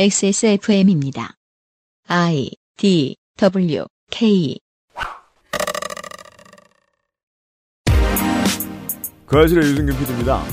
[0.00, 1.34] XSFM입니다.
[2.06, 4.60] I D W K
[9.26, 10.44] 그 아실의 유승균 PD입니다.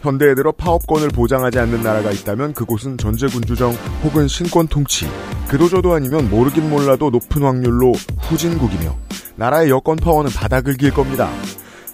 [0.00, 3.70] 현대에 들어 파업권을 보장하지 않는 나라가 있다면 그곳은 전제군주정
[4.02, 5.06] 혹은 신권 통치,
[5.48, 7.92] 그도저도 아니면 모르긴 몰라도 높은 확률로
[8.22, 8.98] 후진국이며
[9.36, 11.30] 나라의 여권 파워는 바닥을 길 겁니다.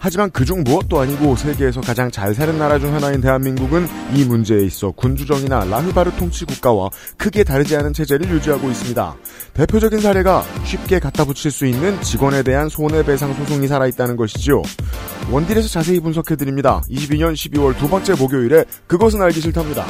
[0.05, 4.91] 하지만 그중 무엇도 아니고 세계에서 가장 잘 사는 나라 중 하나인 대한민국은 이 문제에 있어
[4.91, 9.17] 군주정이나 라흐바르 통치 국가와 크게 다르지 않은 체제를 유지하고 있습니다.
[9.55, 14.61] 대표적인 사례가 쉽게 갖다 붙일 수 있는 직원에 대한 손해배상 소송이 살아있다는 것이지요.
[15.31, 16.83] 원딜에서 자세히 분석해드립니다.
[16.91, 19.87] 22년 12월 두 번째 목요일에 그것은 알기 싫답니다.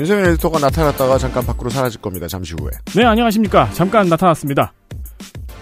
[0.00, 2.26] 윤세민 에디터가 나타났다가 잠깐 밖으로 사라질 겁니다.
[2.26, 2.70] 잠시 후에.
[2.96, 3.70] 네, 안녕하십니까.
[3.72, 4.72] 잠깐 나타났습니다.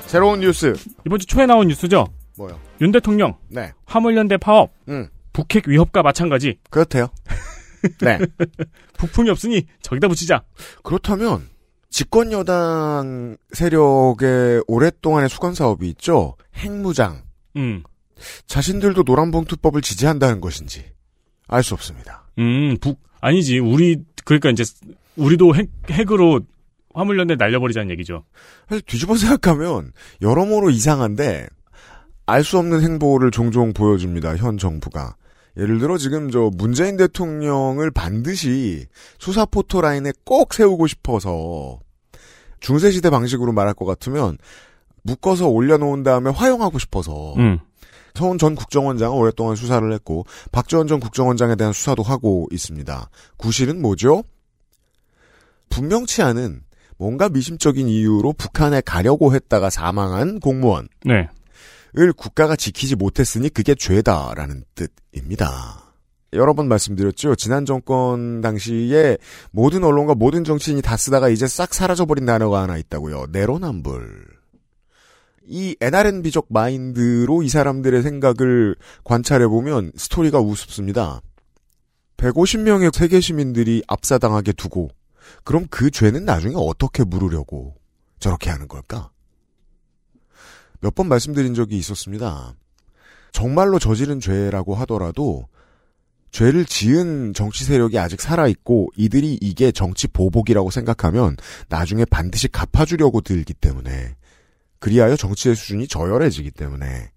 [0.06, 0.74] 새로운 뉴스.
[1.04, 2.07] 이번 주 초에 나온 뉴스죠.
[2.37, 2.57] 뭐요?
[2.80, 3.73] 윤 대통령, 네.
[3.85, 5.09] 화물연대 파업, 음.
[5.32, 6.57] 북핵 위협과 마찬가지.
[6.71, 7.09] 그렇대요.
[8.01, 8.18] 네.
[8.96, 10.45] 부품이 없으니 저기다 붙이자.
[10.85, 11.48] 그렇다면
[11.91, 16.37] 집권 여당 세력의 오랫동안의 수건 사업이 있죠.
[16.54, 17.23] 핵무장.
[17.57, 17.82] 음,
[18.46, 20.85] 자신들도 노란봉투법을 지지한다는 것인지
[21.48, 22.29] 알 수 없습니다.
[22.38, 23.59] 음, 북 아니지.
[23.59, 23.96] 우리
[24.29, 24.62] 그러니까 이제
[25.16, 26.43] 우리도 핵 핵으로
[26.93, 28.24] 화물연대 날려버리자는 얘기죠.
[28.68, 31.46] 사실 뒤집어 생각하면 여러모로 이상한데
[32.26, 34.37] 알 수 없는 행보를 종종 보여줍니다.
[34.37, 35.16] 현 정부가.
[35.57, 38.85] 예를 들어 지금 저 문재인 대통령을 반드시
[39.18, 41.79] 수사 포토라인에 꼭 세우고 싶어서
[42.60, 44.37] 중세시대 방식으로 말할 것 같으면
[45.04, 47.60] 묶어서 올려놓은 다음에 화용하고 싶어서 음,
[48.19, 53.09] 서훈 전 국정원장은 오랫동안 수사를 했고 박지원 전 국정원장에 대한 수사도 하고 있습니다.
[53.37, 54.25] 구실은 뭐죠?
[55.71, 56.63] 분명치 않은
[56.97, 61.29] 뭔가 미심적인 이유로 북한에 가려고 했다가 사망한 공무원을 네.
[62.16, 65.84] 국가가 지키지 못했으니 그게 죄다라는 뜻입니다.
[66.32, 67.37] 여러 번 말씀드렸죠.
[67.37, 69.16] 지난 정권 당시에
[69.53, 73.26] 모든 언론과 모든 정치인이 다 쓰다가 이제 싹 사라져버린 단어가 하나 있다고요.
[73.31, 74.38] 내로남불.
[75.48, 81.20] 이 NRN비적 마인드로 이 사람들의 생각을 관찰해보면 스토리가 우습습니다.
[82.19, 84.91] 150명의 세계 시민들이 압사당하게 두고
[85.44, 87.75] 그럼 그 죄는 나중에 어떻게 물으려고
[88.19, 89.10] 저렇게 하는 걸까?
[90.81, 92.54] 몇 번 말씀드린 적이 있었습니다.
[93.32, 95.47] 정말로 저지른 죄라고 하더라도
[96.30, 101.36] 죄를 지은 정치 세력이 아직 살아있고 이들이 이게 정치 보복이라고 생각하면
[101.69, 104.15] 나중에 반드시 갚아주려고 들기 때문에
[104.78, 107.11] 그리하여 정치의 수준이 저열해지기 때문에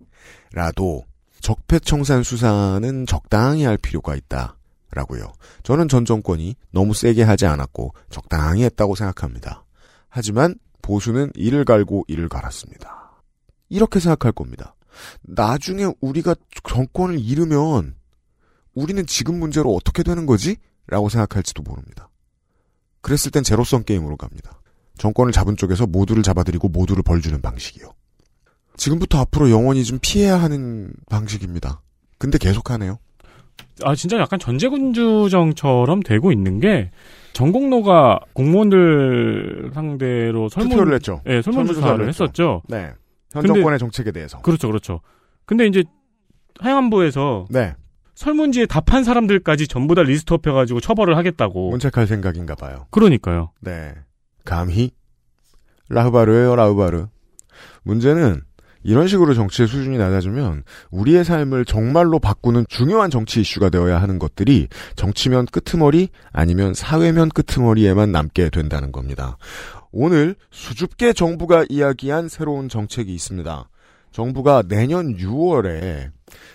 [0.53, 1.05] 라도
[1.41, 4.57] 적폐청산 수사는 적당히 할 필요가 있다.
[4.93, 5.31] 라고요.
[5.63, 9.63] 저는 전 정권이 너무 세게 하지 않았고 적당히 했다고 생각합니다.
[10.09, 13.21] 하지만 보수는 이를 갈고 이를 갈았습니다.
[13.69, 14.75] 이렇게 생각할 겁니다.
[15.21, 16.35] 나중에 우리가
[16.67, 17.95] 정권을 잃으면
[18.73, 20.57] 우리는 지금 문제로 어떻게 되는 거지?
[20.87, 22.09] 라고 생각할지도 모릅니다.
[23.01, 24.60] 그랬을 땐 제로섬 게임으로 갑니다.
[25.01, 27.91] 정권을 잡은 쪽에서 모두를 잡아들이고 모두를 벌주는 방식이요.
[28.77, 31.81] 지금부터 앞으로 영원히 좀 피해야 하는 방식입니다.
[32.19, 32.99] 근데 계속하네요.
[33.83, 36.91] 아 진짜 약간 전제군주정처럼 되고 있는 게
[37.33, 41.21] 전공로가 공무원들 상대로 설문 투표를 했죠.
[41.25, 42.07] 예, 설문조사를.
[42.07, 42.61] 했었죠.
[42.69, 42.91] 네.
[43.33, 44.39] 현 근데- 정권의 정책에 대해서.
[44.41, 45.01] 그렇죠, 그렇죠.
[45.47, 45.83] 근데 이제
[46.63, 47.73] 행안부에서 네.
[48.13, 51.71] 설문지에 답한 사람들까지 전부 다 리스트업 해가지고 처벌을 하겠다고.
[51.71, 52.85] 문책할 생각인가 봐요.
[52.91, 53.51] 그러니까요.
[53.61, 53.95] 네.
[54.45, 54.91] 감히?
[55.89, 57.07] 라흐바르예요, 라흐바르.
[57.83, 58.41] 문제는
[58.83, 64.67] 이런 식으로 정치의 수준이 낮아지면 우리의 삶을 정말로 바꾸는 중요한 정치 이슈가 되어야 하는 것들이
[64.95, 69.37] 정치면 끄트머리 아니면 사회면 끄트머리에만 남게 된다는 겁니다.
[69.91, 73.69] 오늘 수줍게 정부가 이야기한 새로운 정책이 있습니다.
[74.11, 76.11] 정부가 내년 6월에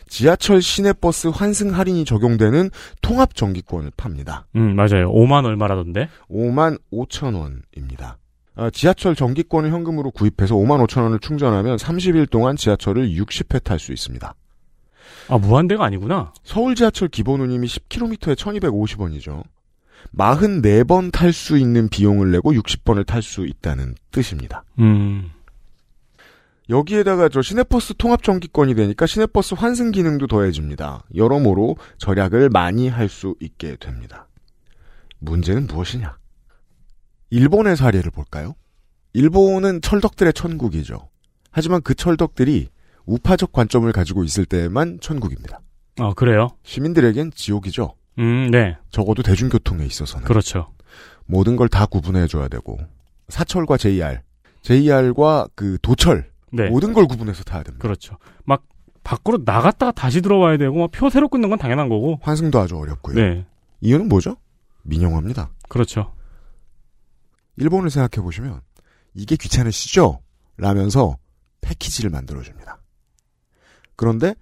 [0.08, 2.70] 지하철 시내버스 환승 할인이 적용되는
[3.02, 4.46] 통합 정기권을 팝니다.
[4.56, 5.12] 음, 맞아요.
[5.12, 6.08] 5만 얼마라던데?
[6.30, 8.18] 5만 5천 원입니다.
[8.54, 13.92] 아, 지하철 정기권을 현금으로 구입해서 5만 5천 원을 충전하면 30일 동안 지하철을 60회 탈 수
[13.92, 14.34] 있습니다.
[15.28, 16.32] 아, 무한대가 아니구나.
[16.42, 19.42] 서울 지하철 기본 운임이 10km에 1250원이죠.
[20.16, 24.64] 44번 탈 수 있는 비용을 내고 60번을 탈 수 있다는 뜻입니다.
[24.78, 25.30] 음,
[26.68, 31.04] 여기에다가 저 시내버스 통합 정기권이 되니까 시내버스 환승 기능도 더해집니다.
[31.14, 34.26] 여러모로 절약을 많이 할 수 있게 됩니다.
[35.20, 36.16] 문제는 무엇이냐?
[37.30, 38.54] 일본의 사례를 볼까요?
[39.12, 41.08] 일본은 철덕들의 천국이죠.
[41.50, 42.68] 하지만 그 철덕들이
[43.06, 45.60] 우파적 관점을 가지고 있을 때만 천국입니다.
[45.98, 46.48] 아, 그래요?
[46.64, 47.94] 시민들에겐 지옥이죠.
[48.18, 48.76] 음, 네.
[48.90, 50.26] 적어도 대중교통에 있어서는.
[50.26, 50.72] 그렇죠.
[51.26, 52.78] 모든 걸 다 구분해줘야 되고
[53.28, 54.20] 사철과 JR
[54.62, 56.68] JR과 그 도철 네.
[56.68, 57.82] 모든 걸 구분해서 타야 됩니다.
[57.82, 58.16] 그렇죠.
[58.44, 58.64] 막
[59.04, 62.18] 밖으로 나갔다가 다시 들어와야 되고 막 표 새로 끊는 건 당연한 거고.
[62.22, 63.14] 환승도 아주 어렵고요.
[63.14, 63.46] 네.
[63.80, 64.36] 이유는 뭐죠?
[64.82, 65.50] 민영화입니다.
[65.68, 66.12] 그렇죠.
[67.56, 68.60] 일본을 생각해 보시면
[69.14, 70.20] 이게 귀찮으시죠?
[70.56, 71.16] 라면서
[71.60, 72.80] 패키지를 만들어 줍니다.
[73.96, 74.34] 그런데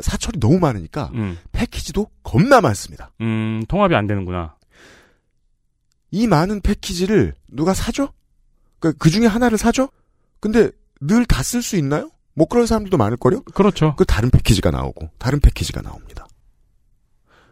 [0.00, 1.38] 사철이 너무 많으니까 음.
[1.52, 3.12] 패키지도 겁나 많습니다.
[3.20, 4.56] 음, 통합이 안 되는구나.
[6.10, 8.08] 이 많은 패키지를 누가 사죠?
[8.80, 9.88] 그, 그 중에 하나를 사죠?
[10.40, 10.70] 근데
[11.02, 12.10] 늘 다 쓸 수 있나요?
[12.34, 13.42] 못 그런 사람들도 많을걸요?
[13.54, 13.94] 그렇죠.
[13.96, 16.26] 그 다른 패키지가 나오고, 다른 패키지가 나옵니다.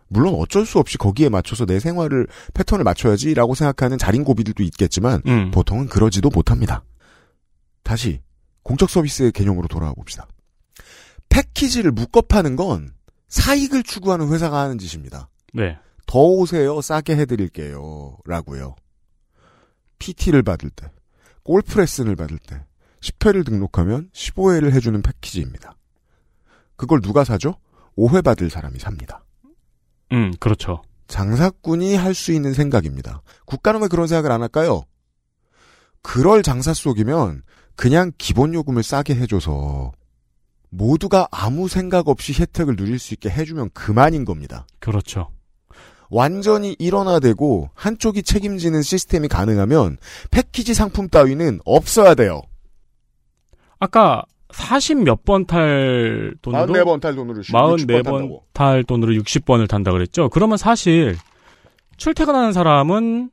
[0.08, 5.50] 물론 어쩔 수 없이 거기에 맞춰서 내 생활을, 패턴을 맞춰야지라고 생각하는 자린고비들도 있겠지만, 음.
[5.50, 6.82] 보통은 그러지도 못합니다.
[7.82, 8.20] 다시,
[8.62, 10.26] 공적 서비스의 개념으로 돌아와 봅시다.
[11.28, 12.92] 패키지를 묶어 파는 건
[13.28, 15.28] 사익을 추구하는 회사가 하는 짓입니다.
[15.52, 15.78] 네.
[16.06, 16.80] 더 오세요.
[16.80, 18.16] 싸게 해드릴게요.
[18.24, 18.74] 라고요.
[19.98, 20.90] PT를 받을 때,
[21.44, 22.64] 골프 레슨을 받을 때,
[23.00, 25.76] 10회를 등록하면 15회를 해주는 패키지입니다.
[26.76, 27.56] 그걸 누가 사죠?
[27.96, 29.24] 5회 받을 사람이 삽니다.
[30.12, 30.82] 음, 그렇죠.
[31.08, 33.22] 장사꾼이 할 수 있는 생각입니다.
[33.44, 34.84] 국가는 왜 그런 생각을 안 할까요?
[36.02, 37.42] 그럴 장사 속이면
[37.76, 39.92] 그냥 기본 요금을 싸게 해줘서
[40.70, 44.66] 모두가 아무 생각 없이 혜택을 누릴 수 있게 해주면 그만인 겁니다.
[44.78, 45.30] 그렇죠.
[46.10, 49.96] 완전히 일원화되고 한쪽이 책임지는 시스템이 가능하면
[50.30, 52.42] 패키지 상품 따위는 없어야 돼요.
[53.80, 54.22] 아까
[54.52, 60.28] 40 몇 번 탈 돈으로 44번 탈 돈으로 44번 탈 돈으로 60번을 탄다 그랬죠.
[60.28, 61.16] 그러면 사실
[61.96, 63.30] 출퇴근하는 사람은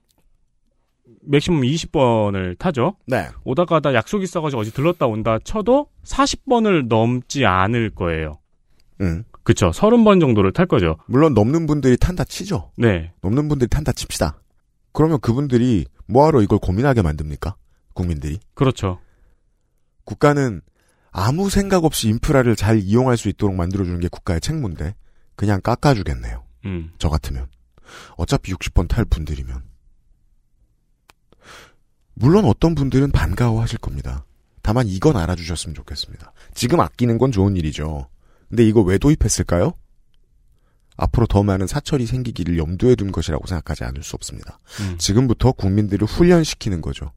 [1.30, 2.96] 맥시멈 20번을 타죠.
[3.06, 3.28] 네.
[3.44, 8.40] 오다 가다 약속 있어가지고 어디 들렀다 온다 쳐도 40번을 넘지 않을 거예요.
[9.02, 9.24] 음.
[9.44, 9.72] 그쵸.
[9.72, 10.98] 30번 정도를 탈 거죠.
[11.08, 12.72] 물론 넘는 분들이 탄다 치죠.
[12.78, 13.12] 네.
[13.22, 14.40] 넘는 분들이 탄다 칩시다.
[14.94, 17.56] 그러면 그분들이 뭐하러 이걸 고민하게 만듭니까?
[17.94, 18.40] 국민들이.
[18.54, 19.00] 그렇죠.
[20.08, 20.62] 국가는
[21.12, 24.96] 아무 생각 없이 인프라를 잘 이용할 수 있도록 만들어주는 게 국가의 책무인데
[25.36, 26.44] 그냥 깎아주겠네요.
[26.66, 26.92] 음.
[26.98, 27.48] 저 같으면.
[28.16, 29.64] 어차피 60번 탈 분들이면.
[32.14, 34.26] 물론 어떤 분들은 반가워하실 겁니다.
[34.62, 36.32] 다만 이건 알아주셨으면 좋겠습니다.
[36.54, 38.08] 지금 아끼는 건 좋은 일이죠.
[38.48, 39.74] 근데 이거 왜 도입했을까요?
[40.96, 44.58] 앞으로 더 많은 사철이 생기기를 염두에 둔 것이라고 생각하지 않을 수 없습니다.
[44.82, 44.98] 음.
[44.98, 47.12] 지금부터 국민들을 훈련시키는 거죠.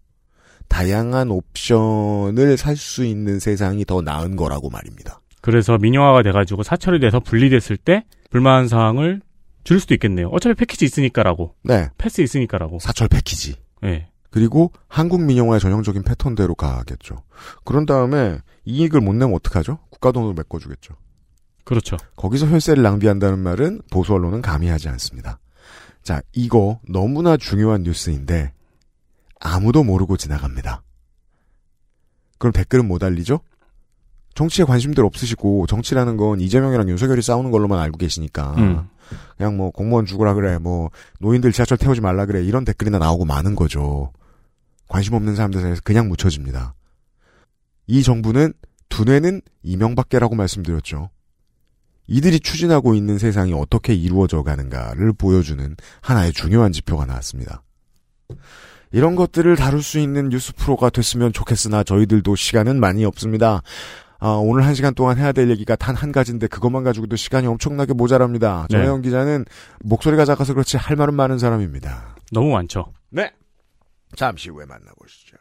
[0.70, 5.20] 다양한 옵션을 살 수 있는 세상이 더 나은 거라고 말입니다.
[5.42, 9.20] 그래서 민영화가 돼가지고 사철이 돼서 분리됐을 때 불만 사항을
[9.64, 10.28] 줄 수도 있겠네요.
[10.28, 11.54] 어차피 패키지 있으니까라고.
[11.64, 11.88] 네.
[11.98, 12.78] 패스 있으니까라고.
[12.78, 13.56] 사철 패키지.
[13.82, 14.08] 네.
[14.30, 17.16] 그리고 한국 민영화의 전형적인 패턴대로 가겠죠.
[17.64, 19.78] 그런 다음에 이익을 못 내면 어떡하죠?
[19.90, 20.94] 국가 돈으로 메꿔주겠죠.
[21.64, 21.96] 그렇죠.
[22.16, 25.40] 거기서 혈세를 낭비한다는 말은 보수 언론은 감히 하지 않습니다.
[26.02, 28.52] 자, 이거 너무나 중요한 뉴스인데
[29.40, 30.82] 아무도 모르고 지나갑니다.
[32.38, 33.40] 그럼 댓글은 못 알리죠?
[34.34, 38.88] 정치에 관심들 없으시고 정치라는 건 이재명이랑 윤석열이 싸우는 걸로만 알고 계시니까 음.
[39.36, 43.56] 그냥 뭐 공무원 죽으라 그래 뭐 노인들 지하철 태우지 말라 그래 이런 댓글이나 나오고 많은
[43.56, 44.12] 거죠.
[44.88, 46.74] 관심 없는 사람들 사이에서 그냥 묻혀집니다.
[47.86, 48.52] 이 정부는
[48.88, 51.10] 두뇌는 이명밖에라고 말씀드렸죠.
[52.06, 57.62] 이들이 추진하고 있는 세상이 어떻게 이루어져 가는가를 보여주는 하나의 중요한 지표가 나왔습니다.
[58.92, 63.62] 이런 것들을 다룰 수 있는 뉴스 프로가 됐으면 좋겠으나 저희들도 시간은 많이 없습니다.
[64.18, 67.94] 아, 오늘 한 시간 동안 해야 될 얘기가 단 한 가지인데 그것만 가지고도 시간이 엄청나게
[67.94, 68.66] 모자랍니다.
[68.70, 68.76] 네.
[68.76, 69.44] 정혜영 기자는
[69.84, 72.16] 목소리가 작아서 그렇지 할 말은 많은 사람입니다.
[72.32, 72.92] 너무 많죠.
[73.10, 73.30] 네.
[74.16, 75.36] 잠시 후에 만나보시죠.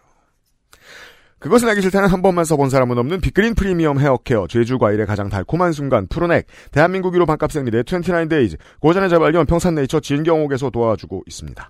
[1.39, 5.71] 그것은 알기 싫다는 한 번만 써본 사람은 없는 빅그린 프리미엄 헤어케어 제주 과일의 가장 달콤한
[5.71, 11.69] 순간 푸르넥 대한민국 1호 반값 생리대 29데이즈 고전의 재발견 평산네이처 진경옥에서 도와주고 있습니다.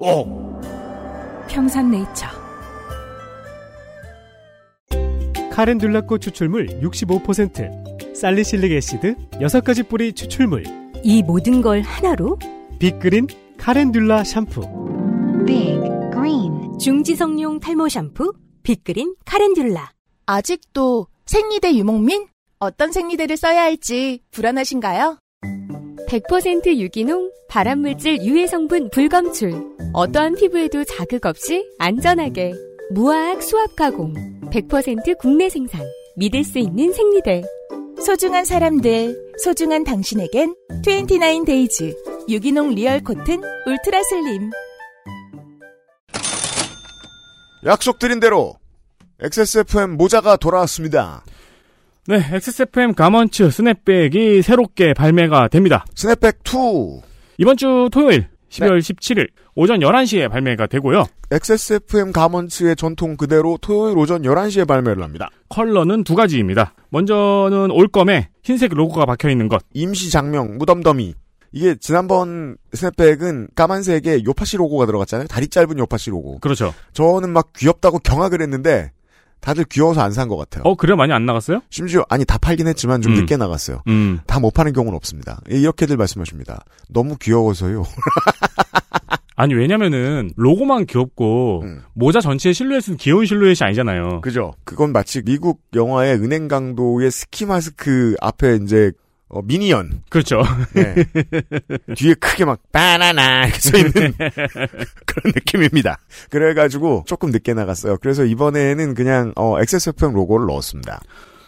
[0.00, 0.60] 옥
[1.48, 2.26] 평산네이처
[5.52, 10.64] 카렌듈라꽃 추출물 65%, 살리실릭 애시드 6가지 뿌리 추출물,
[11.02, 12.38] 이 모든 걸 하나로
[12.78, 13.26] 빅그린
[13.58, 14.62] 카렌듈라 샴푸.
[15.46, 15.78] Big
[16.12, 19.90] Green 중지성용 탈모 샴푸 빅그린 카렌듈라
[20.24, 22.26] 아직도 생리대 유목민?
[22.58, 25.18] 어떤 생리대를 써야 할지 불안하신가요?
[26.10, 29.54] 100% 유기농, 발암물질 유해 성분 불검출.
[29.92, 32.52] 어떠한 피부에도 자극 없이 안전하게.
[32.90, 34.12] 무화학 수압 가공.
[34.50, 35.86] 100% 국내 생산.
[36.16, 37.44] 믿을 수 있는 생리대.
[38.04, 40.52] 소중한 사람들, 소중한 당신에겐
[40.84, 41.94] 29 Days
[42.28, 44.50] 유기농 Real Cotton Ultra Slim.
[47.64, 48.56] 약속드린 대로
[49.20, 51.22] XSFM 모자가 돌아왔습니다.
[52.06, 55.84] 네, XSFM 가먼츠 스냅백이 새롭게 발매가 됩니다.
[55.94, 57.02] 스냅백 2.
[57.38, 61.04] 이번 주 토요일 12월 17일 오전 11시에 발매가 되고요.
[61.30, 65.28] XSFM 가먼츠의 전통 그대로 토요일 오전 11시에 발매를 합니다.
[65.50, 66.72] 컬러는 두 가지입니다.
[66.88, 69.62] 먼저는 올검에 흰색 로고가 박혀 있는 것.
[69.74, 71.14] 임시 장명, 무덤더미.
[71.52, 75.26] 이게 지난번 스냅백은 까만색에 요파시 로고가 들어갔잖아요.
[75.28, 76.38] 다리 짧은 요파시 로고.
[76.38, 76.72] 그렇죠.
[76.94, 78.92] 저는 막 귀엽다고 경악을 했는데
[79.40, 80.62] 다들 귀여워서 안 산 것 같아요.
[80.64, 81.60] 어, 그래 많이 안 나갔어요?
[81.70, 83.20] 심지어 아니 다 팔긴 했지만 좀 음.
[83.20, 83.82] 늦게 나갔어요.
[83.88, 84.20] 음.
[84.26, 85.40] 다 못 파는 경우는 없습니다.
[85.48, 86.64] 이렇게들 말씀하십니다.
[86.88, 87.84] 너무 귀여워서요.
[89.36, 91.82] 아니 왜냐면은 로고만 귀엽고 음.
[91.94, 94.20] 모자 전체의 실루엣은 귀여운 실루엣이 아니잖아요.
[94.20, 94.52] 그죠?
[94.64, 98.92] 그건 마치 미국 영화의 은행 강도의 스키 마스크 앞에 이제
[99.30, 100.42] 어, 미니언 그렇죠.
[100.74, 100.94] 네.
[101.94, 103.92] 뒤에 크게 막 바나나 이렇게 써 있는
[105.06, 105.98] 그런 느낌입니다.
[106.30, 107.96] 그래가지고 조금 늦게 나갔어요.
[108.00, 111.00] 그래서 이번에는 그냥 어, XSFM 로고를 넣었습니다.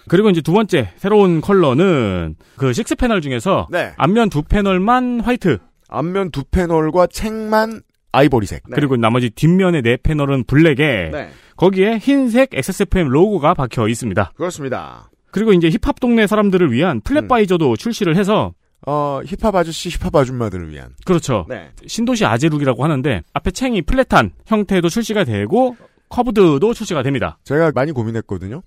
[0.09, 3.93] 그리고 이제 두 번째 새로운 컬러는 그 식스 패널 중에서 네.
[3.97, 5.59] 앞면 두 패널만 화이트
[5.89, 8.65] 앞면 두 패널과 챙만 아이보리색.
[8.75, 11.31] 그리고 나머지 뒷면의 네 패널은 블랙에 네.
[11.57, 14.33] 거기에 흰색 XSFM 로고가 박혀 있습니다.
[14.37, 15.09] 그렇습니다.
[15.33, 17.01] 그리고 이제 힙합 동네 사람들을 위한 음.
[17.01, 18.55] flat visor도 출시를 해서
[18.87, 20.91] 어, 힙합 아저씨, 힙합 아줌마들을 위한.
[21.05, 21.47] 그렇죠.
[21.49, 21.71] 네.
[21.87, 25.77] 신도시 아재룩이라고 하는데 앞에 챙이 flat한 형태도 출시가 되고
[26.09, 27.39] curved도 출시가 됩니다.
[27.45, 28.63] 제가 많이 고민했거든요.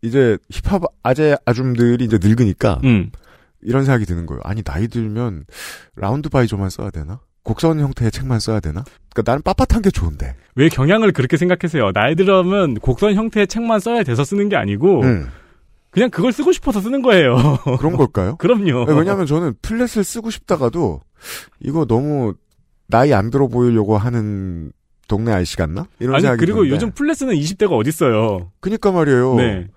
[0.00, 3.10] 이제 힙합 아재 아줌들이 이제 늙으니까 음.
[3.60, 4.40] 이런 생각이 드는 거예요.
[4.44, 5.44] 아니 나이 들면
[5.96, 7.20] round visor만 써야 되나?
[7.44, 8.84] 곡선 형태의 챙만 써야 되나?
[9.12, 10.34] 그러니까 나는 빳빳한 게 좋은데.
[10.54, 11.92] 왜 경향을 그렇게 생각하세요?
[11.92, 15.28] 나이 들으면 곡선 형태의 챙만 써야 돼서 쓰는 게 아니고 음,
[15.92, 17.36] 그냥 그걸 쓰고 싶어서 쓰는 거예요.
[17.78, 18.36] 그런 걸까요?
[18.36, 18.86] 그럼요.
[18.86, 21.00] 네, 왜냐하면 저는 flat을 쓰고 싶다가도
[21.60, 22.34] 이거 너무
[22.88, 24.72] 나이 안 들어 보이려고 하는
[25.06, 25.86] 동네 아저씨 같나?
[26.00, 26.74] 이런 아니 생각이 그리고 드는데.
[26.74, 28.50] 요즘 flat은 20대가 어딨어요.
[28.60, 29.34] 그니까 말이에요.
[29.34, 29.68] 네.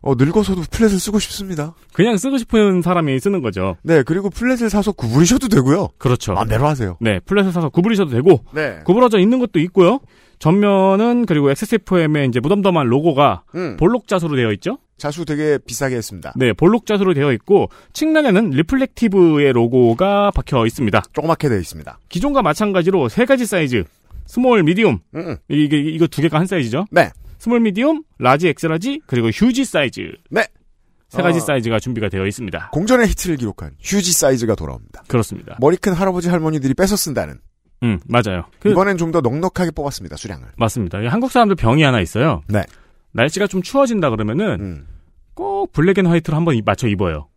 [0.00, 1.74] 어, 늙어서도 flat을 쓰고 싶습니다.
[1.92, 3.76] 그냥 쓰고 싶은 사람이 쓰는 거죠.
[3.82, 5.88] 네, 그리고 flat을 사서 구부리셔도 되고요.
[5.98, 6.34] 그렇죠.
[6.34, 6.96] 마음대로 하세요.
[7.00, 8.80] 네, flat을 사서 구부리셔도 되고 네.
[8.84, 10.00] 구부러져 있는 것도 있고요.
[10.38, 14.78] 전면은 그리고 XSFM의 이제 무덤덤한 로고가 음, 볼록 자수로 되어 있죠.
[14.96, 16.32] 자수 되게 비싸게 했습니다.
[16.36, 21.02] 네, 볼록 자수로 되어 있고 측면에는 reflective의 로고가 박혀 있습니다.
[21.12, 21.98] 조그맣게 되어 있습니다.
[22.08, 23.84] 기존과 마찬가지로 세 가지 사이즈,
[24.26, 25.36] small, medium 음, 음.
[25.48, 26.86] 이게 이거 두 개가 한 사이즈죠.
[26.90, 27.10] 네.
[27.38, 30.00] small, medium, large, X-large 그리고 huge 사이즈
[30.30, 30.46] 네.
[31.08, 31.40] 세 가지 어.
[31.40, 32.70] 사이즈가 준비가 되어 있습니다.
[32.72, 35.04] 공전의 히트를 기록한 휴지 사이즈가 돌아옵니다.
[35.06, 35.56] 그렇습니다.
[35.60, 37.38] 머리 큰 할아버지 할머니들이 뺏어 쓴다는.
[37.84, 38.44] 음, 맞아요.
[38.60, 40.16] 그, 이번엔 좀 더 넉넉하게 뽑았습니다.
[40.16, 40.48] 수량을.
[40.56, 41.00] 맞습니다.
[41.00, 42.42] 이 한국 사람들 병이 하나 있어요.
[42.48, 42.62] 네.
[43.12, 44.86] 날씨가 좀 추워진다 그러면은 음.
[45.34, 47.28] 꼭 black and white로 한번 이- 맞춰 입어요.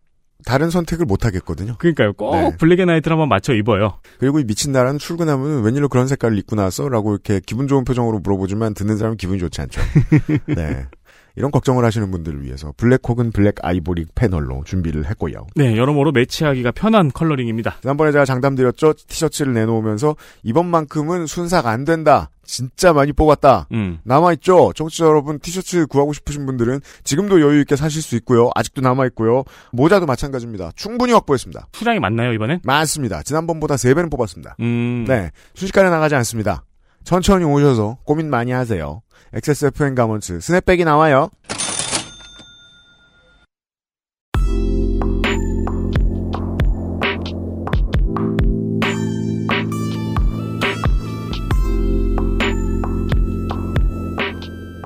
[0.44, 1.74] 다른 선택을 못 하겠거든요.
[1.78, 2.12] 그러니까요.
[2.12, 2.56] 꼭 네.
[2.58, 3.98] black and white로 한번 맞춰 입어요.
[4.20, 6.88] 그리고 이 미친 나라는 출근하면 웬일로 그런 색깔을 입고 나왔어?
[6.88, 9.80] 라고 이렇게 기분 좋은 표정으로 물어보지만 듣는 사람은 기분이 좋지 않죠.
[10.46, 10.86] 네.
[11.38, 15.46] 이런 걱정을 하시는 분들을 위해서 블랙 혹은 블랙 아이보리 패널로 준비를 했고요.
[15.54, 17.76] 네, 여러모로 매치하기가 편한 coloring입니다.
[17.80, 18.94] 지난번에 제가 장담드렸죠.
[19.06, 22.30] 티셔츠를 내놓으면서 이번만큼은 순삭 안 된다.
[22.42, 23.68] 진짜 많이 뽑았다.
[23.72, 23.98] 음.
[24.04, 24.72] 남아있죠?
[24.74, 28.50] 청취자 여러분 티셔츠 구하고 싶으신 분들은 지금도 여유있게 사실 수 있고요.
[28.54, 29.44] 아직도 남아있고요.
[29.72, 30.72] 모자도 마찬가지입니다.
[30.74, 31.68] 충분히 확보했습니다.
[31.72, 32.60] 수량이 많나요, 이번엔?
[32.64, 33.22] 많습니다.
[33.22, 34.56] 지난번보다 3배는 뽑았습니다.
[34.60, 35.04] 음.
[35.06, 35.30] 네.
[35.54, 36.64] 순식간에 나가지 않습니다.
[37.04, 39.02] 천천히 오셔서 고민 많이 하세요.
[39.32, 41.30] XSFM 가먼츠 스냅백이 나와요.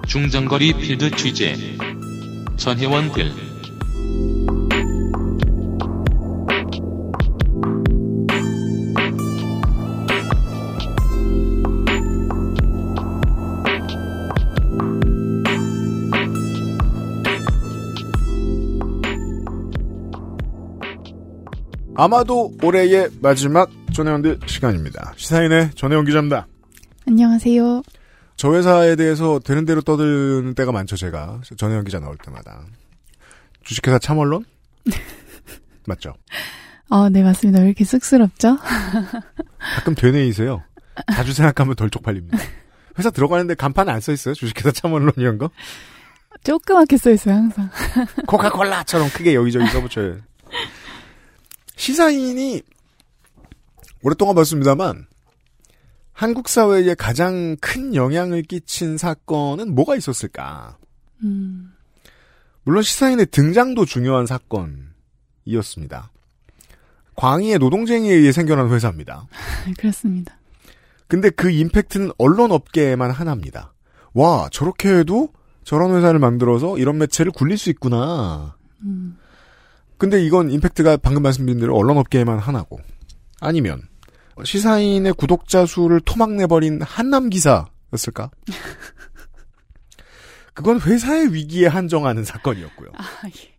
[0.06, 1.56] 중장거리 필드 취재.
[2.56, 3.32] 전혜원 글
[21.94, 25.12] 아마도 올해의 마지막 전혜원들 시간입니다.
[25.16, 26.46] 시사인의 전혜원 기자입니다.
[27.06, 27.82] 안녕하세요.
[28.36, 31.40] 저 회사에 대해서 되는 대로 떠드는 때가 많죠, 제가.
[31.56, 32.64] 전혜원 기자 나올 때마다.
[33.62, 34.44] 주식회사 참언론?
[35.86, 36.14] 맞죠?
[36.88, 37.60] 아, 네, 맞습니다.
[37.60, 38.56] 왜 이렇게 쑥스럽죠?
[39.76, 40.62] 가끔 되뇌이세요.
[41.14, 42.38] 자주 생각하면 덜 쪽팔립니다.
[42.98, 44.34] 회사 들어가는데 간판 안 써 있어요?
[44.34, 45.50] 주식회사 참언론 이런 거?
[46.44, 47.70] 조그맣게 써 있어요, 항상.
[48.26, 50.16] 코카콜라처럼 크게 여기저기 써붙여요.
[51.82, 52.62] 시사인이
[54.04, 55.06] 오랫동안 봤습니다만
[56.12, 60.78] 한국 사회에 가장 큰 영향을 끼친 사건은 뭐가 있었을까?
[61.24, 61.72] 음,
[62.62, 66.12] 물론 시사인의 등장도 중요한 사건이었습니다.
[67.16, 69.26] 광희의 노동쟁이에 의해 생겨난 회사입니다.
[69.76, 70.38] 그렇습니다.
[71.08, 73.74] 근데 그 임팩트는 언론 업계에만 하나입니다.
[74.14, 75.32] 와, 저렇게 해도
[75.64, 78.56] 저런 회사를 만들어서 이런 매체를 굴릴 수 있구나.
[78.82, 79.18] 음,
[80.02, 82.80] 근데 이건 임팩트가 방금 말씀드린 대로 언론 업계에만 하나고.
[83.38, 83.82] 아니면
[84.42, 88.32] 시사인의 구독자 수를 토막내버린 한남 기사였을까?
[90.54, 92.88] 그건 회사의 위기에 한정하는 사건이었고요.
[92.96, 93.54] 아, 예.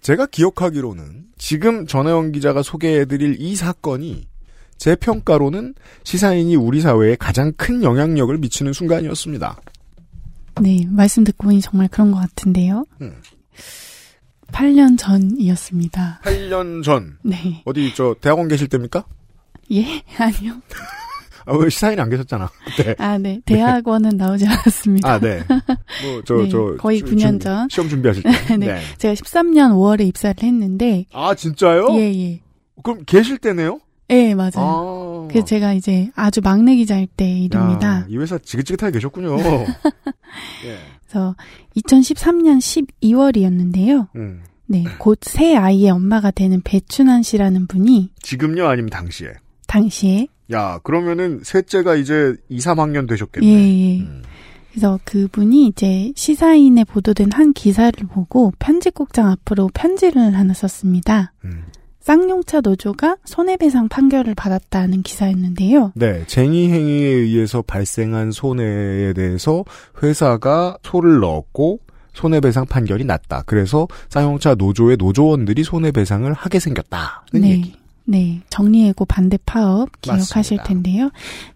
[0.00, 4.26] 제가 기억하기로는 지금 전혜원 기자가 소개해드릴 이 사건이
[4.78, 9.60] 제 평가로는 시사인이 우리 사회에 가장 큰 영향력을 미치는 순간이었습니다.
[10.60, 12.84] 네, 말씀 듣고 보니 정말 그런 것 같은데요.
[13.00, 13.22] 음.
[14.52, 16.20] 8년 전이었습니다.
[16.24, 17.62] 8년 전 네.
[17.64, 19.04] 어디 저 대학원 계실 때입니까?
[19.72, 20.02] 예?
[20.18, 20.54] 아니요.
[21.46, 22.48] 아, 왜 시사인이 안 계셨잖아.
[22.64, 22.94] 그때.
[22.98, 23.40] 아, 네.
[23.44, 25.12] 대학원은 나오지 않았습니다.
[25.12, 25.42] 아, 네.
[25.48, 26.74] 뭐, 저, 네, 저.
[26.78, 27.68] 거의 주- 9년 준- 전.
[27.70, 28.30] 시험 준비하실 때.
[28.56, 28.80] 네.
[28.96, 31.88] 제가 13년 5월에 입사를 했는데, 아, 진짜요?
[31.98, 32.40] 예, 예.
[32.82, 33.80] 그럼 계실 때네요?
[34.10, 34.52] 예, 맞아요.
[34.56, 35.28] 아.
[35.28, 37.88] 그래서 제가 이제 아주 막내 기자일 때 일입니다.
[37.88, 39.36] 야, 이 회사 지긋지긋하게 계셨군요.
[40.64, 40.78] 예.
[41.14, 41.36] 그래서
[41.76, 42.58] 2013년
[43.00, 44.08] 12월이었는데요.
[44.16, 44.42] 음.
[44.66, 48.66] 네, 곧 새 아이의 엄마가 되는 배춘환 씨라는 분이 지금요?
[48.66, 49.34] 아니면 당시에?
[49.68, 53.46] 당시에 야, 그러면은 셋째가 이제 2, 3학년 되셨겠네.
[53.46, 54.00] 예, 예.
[54.00, 54.22] 음.
[54.70, 61.32] 그래서 그분이 이제 시사인에 보도된 한 기사를 보고 편집국장 앞으로 편지를 하나 썼습니다.
[61.44, 61.64] 음.
[62.04, 65.92] 쌍용차 노조가 손해배상 판결을 받았다는 기사였는데요.
[65.94, 69.64] 네, 쟁의 행위에 의해서 발생한 손해에 대해서
[70.02, 71.80] 회사가 소를 넣었고
[72.12, 73.44] 손해배상 판결이 났다.
[73.46, 77.48] 그래서 쌍용차 노조의 노조원들이 손해배상을 하게 생겼다는 네.
[77.50, 77.74] 얘기.
[78.04, 78.42] 네.
[78.50, 80.64] 정리해고 반대 파업 기억하실 맞습니다.
[80.64, 81.10] 텐데요.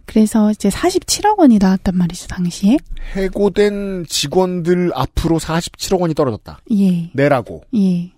[0.06, 2.78] 그래서 이제 47억 원이 나왔단 말이죠, 당시에.
[3.14, 6.58] 해고된 직원들 앞으로 47억 원이 떨어졌다.
[6.72, 7.10] 예.
[7.12, 7.64] 내라고.
[7.76, 8.12] 예.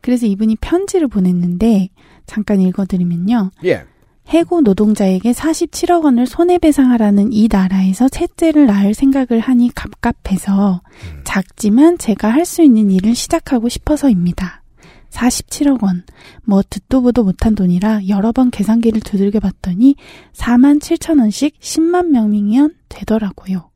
[0.00, 1.88] 그래서 이분이 편지를 보냈는데
[2.26, 3.50] 잠깐 읽어드리면요.
[3.64, 3.84] 예.
[4.28, 10.82] 해고 노동자에게 47억 원을 손해배상하라는 이 나라에서 셋째를 낳을 생각을 하니 갑갑해서
[11.24, 14.62] 작지만 제가 할 수 있는 일을 시작하고 싶어서입니다.
[15.10, 16.04] 47억 원.
[16.44, 19.96] 뭐 듣도 보도 못한 돈이라 여러 번 계산기를 두들겨 봤더니
[20.32, 23.70] 4만 7천 원씩 10만 명이면 되더라고요.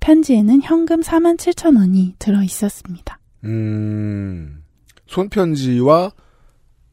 [0.00, 3.20] 편지에는 현금 4만 7천 원이 들어 있었습니다.
[3.44, 4.62] 음,
[5.08, 6.12] 손편지와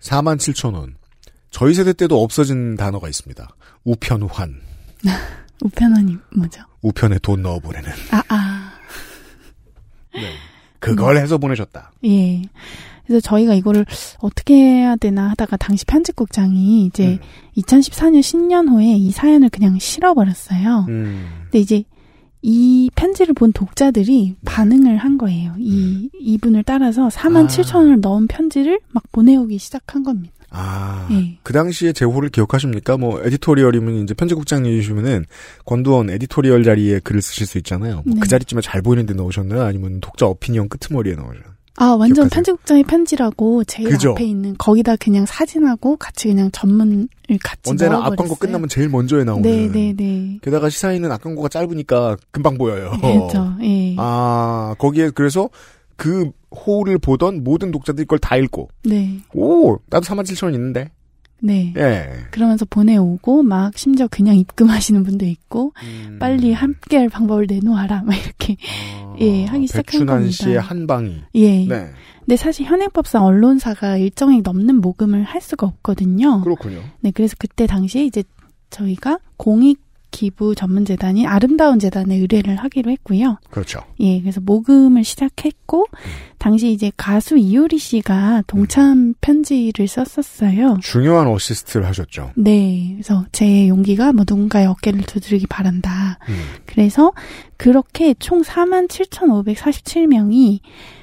[0.01, 0.95] 4만 7천 원.
[1.51, 3.47] 저희 세대 때도 없어진 단어가 있습니다.
[3.83, 4.61] 우편환.
[5.63, 6.61] 우편원이 뭐죠?
[6.81, 7.89] 우편에 돈 넣어 보내는.
[8.11, 8.73] 아, 아.
[10.13, 10.33] 네.
[10.79, 11.91] 그걸 해서 보내셨다.
[12.05, 12.41] 예.
[13.05, 13.85] 그래서 저희가 이거를
[14.19, 17.19] 어떻게 해야 되나 하다가 당시 편집국장이 이제
[17.57, 20.85] 2014년 신년호에 이 사연을 그냥 실어버렸어요.
[20.89, 21.29] 음.
[21.43, 21.83] 근데 이제
[22.47, 25.55] 이 편지를 본 독자들이 반응을 한 거예요.
[25.57, 27.47] 이, 이분을 따라서 4만 아.
[27.47, 30.31] 7천 원을 넣은 편지를 막 보내오기 시작한 겁니다.
[30.51, 31.39] 아, 예.
[31.41, 32.97] 그 당시에 제호를 기억하십니까?
[32.97, 35.25] 뭐, editorial이면 이제 편집국장님이시면은,
[35.65, 38.03] 권두언 editorial 자리에 글을 쓰실 수 있잖아요.
[38.05, 38.19] 뭐 네.
[38.21, 39.63] 그 자리쯤에 잘 보이는 데 넣으셨나요?
[39.63, 41.54] 아니면 독자 opinion 끄트머리에 넣으셨나요?
[41.77, 42.29] 아, 완전 기억하세요?
[42.29, 44.11] 편집국장의 편지라고 제일 그죠?
[44.11, 47.07] 앞에 있는 거기다 그냥 사진하고 같이 그냥 전문을
[47.43, 48.13] 같이 언제나 넣어버렸어요.
[48.13, 49.41] 앞광고 끝나면 제일 먼저에 나오는.
[49.41, 50.39] 네, 네, 네.
[50.41, 52.91] 게다가 시사인은 앞 광고가 짧으니까 금방 보여요.
[53.01, 53.55] 그렇죠.
[53.61, 53.95] 예.
[53.97, 55.49] 아, 거기에 그래서
[55.97, 59.19] 그 호를 보던 모든 독자들이 그걸 다 읽고, 네.
[59.33, 60.91] 오, 나도 4만 7천 원 있는데.
[61.41, 61.73] 네.
[61.77, 62.09] 예.
[62.31, 66.17] 그러면서 보내오고 막 심지어 그냥 입금하시는 분도 있고 음.
[66.19, 68.57] 빨리 함께할 방법을 내놓아라 막 이렇게
[69.19, 70.31] 예 하기 시작한 겁니다.
[70.31, 71.21] 씨의 한 방이.
[71.35, 71.65] 예.
[71.65, 71.91] 네.
[72.19, 76.41] 근데 사실 현행법상 언론사가 일정액 넘는 모금을 할 수가 없거든요.
[76.41, 76.81] 그렇군요.
[77.01, 78.23] 네, 그래서 그때 당시에 이제
[78.71, 79.84] 저희가 공익
[80.15, 83.37] 기부 전문 재단인 아름다운 재단에 의뢰를 하기로 했고요.
[83.49, 83.81] 그렇죠.
[83.99, 85.87] 예, 그래서 모금을 시작했고
[86.37, 90.77] 당시 이제 가수 이효리 씨가 동참 편지를 썼었어요.
[90.81, 92.31] 중요한 어시스트를 하셨죠.
[92.37, 96.17] 네, 그래서 제 용기가 뭐 누군가의 어깨를 두드리기 바란다.
[96.29, 96.35] 음.
[96.65, 97.11] 그래서
[97.57, 100.61] 그렇게 총 4만 7,547명이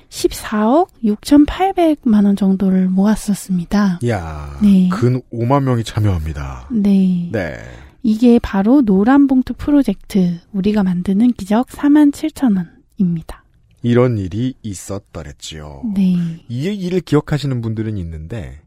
[0.09, 3.99] 14억 6,800만 원 정도를 모았었습니다.
[4.03, 4.59] 이야.
[4.63, 4.89] 네.
[4.91, 6.69] 근 5만 명이 참여합니다.
[6.71, 7.29] 네.
[7.31, 7.59] 네.
[8.03, 12.67] 이게 바로 노란 봉투 프로젝트 우리가 만드는 기적 4만 7천
[12.99, 13.45] 원입니다.
[13.83, 15.83] 이런 일이 있었더랬지요.
[15.95, 16.15] 네.
[16.49, 18.62] 이 일을 기억하시는 분들은 있는데,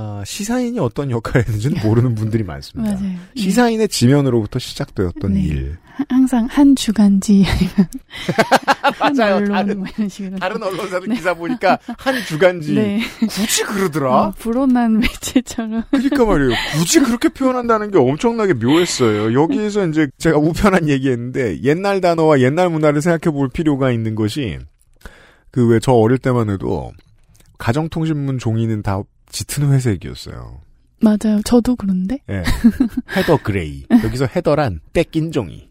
[0.00, 2.94] 아, 시사인이 어떤 역할을 했는지는 모르는 분들이 많습니다.
[2.94, 3.16] 맞아요.
[3.36, 3.40] 예.
[3.40, 5.40] 시사인의 지면으로부터 시작되었던 네.
[5.42, 5.76] 일.
[5.84, 7.88] 하- 항상 한 주간지 아니면
[9.00, 9.36] 한 맞아요.
[9.36, 13.00] 언론 다른- 뭐 이런 식으로 다른 언론사들 기사 보니까 한 주간지 네.
[13.28, 14.14] 굳이 그러더라.
[14.28, 16.50] 어, 불온한 매체처럼 그러니까 말이에요.
[16.76, 19.32] 굳이 그렇게 표현한다는 게 엄청나게 묘했어요.
[19.40, 24.58] 여기에서 이제 제가 우편한 얘기했는데 옛날 단어와 옛날 문화를 생각해 볼 필요가 있는 것이
[25.50, 26.92] 그 왜 저 어릴 때만 해도
[27.58, 30.60] 가정통신문 종이는 다 짙은 회색이었어요.
[31.00, 31.40] 맞아요.
[31.44, 32.42] 저도 그런데 예.
[33.16, 33.84] 헤더 그레이.
[34.04, 35.68] 여기서 헤더란 뺏긴 종이.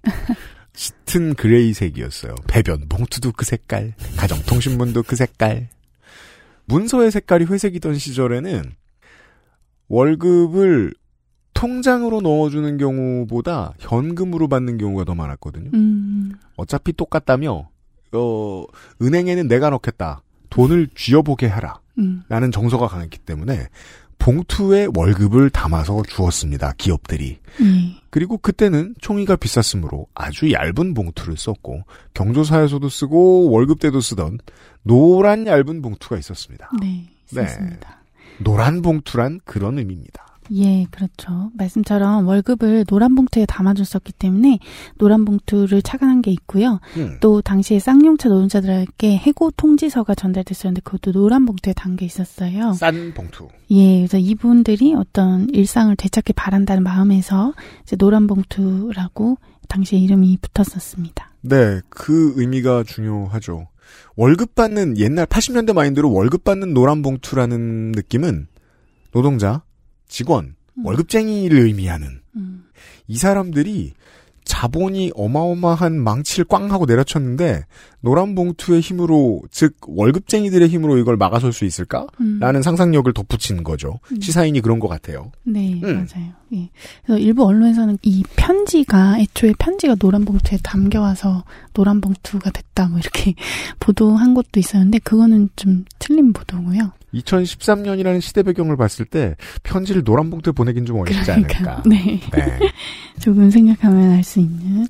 [0.73, 2.35] 짙은 그레이색이었어요.
[2.47, 5.69] 배변 봉투도 그 색깔, 가정통신문도 그 색깔.
[6.65, 8.63] 문서의 색깔이 회색이던 시절에는
[9.87, 10.93] 월급을
[11.53, 15.71] 통장으로 넣어주는 경우보다 현금으로 받는 경우가 더 많았거든요.
[15.73, 17.69] 음, 어차피 똑같다며
[18.11, 18.65] 어
[19.01, 20.21] 은행에는 내가 넣겠다.
[20.49, 21.79] 돈을 쥐어보게 하라.
[21.97, 23.67] 음, 라는 정서가 강했기 때문에
[24.19, 26.73] 봉투에 월급을 담아서 주었습니다.
[26.77, 27.38] 기업들이.
[27.62, 31.83] 예, 그리고 그때는 총이가 비쌌으므로 아주 얇은 봉투를 썼고
[32.13, 34.39] 경조사에서도 쓰고 월급 때도 쓰던
[34.83, 36.69] 노란 얇은 봉투가 있었습니다.
[36.81, 36.88] 네,
[37.31, 37.41] 네.
[37.41, 38.01] 있었습니다.
[38.39, 40.26] 노란 봉투란 그런 의미입니다.
[40.53, 41.51] 예, 그렇죠.
[41.55, 44.60] 말씀처럼 월급을 노란 봉투에 담아줬었기 때문에
[44.97, 46.79] 노란 봉투를 착안한 게 있고요.
[46.97, 47.17] 음.
[47.19, 52.73] 또 당시에 쌍용차 노동자들에게 해고 통지서가 전달됐었는데 그것도 노란 봉투에 담겨 있었어요.
[52.73, 53.49] 싼 봉투.
[53.71, 61.31] 예, 그래서 이분들이 어떤 일상을 되찾기 바란다는 마음에서 이제 노란 봉투라고 당시에 이름이 붙었었습니다.
[61.41, 63.67] 네, 그 의미가 중요하죠.
[64.15, 68.47] 월급 받는 옛날 80년대 마인드로 월급 받는 노란 봉투라는 느낌은
[69.12, 69.63] 노동자,
[70.07, 70.85] 직원, 음.
[70.85, 72.65] 월급쟁이를 의미하는 음,
[73.07, 73.93] 이 사람들이
[74.47, 77.65] 자본이 어마어마한 망치를 꽝 하고 내려쳤는데
[77.99, 82.07] 노란 봉투의 힘으로 즉 월급쟁이들의 힘으로 이걸 막아설 수 있을까?
[82.21, 82.39] 음.
[82.39, 83.99] 라는 상상력을 덧붙인 거죠.
[84.11, 84.21] 음.
[84.21, 85.31] 시사인이 그런 것 같아요.
[85.43, 86.07] 네, 음.
[86.09, 86.31] 맞아요.
[86.53, 86.69] 예.
[87.05, 91.43] 그래서 일부 언론에서는 이 편지가 애초에 편지가 노란 봉투에 담겨와서
[91.73, 93.35] 노란 봉투가 됐다 뭐 이렇게
[93.79, 96.93] 보도한 것도 있었는데 그거는 좀 틀린 보도고요.
[97.19, 101.84] 2013년이라는 시대 배경을 봤을 때 편지를 노란 봉투에 보내긴 좀 어렵지 않을까.
[101.86, 102.19] 네.
[102.34, 102.60] 네.
[103.19, 104.88] 조금 생각하면 알수 있는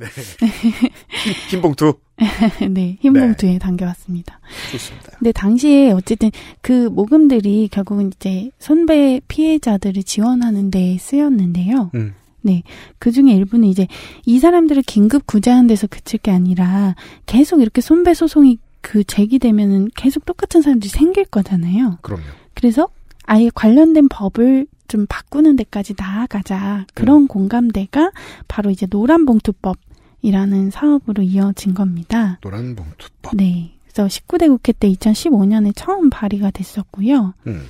[1.49, 1.93] 흰 봉투
[2.69, 4.39] 네, 흰 봉투에 담겨왔습니다.
[4.71, 5.11] 좋습니다.
[5.19, 11.91] 근데 당시에 어쨌든 그 모금들이 결국은 이제 손배 피해자들을 지원하는 데 쓰였는데요.
[11.95, 12.15] 음.
[12.41, 12.63] 네.
[12.97, 13.87] 그 중에 일부는 이제
[14.25, 20.25] 이 사람들을 긴급 구제하는 데서 그칠 게 아니라 계속 이렇게 손배 소송이 그 제기되면은 계속
[20.25, 21.97] 똑같은 사람들이 생길 거잖아요.
[22.01, 22.23] 그럼요.
[22.53, 22.87] 그래서
[23.23, 26.85] 아예 관련된 법을 좀 바꾸는 데까지 나아가자.
[26.93, 28.11] 그런 공감대가
[28.47, 32.39] 바로 이제 노란봉투법이라는 사업으로 이어진 겁니다.
[32.41, 33.35] 노란 봉투법.
[33.35, 33.73] 네.
[33.83, 37.33] 그래서 19대 국회 때 2015년에 처음 발의가 됐었고요.
[37.47, 37.63] 음.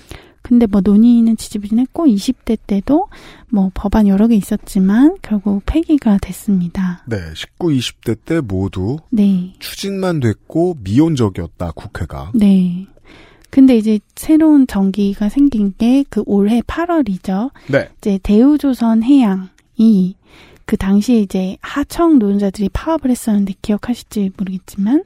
[0.48, 3.08] 근데 뭐 논의는 지지부진했고 20대 때도
[3.50, 7.04] 뭐 법안 여러 개 있었지만 결국 폐기가 됐습니다.
[7.06, 9.54] 네, 19, 20대 때 모두 네.
[9.60, 12.32] 추진만 됐고 미온적이었다 국회가.
[12.34, 12.88] 네.
[13.50, 17.52] 근데 이제 새로운 정기가 생긴 게 그 올해 8월이죠.
[17.68, 17.90] 네.
[17.98, 20.16] 이제 대우조선 해양이
[20.68, 25.06] 그 당시에 이제 하청 노동자들이 파업을 했었는데 기억하실지 모르겠지만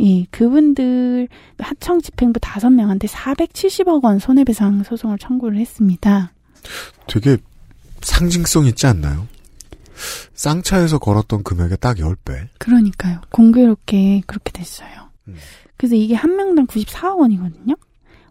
[0.00, 6.32] 예, 그분들 하청 집행부 5명한테 470억 원 손해배상 소송을 청구를 했습니다.
[7.06, 7.38] 되게
[8.02, 9.26] 상징성 있지 않나요?
[10.34, 12.48] 쌍차에서 걸었던 금액의 딱 10배.
[12.58, 13.22] 그러니까요.
[13.30, 15.08] 공교롭게 그렇게 됐어요.
[15.26, 15.36] 음.
[15.78, 17.74] 그래서 이게 한 명당 94억 원이거든요.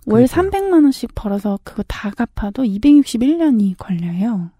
[0.06, 4.52] 월 300만 원씩 벌어서 그거 다 갚아도 261년이 걸려요.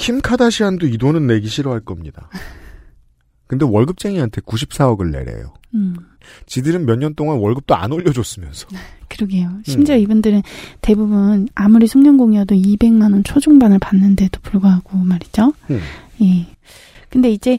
[0.00, 2.28] 킴 카다시안도 이 돈은 내기 싫어할 겁니다.
[3.46, 5.52] 근데 월급쟁이한테 94억을 내래요.
[5.74, 5.94] 음,
[6.46, 8.68] 지들은 몇 년 동안 월급도 안 올려줬으면서.
[9.08, 9.50] 그러게요.
[9.64, 10.00] 심지어 음.
[10.00, 10.42] 이분들은
[10.80, 15.52] 대부분 아무리 숙련공이어도 200만 원 초중반을 받는데도 불구하고 말이죠.
[15.70, 15.80] 음.
[16.22, 16.46] 예.
[17.10, 17.58] 근데 이제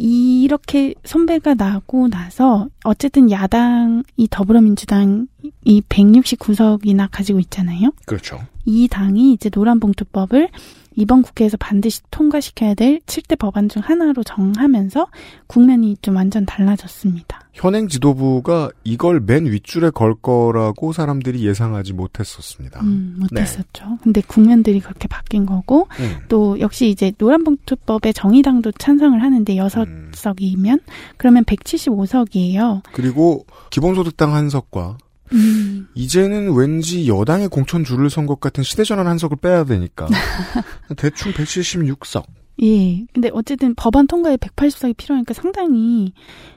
[0.00, 5.26] 이렇게 선배가 나고 나서 어쨌든 야당이 더불어민주당이
[5.66, 7.90] 169석이나 가지고 있잖아요.
[8.06, 8.38] 그렇죠.
[8.64, 10.50] 이 당이 이제 노란봉투법을
[10.98, 15.06] 이번 국회에서 반드시 통과시켜야 될 7대 법안 중 하나로 정하면서
[15.46, 17.40] 국면이 좀 완전 달라졌습니다.
[17.52, 22.80] 현행 지도부가 이걸 맨 윗줄에 걸 거라고 사람들이 예상하지 못했었습니다.
[22.80, 23.98] 음, 못했었죠.
[24.02, 26.16] 근데 국면들이 그렇게 바뀐 거고 음.
[26.28, 30.10] 또 역시 이제 노란봉투법에 정의당도 찬성을 하는데 여섯 음.
[30.14, 30.80] 석이면
[31.16, 32.82] 그러면 175석이에요.
[32.92, 34.98] 그리고 기본소득당 한 석과
[35.32, 40.06] 음, 이제는 왠지 여당의 공천 줄을 선 것 같은 시대전환 한 석을 빼야 되니까
[40.96, 42.24] 대충 176석.
[42.62, 43.06] 예.
[43.12, 46.12] 근데 어쨌든 법안 통과에 184개 필요하니까 상당히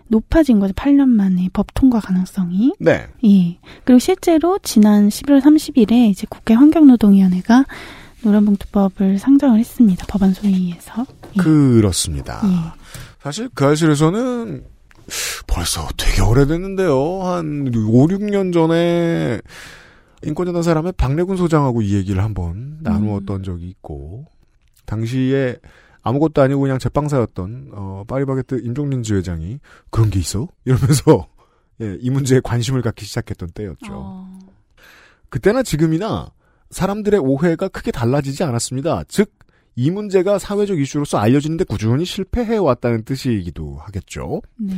[0.07, 0.73] 높아진 거죠.
[0.73, 2.71] 8년 만에 법 통과 가능성이.
[2.79, 3.05] 네.
[3.25, 3.57] 예.
[3.83, 7.65] 그리고 실제로 지난 11월 30일에 이제 국회 환경노동위원회가
[8.23, 10.05] 노란봉투법을 상정을 했습니다.
[10.07, 11.05] 법안 소위에서.
[11.37, 11.41] 예.
[11.41, 12.41] 그렇습니다.
[12.45, 12.81] 예.
[13.21, 14.65] 사실 그 사실에서는
[15.47, 17.23] 벌써 되게 오래됐는데요.
[17.23, 19.39] 한 5, 6년 전에
[20.23, 24.25] 인권재단 사람의 박래군 소장하고 이 얘기를 한번 나누었던 적이 있고
[24.85, 25.57] 당시에
[26.03, 30.47] 아무것도 아니고 그냥 제빵사였던 어, 파리바게트 임종민 지회장이 그런 게 있어?
[30.65, 31.27] 이러면서
[31.81, 33.91] 예, 이 문제에 관심을 갖기 시작했던 때였죠.
[33.91, 34.39] 어.
[35.29, 36.31] 그때나 지금이나
[36.69, 39.03] 사람들의 오해가 크게 달라지지 않았습니다.
[39.07, 39.31] 즉,
[39.75, 44.41] 이 문제가 사회적 이슈로서 알려지는데 꾸준히 실패해왔다는 뜻이기도 하겠죠.
[44.57, 44.73] 네.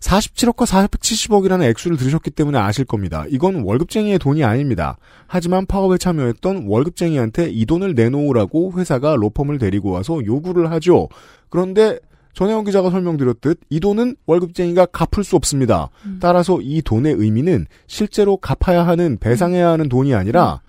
[0.00, 3.24] 47억과 470억이라는 액수를 들으셨기 때문에 아실 겁니다.
[3.28, 4.96] 이건 월급쟁이의 돈이 아닙니다.
[5.26, 11.08] 하지만 파업에 참여했던 월급쟁이한테 이 돈을 내놓으라고 회사가 로펌을 데리고 와서 요구를 하죠.
[11.48, 11.98] 그런데
[12.32, 15.90] 전혜원 기자가 설명드렸듯 이 돈은 월급쟁이가 갚을 수 없습니다.
[16.20, 20.60] 따라서 이 돈의 의미는 실제로 갚아야 하는 배상해야 하는 돈이 아니라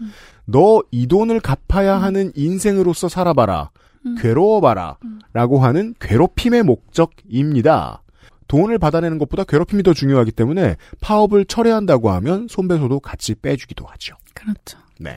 [0.51, 3.71] 너 이 돈을 갚아야 하는 인생으로서 살아봐라.
[4.19, 4.97] 괴로워봐라.
[5.33, 8.01] 라고 하는 괴롭힘의 목적입니다.
[8.47, 14.15] 돈을 받아내는 것보다 괴롭힘이 더 중요하기 때문에 파업을 철회한다고 하면 손배소도 같이 빼주기도 하죠.
[14.33, 14.79] 그렇죠.
[14.99, 15.15] 네.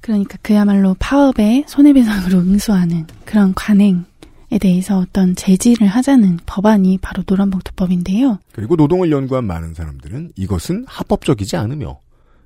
[0.00, 4.04] 그러니까 그야말로 파업에 손해배상으로 응수하는 그런 관행
[4.52, 8.40] 에 대해서 어떤 제지를 하자는 법안이 바로 노란봉투법인데요.
[8.52, 12.00] 그리고 노동을 연구한 많은 사람들은 이것은 합법적이지 않으며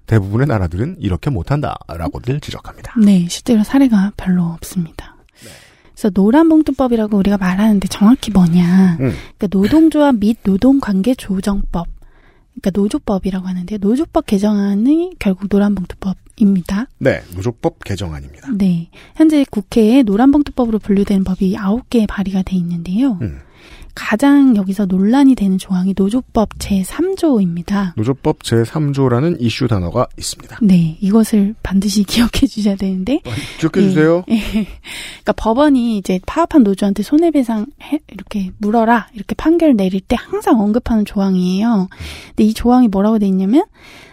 [0.06, 2.94] 대부분의 나라들은 이렇게 못한다라고들 지적합니다.
[3.00, 5.16] 네, 실제로 사례가 별로 없습니다.
[5.94, 8.98] 그래서 노란봉투법이라고 우리가 말하는데 정확히 뭐냐.
[9.00, 9.12] 음.
[9.38, 11.86] 그러니까 노동조합 및 노동관계조정법.
[12.54, 16.86] 그러니까 노조법이라고 하는데 노조법 개정안이 결국 노란봉투법입니다.
[16.98, 18.50] 네, 노조법 개정안입니다.
[18.56, 18.90] 네.
[19.14, 23.18] 현재 국회에 노란봉투법으로 분류되는 법이 9개 발의가 돼 있는데요.
[23.22, 23.40] 음.
[23.94, 27.92] 가장 여기서 논란이 되는 조항이 노조법 제3조입니다.
[27.96, 30.58] 노조법 제3조라는 이슈 단어가 있습니다.
[30.62, 33.20] 네, 이것을 반드시 기억해 주셔야 되는데.
[33.58, 34.24] 기억해 주세요.
[34.30, 34.66] 예, 예.
[35.22, 41.04] 그러니까 법원이 이제 파업한 노조한테 손해배상 해, 이렇게 물어라 이렇게 판결 내릴 때 항상 언급하는
[41.04, 41.88] 조항이에요.
[42.28, 43.64] 근데 이 조항이 뭐라고 돼 있냐면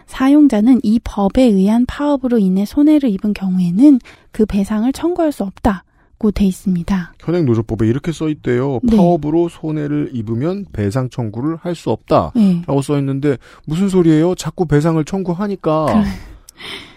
[0.06, 4.00] 사용자는 이 법에 의한 파업으로 인해 손해를 입은 경우에는
[4.32, 5.86] 그 배상을 청구할 수 없다
[6.22, 7.14] 고 돼 있습니다.
[7.20, 8.80] 현행 노조법에 이렇게 써 있대요.
[8.84, 8.96] 네.
[8.96, 12.32] 파업으로 손해를 입으면 배상 청구를 할 수 없다.
[12.36, 12.62] 네.
[12.68, 14.36] 라고 써 있는데 무슨 소리예요?
[14.36, 16.04] 자꾸 배상을 청구하니까 그래.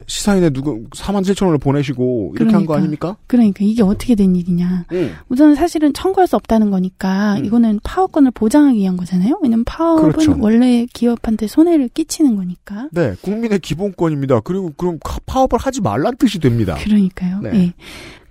[0.07, 2.77] 시사인에 누구 4만 7천 원을 보내시고 이렇게 한거 그러니까.
[2.77, 3.17] 아닙니까?
[3.27, 4.85] 그러니까 이게 어떻게 된 일이냐.
[4.93, 5.13] 응.
[5.31, 7.45] 우선 사실은 청구할 수 없다는 거니까 음.
[7.47, 9.39] 이거는 파업권을 보장하기 위한 거잖아요.
[9.43, 10.37] 왜냐면 파업은 그렇죠.
[10.39, 12.89] 원래 기업한테 손해를 끼치는 거니까.
[12.93, 14.41] 네, 국민의 기본권입니다.
[14.41, 16.77] 그리고 그럼 카- 파업을 하지 말란 뜻이 됩니다.
[16.85, 17.41] 그러니까요.
[17.41, 17.51] 네.
[17.55, 17.73] 예.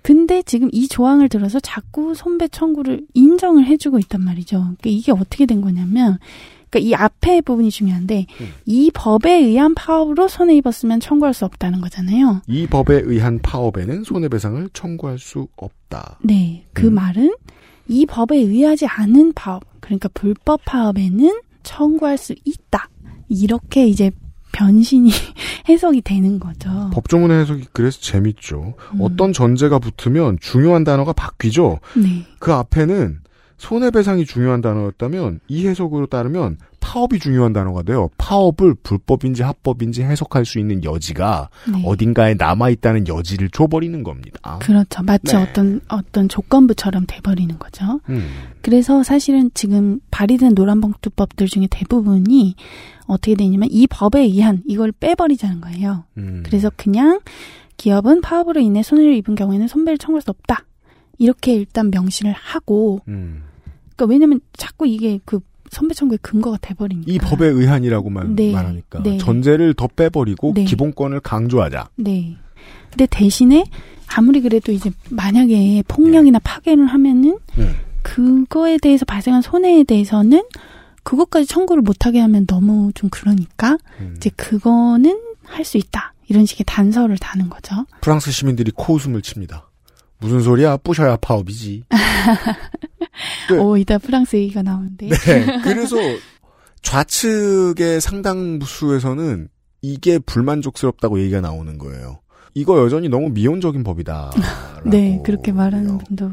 [0.04, 4.58] 근데 지금 이 조항을 들어서 자꾸 손배 청구를 인정을 해주고 있단 말이죠.
[4.58, 6.18] 그러니까 이게 어떻게 된 거냐면,
[6.68, 8.46] 그러니까 이 앞에 부분이 중요한데, 음.
[8.66, 12.42] 이 법에 의한 파업으로 손해 입었으면 청구할 수 없다는 거잖아요.
[12.46, 16.18] 이 법에 의한 파업에는 손해배상을 청구할 수 없다.
[16.22, 16.96] 네, 그 음.
[16.96, 17.34] 말은
[17.88, 22.90] 이 법에 의하지 않은 파업, 그러니까 불법 파업에는 청구할 수 있다.
[23.30, 24.10] 이렇게 이제
[24.54, 25.10] 변신이
[25.68, 26.70] 해석이 되는 거죠.
[26.92, 28.74] 법조문의 해석이 그래서 재밌죠.
[28.94, 29.00] 음.
[29.00, 31.80] 어떤 전제가 붙으면 중요한 단어가 바뀌죠.
[31.96, 33.18] 네, 그 앞에는
[33.56, 38.10] 손해배상이 중요한 단어였다면 이 해석으로 따르면 파업이 중요한 단어가 돼요.
[38.18, 41.82] 파업을 불법인지 합법인지 해석할 수 있는 여지가 네.
[41.86, 44.58] 어딘가에 남아 있다는 여지를 줘버리는 겁니다.
[44.60, 45.02] 그렇죠.
[45.02, 45.42] 마치 네.
[45.42, 48.00] 어떤 어떤 조건부처럼 돼버리는 거죠.
[48.10, 48.28] 음.
[48.60, 52.54] 그래서 사실은 지금 발의된 노란봉투법들 중에 대부분이
[53.06, 56.04] 어떻게 되냐면 이 법에 의한 이걸 빼버리자는 거예요.
[56.18, 56.42] 음.
[56.44, 57.20] 그래서 그냥
[57.78, 60.66] 기업은 파업으로 인해 손해를 입은 경우에는 손배를 청구할 수 없다.
[61.16, 63.44] 이렇게 일단 명시를 하고, 음.
[63.96, 65.40] 그러니까 왜냐면 자꾸 이게 그
[65.74, 67.12] 손배 청구의 근거가 돼버리니까.
[67.12, 68.52] 이 법에 의한이라고만 네.
[68.52, 69.18] 말하니까 네.
[69.18, 70.64] 전제를 더 빼버리고 네.
[70.64, 71.88] 기본권을 강조하자.
[71.96, 72.36] 네.
[72.90, 73.64] 근데 대신에
[74.06, 77.74] 아무리 그래도 이제 만약에 폭력이나 파괴를 하면은 음.
[78.02, 80.44] 그거에 대해서 발생한 손해에 대해서는
[81.02, 84.14] 그것까지 청구를 못하게 하면 너무 좀 그러니까 음.
[84.16, 87.84] 이제 그거는 할 수 있다 이런 식의 단서를 다는 거죠.
[88.00, 89.68] 프랑스 시민들이 코웃음을 칩니다.
[90.20, 90.78] 무슨 소리야?
[90.78, 91.84] 부셔야 파업이지.
[93.50, 93.58] 네.
[93.58, 95.08] 오 이따 프랑스 얘기가 나오는데.
[95.08, 95.60] 네.
[95.62, 95.96] 그래서
[96.82, 99.48] 좌측의 상당수에서는
[99.82, 102.20] 이게 불만족스럽다고 얘기가 나오는 거예요.
[102.54, 104.30] 이거 여전히 너무 미온적인 법이다.
[104.86, 106.32] 네, 그렇게 말하는 분도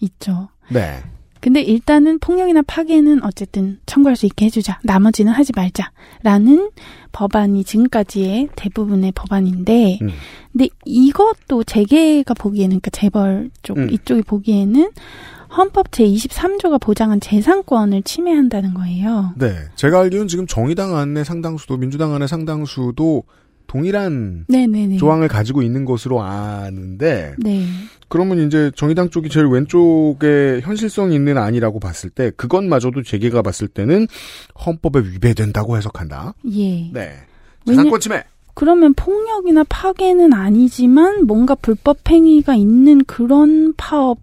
[0.00, 0.48] 있죠.
[0.70, 1.02] 네.
[1.40, 4.80] 근데 일단은 폭력이나 파괴는 어쨌든 청구할 수 있게 해주자.
[4.82, 6.70] 나머지는 하지 말자 라는
[7.12, 10.08] 법안이 지금까지의 대부분의 법안인데, 음.
[10.50, 13.90] 근데 이것도 재계가 보기에는, 그러니까 재벌 쪽 음.
[13.90, 14.90] 이쪽이 보기에는
[15.56, 19.32] 헌법 제 23조가 보장한 재산권을 침해한다는 거예요.
[19.36, 19.54] 네.
[19.76, 23.24] 제가 알기로는 지금 정의당 안에 상당수도 민주당 안에 상당수도
[23.66, 24.96] 동일한 네네네.
[24.96, 27.66] 조항을 가지고 있는 것으로 아는데 네.
[28.08, 34.06] 그러면 이제 정의당 쪽이 제일 왼쪽에 현실성 있는 안이라고 봤을 때 그것마저도 재계가 봤을 때는
[34.66, 36.34] 헌법에 위배된다고 해석한다.
[36.52, 36.90] 예.
[36.92, 37.12] 네.
[37.66, 38.24] 재산권 침해.
[38.54, 44.18] 그러면 폭력이나 파괴는 아니지만 뭔가 불법 행위가 있는 그런 파업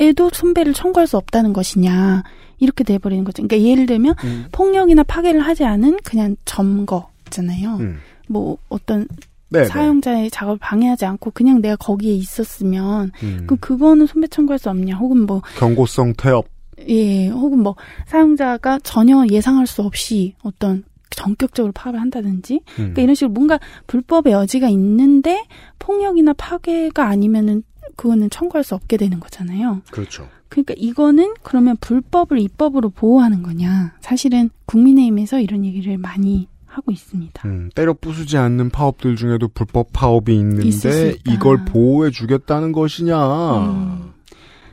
[0.00, 2.22] 에도 손배를 청구할 수 없다는 것이냐
[2.58, 3.46] 이렇게 돼버리는 거죠.
[3.46, 4.46] 그러니까 예를 들면 음.
[4.52, 7.76] 폭력이나 파괴를 하지 않은 그냥 점거잖아요.
[7.76, 7.98] 음.
[8.28, 9.06] 뭐 어떤
[9.50, 9.66] 네.
[9.66, 13.44] 사용자의 작업을 방해하지 않고 그냥 내가 거기에 있었으면 음.
[13.46, 16.46] 그 그거는 손배 청구할 수 없냐 혹은 뭐 경고성 태업.
[16.88, 17.76] 예, 혹은 뭐
[18.06, 22.74] 사용자가 전혀 예상할 수 없이 어떤 전격적으로 파업을 한다든지 음.
[22.76, 25.44] 그러니까 이런 식으로 뭔가 불법의 여지가 있는데
[25.78, 27.62] 폭력이나 파괴가 아니면은
[27.96, 29.82] 그거는 청구할 수 없게 되는 거잖아요.
[29.90, 30.28] 그렇죠.
[30.48, 33.94] 그러니까 이거는 그러면 불법을 입법으로 보호하는 거냐?
[34.00, 37.48] 사실은 국민의힘에서 이런 얘기를 많이 하고 있습니다.
[37.48, 41.16] 음, 때려 부수지 않는 파업들 중에도 불법 파업이 있는데.
[41.28, 43.58] 이걸 보호해 주겠다는 것이냐.
[43.58, 44.12] 음.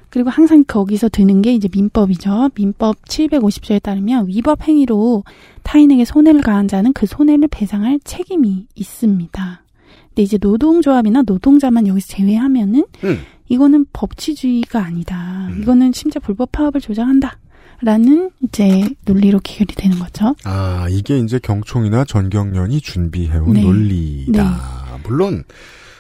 [0.10, 2.50] 그리고 항상 거기서 드는 게 이제 민법이죠.
[2.56, 5.24] 민법 750조에 따르면 위법 행위로
[5.63, 9.63] 타인에게 손해를 가한 자는 그 손해를 배상할 책임이 있습니다.
[10.12, 13.19] 근데 이제 노동조합이나 노동자만 여기서 제외하면은 음.
[13.47, 15.50] 이거는 법치주의가 아니다.
[15.60, 17.38] 이거는 심지어 불법 파업을 조장한다.
[17.84, 20.36] 라는 이제 논리로 귀결이 되는 거죠.
[20.43, 23.63] 아, 이게 이제 경총이나 전경련이 준비해온 네.
[23.63, 25.00] 논리다.
[25.04, 25.43] 물론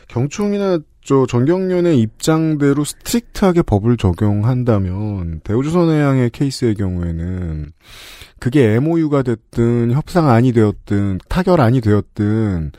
[0.07, 7.71] 경총이나 저 전경련의 입장대로 strict하게 법을 적용한다면 대우조선해양의 케이스의 경우에는
[8.41, 12.71] 그게 MOU가 됐든 협상안이 되었든 타결안이 되었든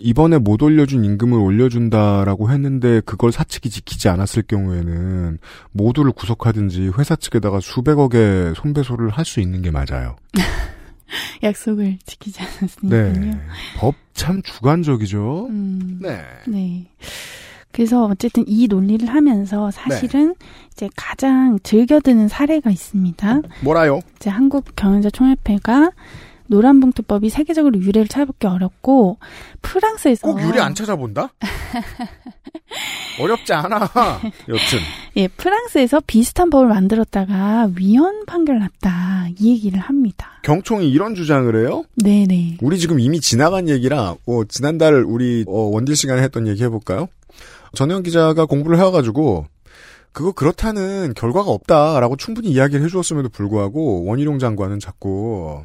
[0.00, 5.38] 이번에 못 올려준 임금을 올려준다라고 했는데 그걸 사측이 지키지 않았을 경우에는
[5.70, 10.16] 모두를 구속하든지 회사 측에다가 수백억의 손배소를 할 수 있는 게 맞아요.
[11.44, 13.12] 약속을 지키지 않았으니까요.
[13.12, 13.40] 네.
[13.78, 15.48] 법 참 주관적이죠.
[15.50, 16.22] 음, 네.
[16.46, 16.86] 네.
[17.74, 20.46] 그래서 어쨌든 이 논리를 하면서 사실은 네.
[20.72, 23.40] 이제 가장 즐겨드는 사례가 있습니다.
[23.62, 23.98] 뭐라요?
[24.16, 25.90] 이제 한국 경영자 총협회가
[26.46, 29.18] 노란봉투법이 세계적으로 유래를 찾아보기 어렵고
[29.60, 31.32] 프랑스에서 꼭 유리 안 찾아본다?
[33.20, 33.90] 어렵지 않아.
[34.48, 34.78] 여튼.
[35.16, 40.40] 예 프랑스에서 비슷한 법을 만들었다가 위헌 판결 났다 이 얘기를 합니다.
[40.42, 41.82] 경총이 이런 주장을 해요?
[41.96, 42.58] 네네.
[42.62, 47.08] 우리 지금 이미 지나간 얘기라, 어, 지난달 우리, 어, 원딜 시간에 했던 얘기 해볼까요?
[47.74, 49.46] 전현 기자가 공부를 해와가지고,
[50.12, 55.62] 그거 그렇다는 결과가 없다라고 충분히 이야기를 해주었음에도 불구하고, 원희룡 장관은 자꾸,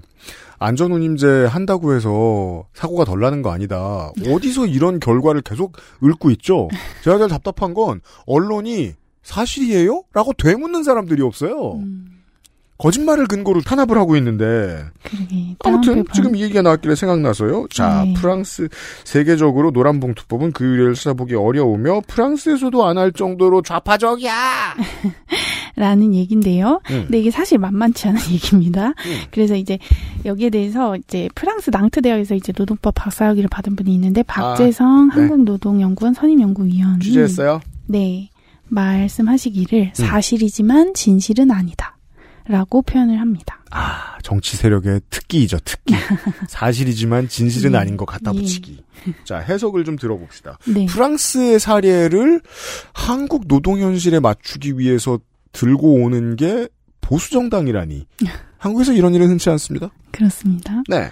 [0.57, 4.11] 안전운임제 한다고 해서 사고가 덜 나는 거 아니다.
[4.27, 6.67] 어디서 이런 결과를 계속 읊고 있죠?
[7.03, 8.93] 제가 제일 답답한 건, 언론이
[9.23, 10.03] 사실이에요?
[10.13, 11.73] 라고 되묻는 사람들이 없어요.
[11.75, 12.08] 음.
[12.79, 15.55] 거짓말을 근거로 탄압을 하고 있는데, 그러게.
[15.65, 17.67] 아무튼 지금 이 얘기가 나왔길래 생각나서요.
[17.69, 18.13] 자, 네.
[18.13, 18.69] 프랑스
[19.03, 24.75] 세계적으로 노란 봉투법은 그 유래를 찾아보기 어려우며 프랑스에서도 안 할 정도로 좌파적이야.
[25.75, 26.81] 라는 얘긴데요.
[26.91, 27.01] 음.
[27.03, 28.93] 근데 이게 사실 만만치 않은 얘기입니다.
[29.31, 29.77] 그래서 이제
[30.25, 35.15] 여기에 대해서 이제 프랑스 낭트 대학에서 이제 노동법 박사학위를 받은 분이 있는데 박재성 네.
[35.15, 37.61] 한국노동연구원 선임연구위원이 취재했어요.
[37.87, 38.29] 네
[38.67, 39.91] 말씀하시기를 음.
[39.93, 41.95] 사실이지만 진실은 아니다.
[42.49, 43.59] 라고 표현을 합니다.
[43.69, 45.93] 아, 정치 세력의 특기이죠, 특기.
[46.49, 47.77] 사실이지만 진실은 예.
[47.77, 48.39] 아닌 것 갖다 예.
[48.39, 48.83] 붙이기.
[49.23, 50.57] 자, 해석을 좀 들어봅시다.
[50.65, 50.87] 네.
[50.87, 52.41] 프랑스의 사례를
[52.91, 55.19] 한국 노동 현실에 맞추기 위해서
[55.51, 56.67] 들고 오는 게
[57.01, 58.07] 보수 정당이라니.
[58.57, 59.91] 한국에서 이런 일은 흔치 않습니다.
[60.11, 60.81] 그렇습니다.
[60.89, 61.11] 네,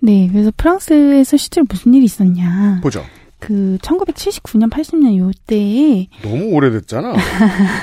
[0.00, 2.80] 네, 그래서 프랑스에서 실제로 무슨 일이 있었냐.
[2.82, 3.04] 보죠.
[3.38, 7.14] 그 1979년, 80년 요때에 너무 오래됐잖아.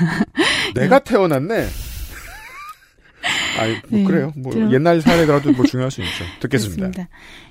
[0.76, 1.68] 내가 태어났네.
[3.60, 4.34] 아이, 뭐 네, 그래요.
[4.36, 6.24] 뭐 들어- 옛날 사례라도 뭐 중요할 수 있죠.
[6.40, 7.08] 듣겠습니다.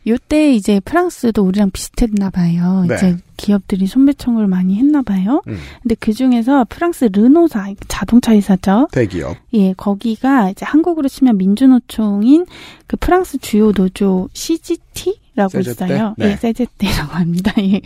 [0.07, 2.85] 요때 이제 프랑스도 우리랑 비슷했나 봐요.
[2.89, 2.95] 네.
[2.97, 5.43] 이제 기업들이 손배 청구를 많이 했나 봐요.
[5.47, 8.89] 음, 근데 그 중에서 프랑스 르노사 자동차 회사죠.
[8.93, 9.37] 대기업.
[9.55, 12.47] 예, 거기가 이제 한국으로 치면 민주노총인
[12.87, 15.85] 그 프랑스 주요 노조 CGT라고 세제떼?
[15.87, 16.15] 있어요.
[16.19, 16.33] 네.
[16.33, 17.53] 예, 세제떼라고 합니다.
[17.59, 17.81] 예.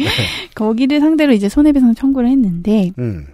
[0.55, 3.27] 거기를 상대로 이제 손해배상 청구를 했는데 음,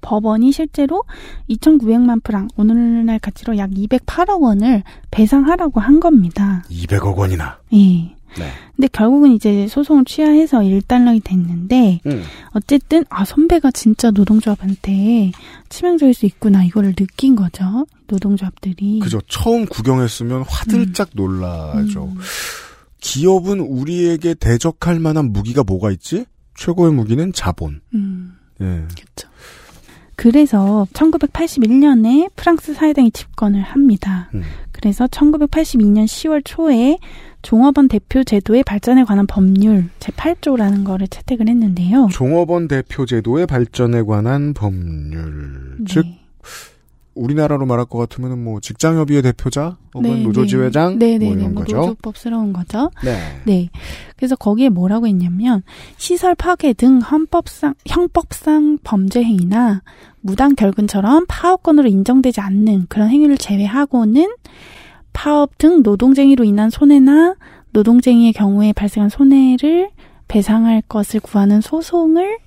[0.00, 1.04] 법원이 실제로
[1.50, 6.64] 2,900만 프랑 오늘날 가치로 약 208억 원을 배상하라고 한 겁니다.
[6.70, 7.58] 200억 원이나.
[7.74, 8.18] 예.
[8.36, 8.52] 네.
[8.76, 12.22] 근데 결국은 이제 소송을 취하해서 일단락이 됐는데 음.
[12.50, 15.32] 어쨌든 아 선배가 진짜 노동조합한테
[15.68, 17.86] 치명적일 수 있구나 이거를 느낀 거죠.
[18.06, 19.00] 노동조합들이.
[19.00, 19.20] 그죠.
[19.28, 22.04] 처음 구경했으면 화들짝 놀라죠.
[22.04, 22.18] 음.
[23.00, 26.24] 기업은 우리에게 대적할 만한 무기가 뭐가 있지?
[26.56, 27.80] 최고의 무기는 자본.
[27.94, 28.36] 음.
[28.60, 28.64] 예.
[28.64, 29.28] 그
[30.26, 34.28] 래서 1981년에 프랑스 사회당이 집권을 합니다.
[34.34, 34.42] 음.
[34.72, 36.98] 그래서 1982년 10월 초에
[37.42, 42.08] 종업원 대표 제도의 발전에 관한 법률 제8조라는 거를 채택을 했는데요.
[42.10, 45.76] 종업원 대표 제도의 발전에 관한 법률.
[45.78, 45.84] 네.
[45.86, 46.04] 즉
[47.18, 51.54] 우리나라로 말할 것 같으면 뭐 직장협의회 대표자 혹은 네, 노조지회장 네, 네, 뭐 네, 이런
[51.54, 51.76] 뭐 거죠.
[51.76, 52.90] 노조법스러운 거죠.
[53.04, 53.18] 네.
[53.44, 53.68] 네.
[54.16, 55.62] 그래서 거기에 뭐라고 했냐면
[55.96, 59.82] 시설 파괴 등 헌법상 형법상 범죄 행위나
[60.20, 64.34] 무단 결근처럼 파업권으로 인정되지 않는 그런 행위를 제외하고는
[65.12, 67.36] 파업 등 노동쟁의로 인한 손해나
[67.70, 69.90] 노동쟁의의 경우에 발생한 손해를
[70.28, 72.38] 배상할 것을 구하는 소송을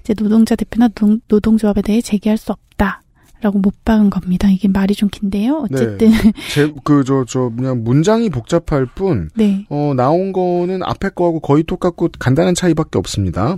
[0.00, 3.02] 이제 노동자 대표나 노동, 노동 조합에 대해 제기할 수 없다.
[3.42, 4.50] 라고 못 박은 겁니다.
[4.50, 5.64] 이게 말이 좀 긴데요.
[5.64, 6.32] 어쨌든 네.
[6.52, 9.64] 제, 그, 저, 저, 그냥 문장이 복잡할 뿐, 네.
[9.70, 13.56] 어, 나온 거는 앞에 거하고 거의 똑같고 간단한 차이밖에 없습니다.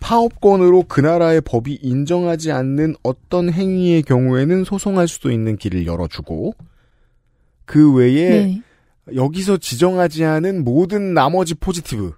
[0.00, 6.54] 파업권으로 그 나라의 법이 인정하지 않는 어떤 행위의 경우에는 소송할 수도 있는 길을 열어주고,
[7.64, 8.62] 그 외에 네.
[9.14, 12.12] 여기서 지정하지 않은 모든 나머지 포지티브,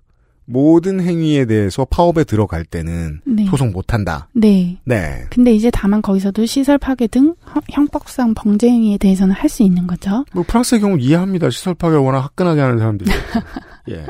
[0.44, 3.46] 모든 행위에 대해서 파업에 들어갈 때는 네.
[3.46, 4.28] 소송 못한다.
[4.34, 4.78] 네.
[4.84, 5.24] 네.
[5.30, 9.86] 근데 이제 다만 거기서도 시설 파괴 등 허- 형법상 범죄 행위에 대해서는 할 수 있는
[9.86, 10.24] 거죠.
[10.32, 11.50] 뭐 프랑스의 경우 이해합니다.
[11.50, 13.10] 시설 파괴 워낙 화끈하게 하는 사람들이.
[13.90, 14.04] 예.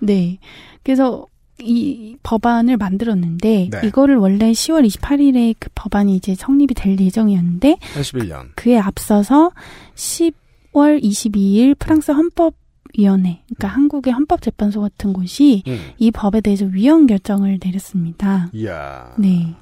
[0.00, 0.38] 네.
[0.84, 1.26] 그래서
[1.60, 3.80] 이 법안을 만들었는데 네.
[3.86, 8.48] 이거를 원래 10월 28일에 그 법안이 이제 성립이 될 예정이었는데 81년.
[8.54, 9.52] 그 에 앞서서
[9.94, 12.54] 10월 22일 프랑스 헌법
[12.98, 15.78] 위원회, 그러니까 한국의 헌법재판소 같은 곳이 음.
[15.98, 18.48] 이 법에 대해서 위헌 결정을 내렸습니다.
[18.54, 19.12] 이야.
[19.18, 19.54] 네.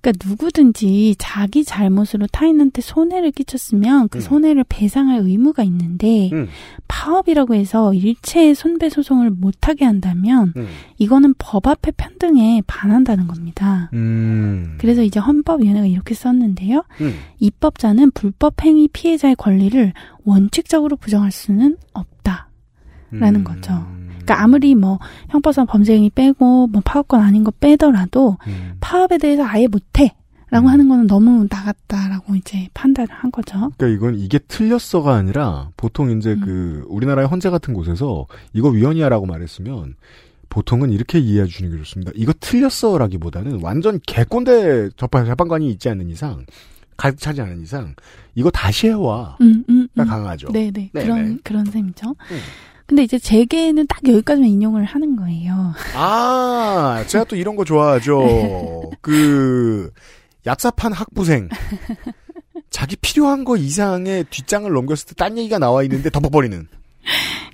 [0.00, 4.20] 그러니까 누구든지 자기 잘못으로 타인한테 손해를 끼쳤으면 그 음.
[4.20, 6.48] 손해를 배상할 의무가 있는데 음.
[6.86, 10.66] 파업이라고 해서 일체의 손배 소송을 못하게 한다면 음.
[10.98, 13.90] 이거는 법 앞에 편등에 반한다는 겁니다.
[13.92, 14.76] 음.
[14.78, 16.84] 그래서 이제 헌법위원회가 이렇게 썼는데요.
[17.00, 17.14] 음.
[17.40, 19.92] 입법자는 불법 행위 피해자의 권리를
[20.24, 22.47] 원칙적으로 부정할 수는 없다
[23.10, 23.44] 라는 음.
[23.44, 23.86] 거죠.
[24.08, 24.98] 그러니까 아무리 뭐
[25.30, 28.76] 형법상 범죄 행위 빼고 뭐 파업권 아닌 거 빼더라도 음.
[28.80, 30.14] 파업에 대해서 아예 못해.
[30.50, 33.70] 라고 하는 거는 너무 나갔다라고 이제 판단을 한 거죠.
[33.76, 36.40] 그러니까 이건 이게 틀렸어가 아니라 보통 이제 음.
[36.40, 39.96] 그 우리나라의 헌재 같은 곳에서 이거 위헌이야라고 말했으면
[40.48, 42.12] 보통은 이렇게 이해해 주는 게 좋습니다.
[42.14, 46.46] 이거 틀렸어라기보다는 완전 개꼰대 재판, 재판관이 있지 않는 이상
[46.96, 47.94] 가득 차지 않은 이상
[48.34, 49.36] 이거 다시 해와.
[49.42, 50.08] 음, 음, 가 음.
[50.08, 50.48] 강하죠.
[50.50, 50.90] 네네.
[50.92, 51.06] 네네.
[51.06, 52.08] 그런, 그런 셈이죠.
[52.08, 52.38] 음.
[52.88, 55.74] 근데 이제 제게는 딱 여기까지만 인용을 하는 거예요.
[55.94, 58.90] 아, 제가 또 이런 거 좋아하죠.
[59.02, 59.92] 그
[60.46, 61.50] 얍삽한 학부생.
[62.70, 66.66] 자기 필요한 거 이상의 뒷장을 넘겼을 때 딴 얘기가 나와 있는데 덮어버리는.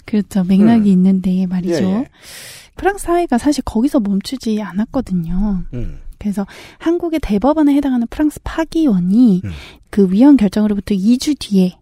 [0.04, 0.44] 그렇죠.
[0.44, 0.92] 맥락이 음.
[0.92, 1.82] 있는데 말이죠.
[1.84, 2.08] 예, 예.
[2.76, 5.64] 프랑스 사회가 사실 거기서 멈추지 않았거든요.
[5.74, 5.98] 음.
[6.18, 6.46] 그래서
[6.78, 9.50] 한국의 대법원에 해당하는 프랑스 파기원이 음.
[9.90, 11.76] 그 위헌 결정으로부터 2주 뒤에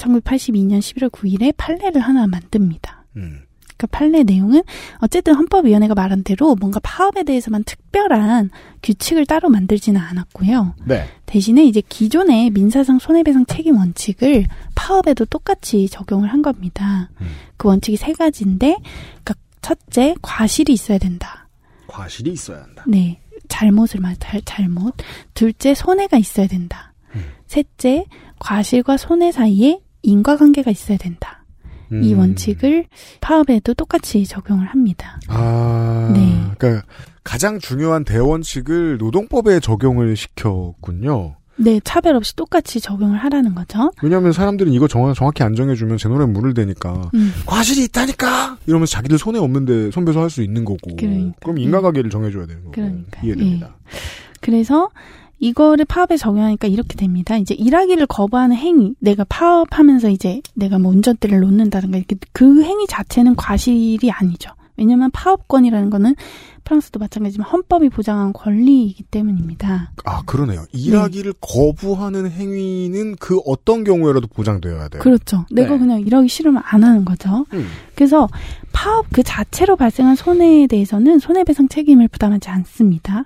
[0.00, 3.04] 1982년 11월 9일에 판례를 하나 만듭니다.
[3.16, 3.42] 음.
[3.76, 4.62] 그 판례 내용은
[4.98, 8.50] 어쨌든 헌법위원회가 말한 대로 뭔가 파업에 대해서만 특별한
[8.82, 10.74] 규칙을 따로 만들지는 않았고요.
[10.84, 11.08] 네.
[11.24, 17.08] 대신에 이제 기존의 민사상 손해배상 책임 원칙을 파업에도 똑같이 적용을 한 겁니다.
[17.22, 17.28] 음.
[17.56, 18.76] 그 원칙이 세 가지인데,
[19.24, 21.48] 그러니까 첫째 과실이 있어야 된다.
[21.86, 22.84] 과실이 있어야 한다.
[22.86, 24.94] 네, 잘못을 말 잘, 잘못.
[25.32, 26.92] 둘째 손해가 있어야 된다.
[27.14, 27.24] 음.
[27.46, 28.04] 셋째
[28.38, 31.44] 과실과 손해 사이에 인과관계가 있어야 된다.
[31.92, 32.18] 이 음.
[32.20, 32.86] 원칙을
[33.20, 35.18] 파업에도 똑같이 적용을 합니다.
[35.26, 36.40] 아, 네.
[36.56, 36.86] 그러니까
[37.24, 41.34] 가장 중요한 대원칙을 노동법에 적용을 시켰군요.
[41.56, 43.90] 네, 차별 없이 똑같이 적용을 하라는 거죠.
[44.02, 47.32] 왜냐하면 사람들은 이거 정확, 정확히 안 정해주면 제 노래 물을 대니까 음.
[47.44, 50.96] 과실이 있다니까 이러면서 자기들 손해 없는데 손배소 할수 있는 거고.
[50.96, 51.36] 그러니까.
[51.42, 52.72] 그럼 인과관계를 정해줘야 되는 거고.
[52.72, 53.26] 그러니까요.
[53.26, 53.76] 이해됩니다.
[54.40, 54.88] 그래서
[55.40, 57.36] 이거를 파업에 적용하니까 이렇게 됩니다.
[57.36, 63.34] 이제 일하기를 거부하는 행위, 내가 파업하면서 이제 내가 뭐 운전대를 놓는다든가 이렇게 그 행위 자체는
[63.36, 64.50] 과실이 아니죠.
[64.76, 66.14] 왜냐하면 파업권이라는 거는
[66.64, 69.92] 프랑스도 마찬가지지만 헌법이 보장한 권리이기 때문입니다.
[70.04, 70.64] 아 그러네요.
[70.72, 75.02] 일하기를 거부하는 행위는 그 어떤 경우에라도 보장되어야 돼요.
[75.02, 75.44] 그렇죠.
[75.50, 75.78] 내가 네.
[75.80, 77.44] 그냥 일하기 싫으면 안 하는 거죠.
[77.52, 77.66] 음.
[77.94, 78.28] 그래서
[78.72, 83.24] 파업 그 자체로 발생한 손해에 대해서는 손해배상 책임을 부담하지 않습니다.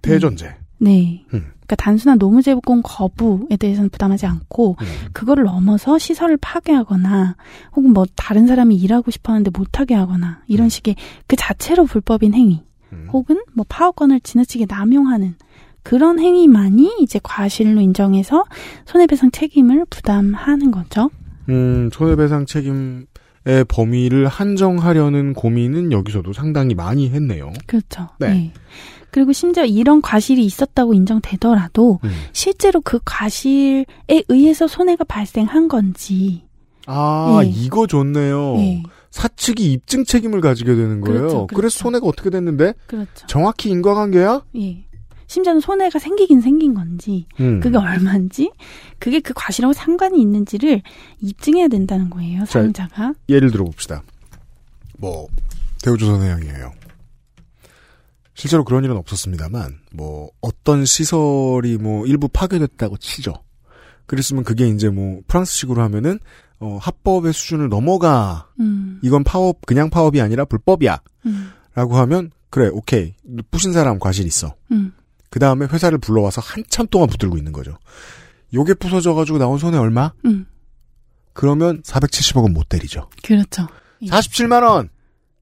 [0.00, 0.54] 대전제.
[0.78, 1.24] 네.
[1.34, 1.52] 음.
[1.68, 4.86] 그러니까 단순한 노무 제공 거부에 대해서는 부담하지 않고 음.
[5.12, 7.36] 그거를 넘어서 시설을 파괴하거나
[7.76, 12.62] 혹은 뭐 다른 사람이 일하고 싶어하는데 못하게 하거나 이런 식의 그 자체로 불법인 행위
[12.92, 13.08] 음.
[13.12, 15.34] 혹은 뭐 파워권을 지나치게 남용하는
[15.82, 18.44] 그런 행위만이 이제 과실로 인정해서
[18.86, 21.10] 손해배상 책임을 부담하는 거죠.
[21.48, 23.06] 음, 손해배상 책임
[23.44, 27.50] 의 범위를 한정하려는 고민은 여기서도 상당히 많이 했네요.
[27.66, 28.08] 그렇죠.
[28.18, 28.28] 네.
[28.28, 28.52] 네.
[29.10, 32.10] 그리고 심지어 이런 과실이 있었다고 인정되더라도 음.
[32.32, 33.84] 실제로 그 과실에
[34.28, 36.44] 의해서 손해가 발생한 건지
[36.86, 37.50] 아, 네.
[37.50, 38.54] 이거 좋네요.
[38.56, 38.82] 네.
[39.10, 41.18] 사측이 입증 책임을 가지게 되는 거예요.
[41.18, 41.78] 그렇죠, 그래서 그렇죠.
[41.78, 42.74] 손해가 어떻게 됐는데?
[42.86, 43.26] 그렇죠.
[43.26, 44.42] 정확히 인과관계야?
[44.56, 44.84] 예.
[45.26, 47.60] 심지어는 손해가 생기긴 생긴 건지 음.
[47.60, 48.50] 그게 얼마인지
[48.98, 50.80] 그게 그 과실하고 상관이 있는지를
[51.20, 54.02] 입증해야 된다는 거예요 자, 사용자가 예를 들어 봅시다.
[54.96, 55.26] 뭐,
[55.82, 56.72] 대우조선해양이에요.
[58.38, 63.34] 실제로 그런 일은 없었습니다만, 뭐, 어떤 시설이 뭐, 일부 파괴됐다고 치죠.
[64.06, 66.20] 그랬으면 그게 이제 뭐, 프랑스식으로 하면은,
[66.60, 71.00] 어, 합법의 수준을 넘어가, 음, 이건 파업, 그냥 파업이 아니라 불법이야.
[71.26, 73.12] 음, 라고 하면, 그래, 오케이.
[73.50, 74.54] 부신 사람 과실 있어.
[74.70, 74.92] 음.
[75.30, 77.76] 그 다음에 회사를 불러와서 한참 동안 붙들고 있는 거죠.
[78.54, 80.12] 요게 부서져가지고 나온 손해 얼마?
[80.24, 80.46] 음.
[81.32, 83.10] 그러면 470억은 못 때리죠.
[83.24, 83.66] 그렇죠.
[84.02, 84.06] 예.
[84.06, 84.90] 47만원!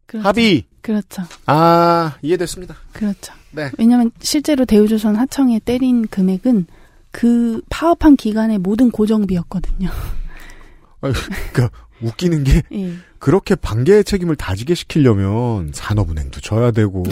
[0.06, 0.26] 그렇죠.
[0.26, 0.65] 합의!
[0.86, 1.24] 그렇죠.
[1.46, 2.76] 아, 이해됐습니다.
[2.92, 3.34] 그렇죠.
[3.50, 3.72] 네.
[3.76, 6.66] 왜냐하면 실제로 대우조선 하청에 때린 금액은
[7.10, 9.88] 그 파업한 기간의 모든 고정비였거든요.
[11.02, 11.12] 아유,
[11.52, 11.70] 그니까,
[12.00, 12.92] 웃기는 게, 예.
[13.18, 17.02] 그렇게 반개의 책임을 다지게 시키려면, 산업은행도 져야 되고,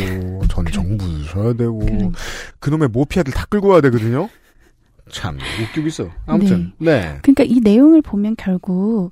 [0.49, 2.11] 전 정부도 져야 되고, 그래.
[2.61, 4.29] 그놈의 모피아들 다 끌고 와야 되거든요?
[5.11, 6.11] 참, 웃기고 있어.
[6.27, 7.19] 아무튼, 네.
[7.23, 9.11] 그러니까 이 내용을 보면 결국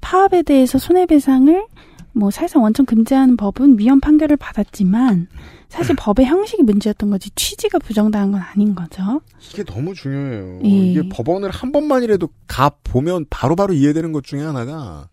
[0.00, 1.66] 파업에 대해서 손해배상을
[2.14, 5.28] 뭐 사실상 원천 금지하는 법은 위헌 판결을 받았지만
[5.68, 9.20] 사실 법의 형식이 문제였던 거지 취지가 부정당한 건 아닌 거죠.
[9.50, 10.60] 이게 너무 중요해요.
[10.64, 10.68] 예.
[10.68, 15.08] 이게 법원을 한 번만이라도 가 보면 바로바로 이해되는 것 중에 하나가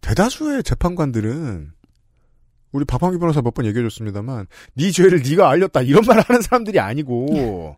[0.00, 1.72] 대다수의 재판관들은
[2.72, 7.76] 우리 박황기 변호사 몇 번 얘기해줬습니다만 네 죄를 네가 알렸다 이런 말을 하는 사람들이 아니고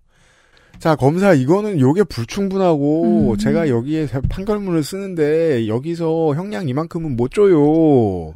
[0.78, 3.36] 자 검사 이거는 요게 불충분하고 음.
[3.38, 8.32] 제가 여기에 판결문을 쓰는데 여기서 형량 이만큼은 못 줘요.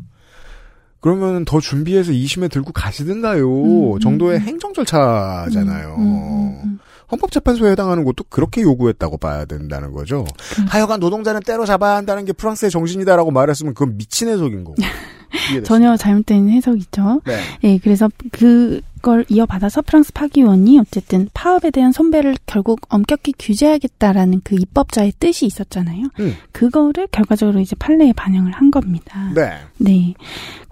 [1.00, 3.94] 그러면 더 준비해서 2심에 들고 가시든가요.
[3.94, 4.42] 음, 정도의 음.
[4.42, 5.94] 행정 절차잖아요.
[5.98, 6.78] 음, 음, 음.
[7.12, 10.24] 헌법재판소에 해당하는 것도 그렇게 요구했다고 봐야 된다는 거죠.
[10.58, 10.66] 음.
[10.66, 14.76] 하여간 노동자는 때로 잡아야 한다는 게 프랑스의 정신이다라고 말했으면 그건 미친 해석인 거고.
[15.64, 17.22] 전혀 잘못된 해석이죠.
[17.24, 17.40] 네.
[17.64, 24.56] 예, 그래서 그 걸 이어받아서 프랑스 파기원이 어쨌든 파업에 대한 손배를 결국 엄격히 규제하겠다라는 그
[24.56, 26.08] 입법자의 뜻이 있었잖아요.
[26.18, 26.34] 음.
[26.50, 29.30] 그거를 결과적으로 이제 판례에 반영을 한 겁니다.
[29.32, 29.52] 네.
[29.78, 30.14] 네.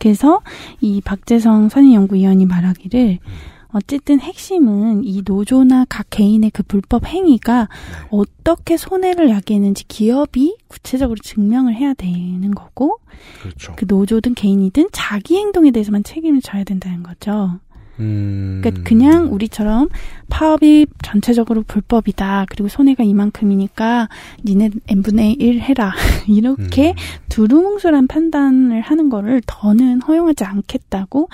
[0.01, 0.41] 그래서
[0.81, 3.21] 이 박재성 선임연구위원이 말하기를
[3.69, 7.69] 어쨌든 핵심은 이 노조나 각 개인의 그 불법 행위가
[8.11, 12.99] 어떻게 손해를 야기했는지 기업이 구체적으로 증명을 해야 되는 거고
[13.43, 13.75] 그렇죠.
[13.77, 17.61] 그 노조든 개인이든 자기 행동에 대해서만 책임을 져야 된다는 거죠.
[18.01, 18.61] 음.
[18.63, 19.89] 그러니까 그냥 우리처럼
[20.29, 22.47] 파업이 전체적으로 불법이다.
[22.49, 24.09] 그리고 손해가 이만큼이니까
[24.45, 25.93] 니네 n분의 1 해라.
[26.29, 26.95] 이렇게 음.
[27.29, 31.29] 두루뭉술한 판단을 하는 거를 더는 허용하지 않겠다고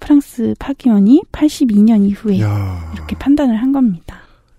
[0.00, 2.90] 프랑스 파기원이 82년 이후에 야.
[2.94, 4.18] 이렇게 판단을 한 겁니다.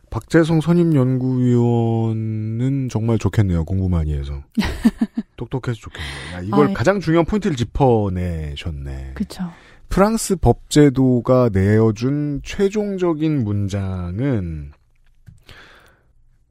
[0.10, 3.66] 박재성 선임연구위원은 정말 좋겠네요.
[3.66, 4.44] 공부 많이 해서.
[5.36, 6.36] 똑똑해서 좋겠네요.
[6.36, 9.12] 야, 이걸 아, 가장 중요한 포인트를 짚어내셨네.
[9.16, 9.50] 그렇죠.
[9.90, 14.72] 프랑스 법제도가 내어준 최종적인 문장은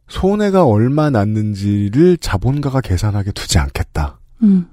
[0.08, 4.66] 손해가 얼마 났는지를 자본가가 계산하게 두지 않겠다라는 음,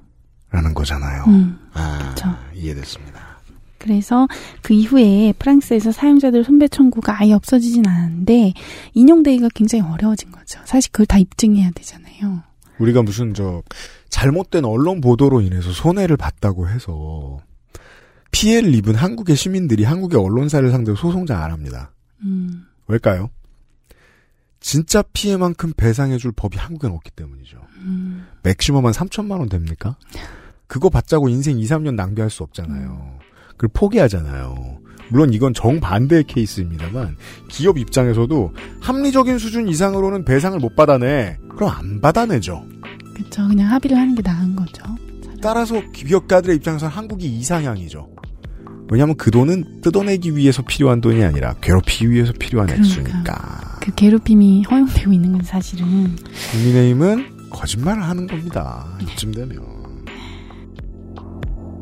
[0.76, 1.24] 거잖아요.
[1.28, 1.58] 음.
[1.74, 2.28] 아, 그쵸.
[2.54, 3.40] 이해됐습니다.
[3.80, 4.28] 그래서
[4.62, 8.54] 그 이후에 프랑스에서 사용자들 손배 청구가 아예 없어지진 않았는데
[8.94, 10.60] 인용되기가 굉장히 어려워진 거죠.
[10.66, 12.44] 사실 그걸 다 입증해야 되잖아요.
[12.78, 13.64] 우리가 무슨 저
[14.10, 17.40] 잘못된 언론 보도로 인해서 손해를 봤다고 해서
[18.32, 21.92] 피해를 입은 한국의 시민들이 한국의 언론사를 상대로 소송장 안 합니다.
[22.24, 23.30] 음, 왜일까요?
[24.60, 27.58] 진짜 피해만큼 배상해줄 법이 한국엔 없기 때문이죠.
[27.78, 29.96] 음, maximum 한 3천만 원 됩니까?
[30.68, 33.20] 그거 받자고 인생 2, 3년 낭비할 수 없잖아요.
[33.52, 34.80] 그걸 포기하잖아요.
[35.10, 37.18] 물론 이건 정반대의 케이스입니다만
[37.48, 41.38] 기업 입장에서도 합리적인 수준 이상으로는 배상을 못 받아내.
[41.50, 42.64] 그럼 안 받아내죠.
[43.16, 43.48] 그쵸.
[43.48, 44.84] 그냥 합의를 하는 게 나은 거죠.
[45.42, 48.08] 따라서 기업가들의 입장에서는 한국이 이상향이죠.
[48.92, 52.88] 왜냐하면 그 돈은 뜯어내기 위해서 필요한 돈이 아니라 괴롭히기 위해서 필요한 그러니까.
[52.88, 53.80] 액수니까.
[53.82, 56.16] 그 괴롭힘이 허용되고 있는 건 사실은
[56.52, 58.86] 국민의힘은 거짓말을 하는 겁니다.
[59.02, 59.80] 이쯤 되면.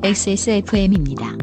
[0.03, 1.35] XSFM입니다.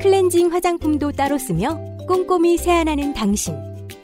[0.00, 3.54] 클렌징 화장품도 따로 쓰며 꼼꼼히 세안하는 당신.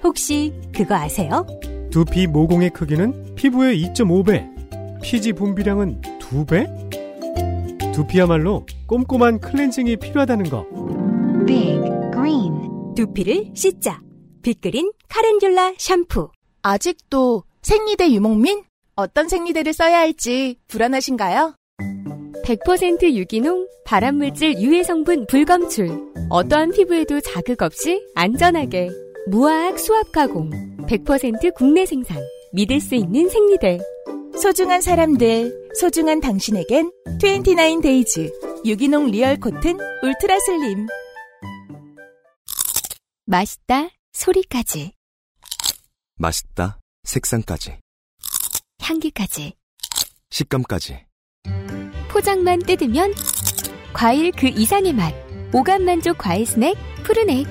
[0.03, 1.47] 혹시 그거 아세요?
[1.91, 7.93] 두피 모공의 크기는 피부의 2.5배, 피지 분비량은 2배?
[7.95, 10.67] 두피야말로 꼼꼼한 클렌징이 필요하다는 거.
[11.47, 11.81] Big
[12.13, 14.01] Green 두피를 씻자.
[14.43, 16.31] 빅그린 카렌듈라 샴푸.
[16.63, 18.63] 아직도 생리대 유목민?
[18.97, 21.55] 어떤 생리대를 써야 할지 불안하신가요?
[22.45, 25.89] 100% 유기농, 발암물질 유해 성분 불검출.
[26.29, 28.91] 어떠한 피부에도 자극 없이 안전하게.
[29.29, 30.51] 무화학 수압 가공.
[30.87, 32.23] 100% 국내 생산.
[32.53, 33.81] 믿을 수 있는 생리대.
[34.41, 36.91] 소중한 사람들, 소중한 당신에겐
[37.23, 38.31] 29 Days
[38.67, 40.87] 유기농 Real Cotton Ultra Slim.
[43.25, 43.89] 맛있다.
[44.13, 44.93] 소리까지.
[46.17, 46.79] 맛있다.
[47.05, 47.79] 색상까지.
[48.83, 49.55] 향기까지.
[50.31, 51.07] 식감까지.
[52.15, 53.13] 포장만 뜯으면
[53.93, 55.13] 과일 그 이상의 맛.
[55.53, 57.45] 오감 만족 과일 스낵 푸르넥.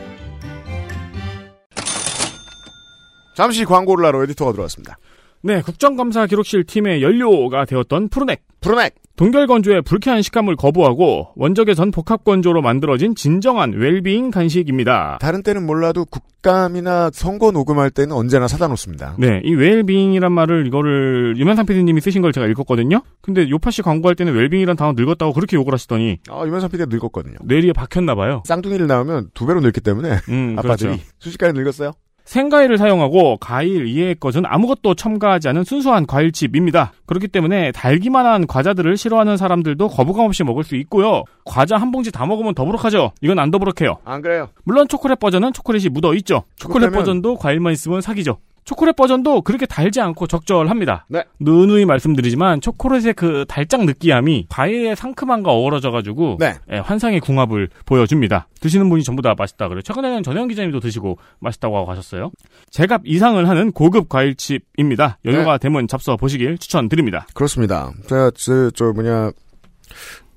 [3.36, 4.97] 잠시 광고를 하러 에디터가 들어왔습니다.
[5.45, 8.41] 네, 국정감사 기록실 팀의 연료가 되었던 푸르넥.
[8.61, 8.95] 푸르넥.
[9.17, 15.17] 동결 건조의 불쾌한 식감을 거부하고 원적외선 복합 건조로 만들어진 진정한 웰빙 간식입니다.
[15.19, 19.15] 다른 때는 몰라도 국감이나 선거 녹음할 때는 언제나 사다 놓습니다.
[19.19, 23.01] 네, 이 웰빙이란 말을 이거를 유면상 PD님이 쓰신 걸 제가 읽었거든요.
[23.21, 27.35] 근데 요파 씨 광고할 때는 웰빙이란 단어 늙었다고 그렇게 욕을 하시더니 아, 유면상 PD가 늙었거든요.
[27.43, 28.43] 뇌리에 박혔나 봐요.
[28.45, 31.03] 쌍둥이를 낳으면 두 배로 늙기 때문에 음, 아빠들이 그렇죠.
[31.19, 31.91] 순식간에 늙었어요.
[32.26, 36.93] 생과일을 사용하고 과일 이외의 것은 아무것도 첨가하지 않은 순수한 과일칩입니다.
[37.05, 41.24] 그렇기 때문에 달기만한 과자들을 싫어하는 사람들도 거부감 없이 먹을 수 있고요.
[41.45, 43.11] 과자 한 봉지 다 먹으면 더부룩하죠.
[43.21, 43.97] 이건 안 더부룩해요.
[44.05, 44.49] 안 그래요?
[44.63, 46.43] 물론 초콜릿 버전은 초콜릿이 묻어 있죠.
[46.55, 48.38] 초콜릿 버전도 과일만 있으면 사기죠.
[48.66, 51.05] 초콜릿 버전도 그렇게 달지 않고 적절합니다.
[51.09, 51.24] 네.
[51.39, 56.55] 누누이 말씀드리지만 초콜릿의 그 달짝 느끼함이 과일의 상큼함과 어우러져가지고 네.
[56.72, 58.47] 예, 환상의 궁합을 보여줍니다.
[58.59, 59.82] 드시는 분이 전부 다 맛있다 그래요.
[59.82, 62.32] 최근에는 전혜영 기자님도 드시고 맛있다고 하고 가셨어요.
[62.72, 65.20] 제값 이상을 하는 고급 과일칩입니다.
[65.26, 67.28] 여유가 되면 잡숴 보시길 추천드립니다.
[67.34, 67.91] 그렇습니다.
[68.07, 69.32] 제가 저, 저 뭐냐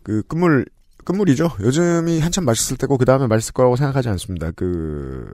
[0.03, 0.67] 그 끝물
[1.05, 1.51] 끝물이죠.
[1.61, 4.51] 요즘이 한창 맛있을 때고 그 다음에 맛있을 거라고 생각하지 않습니다.
[4.51, 5.33] 그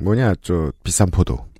[0.00, 1.51] 뭐냐 저 비싼 포도.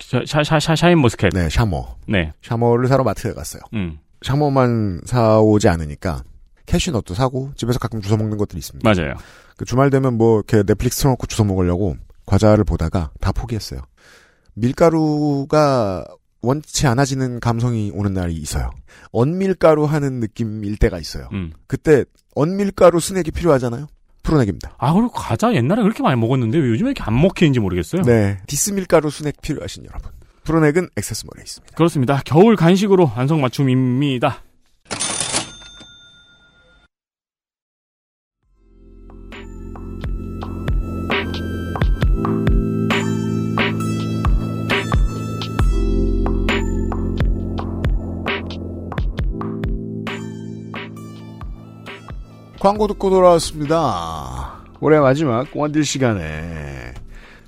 [0.00, 1.32] 샤, 샤, 샤, 샤, 샤인 머스켓.
[1.32, 1.96] 네, 샤머.
[2.06, 2.32] 네.
[2.42, 3.62] 샤머를 사러 마트에 갔어요.
[3.74, 3.98] 음.
[4.22, 6.22] 샤머만 사오지 않으니까
[6.66, 8.88] 캐슈넛도 사고 집에서 가끔 주워 먹는 것들이 있습니다.
[8.88, 9.14] 맞아요.
[9.56, 13.80] 그 주말 되면 뭐 이렇게 넷플릭스 틀어놓고 주워 먹으려고 과자를 보다가 다 포기했어요.
[14.54, 16.04] 밀가루가
[16.42, 18.70] 원치 않아지는 감성이 오는 날이 있어요.
[19.12, 21.28] un밀가루 하는 느낌일 때가 있어요.
[21.32, 21.52] 음.
[21.66, 23.86] 그때 un밀가루 스낵이 필요하잖아요.
[24.26, 24.74] 프로넥입니다.
[24.78, 28.02] 아, 그리고 과자 옛날에 그렇게 많이 먹었는데 왜 요즘에 이렇게 안 먹히는지 모르겠어요.
[28.02, 28.38] 네.
[28.46, 30.10] this 밀가루 스낵 필요하신 여러분.
[30.44, 31.76] 프로넥은 액세스몰에 있습니다.
[31.76, 32.20] 그렇습니다.
[32.24, 34.42] 겨울 간식으로 안성맞춤입니다.
[52.66, 54.60] 광고 듣고 돌아왔습니다.
[54.80, 56.92] 올해 마지막 원딜 시간에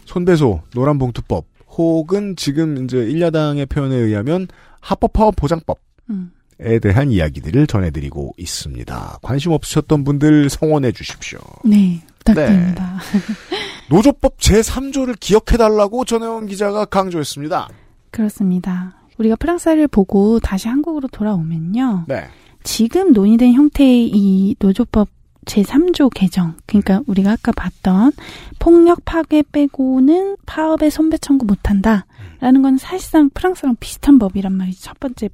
[0.05, 4.47] 손배소, 노란봉투법, 혹은 지금 이제 일야당의 표현에 의하면
[4.79, 5.81] 합법화업 보장법.
[6.11, 6.31] 음.
[6.61, 9.19] 에 대한 이야기들을 전해드리고 있습니다.
[9.21, 11.41] 관심 없으셨던 분들 성원해 주십시오.
[11.65, 13.01] 네, 부탁드립니다.
[13.91, 17.69] 노조법 제3조를 기억해달라고 전혜원 기자가 강조했습니다.
[18.13, 18.95] 그렇습니다.
[19.19, 22.05] 우리가 프랑스를 보고 다시 한국으로 돌아오면요.
[22.07, 22.29] 네.
[22.63, 25.09] 지금 논의된 형태의 이 노조법
[25.47, 28.13] 제3조 개정, 그러니까 우리가 아까 봤던
[28.59, 32.07] 폭력 파괴 빼고는 파업에 손배 청구 못한다
[32.41, 34.81] 라는 건 사실상 프랑스랑 비슷한 법이란 말이죠.
[34.83, 35.31] 첫 번째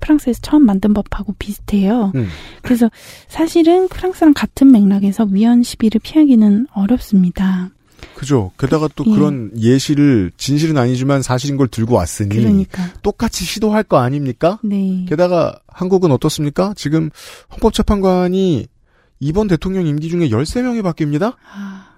[0.00, 2.12] 프랑스에서 처음 만든 법하고 비슷해요.
[2.14, 2.26] 음.
[2.62, 2.90] 그래서
[3.28, 7.70] 사실은 프랑스랑 같은 맥락에서 위헌 시비를 피하기는 어렵습니다.
[8.14, 8.52] 그죠.
[8.58, 9.10] 게다가 또 예.
[9.10, 12.92] 그런 예시를 진실은 아니지만 사실인 걸 들고 왔으니 그러니까.
[13.02, 14.58] 똑같이 시도할 거 아닙니까?
[14.62, 15.04] 네.
[15.08, 16.72] 게다가 한국은 어떻습니까?
[16.76, 17.10] 지금
[17.52, 18.68] 헌법재판관이
[19.20, 21.36] 이번 대통령 임기 중에 13명이 바뀝니다?
[21.52, 21.88] 아.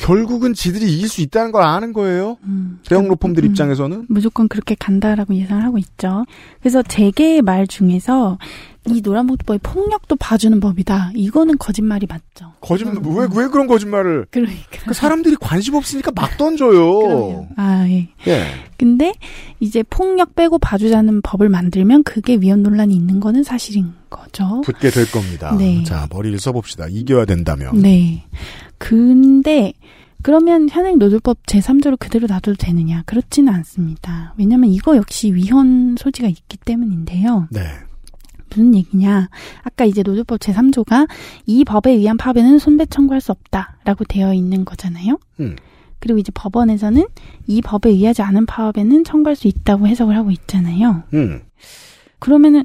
[0.00, 2.38] 결국은 지들이 이길 수 있다는 걸 아는 거예요.
[2.44, 2.80] 음.
[2.88, 3.50] 대형 로펌들 음.
[3.50, 4.06] 입장에서는.
[4.08, 6.24] 무조건 그렇게 간다라고 예상을 하고 있죠.
[6.60, 8.38] 그래서 재계의 말 중에서
[8.86, 11.12] 이 노란봉투법이 폭력도 봐주는 법이다.
[11.14, 12.52] 이거는 거짓말이 맞죠.
[12.60, 14.26] 거짓말, 왜, 왜 그런 거짓말을.
[14.30, 14.84] 그러니까.
[14.86, 17.48] 그 사람들이 관심 없으니까 막 던져요.
[17.56, 18.08] 아, 예.
[18.26, 18.46] 예.
[18.78, 19.12] 근데
[19.60, 24.62] 이제 폭력 빼고 봐주자는 법을 만들면 그게 위헌 논란이 있는 거는 사실인 거죠.
[24.64, 25.54] 붙게 될 겁니다.
[25.58, 25.82] 네.
[25.84, 26.86] 자, 머리를 써봅시다.
[26.88, 27.76] 이겨야 된다면.
[27.82, 28.24] 네.
[28.78, 29.72] 근데
[30.22, 33.02] 그러면 현행 노조법 제3조를 그대로 놔둬도 되느냐?
[33.06, 34.34] 그렇지는 않습니다.
[34.38, 37.48] 왜냐하면 이거 역시 위헌 소지가 있기 때문인데요.
[37.50, 37.60] 네.
[38.48, 39.28] 무슨 얘기냐.
[39.62, 41.08] 아까 이제 노조법 제3조가
[41.46, 45.18] 이 법에 의한 파업에는 손배 청구할 수 없다라고 되어 있는 거잖아요.
[45.40, 45.56] 음.
[46.00, 47.04] 그리고 이제 법원에서는
[47.46, 51.02] 이 법에 의하지 않은 파업에는 청구할 수 있다고 해석을 하고 있잖아요.
[51.14, 51.42] 음.
[52.18, 52.64] 그러면은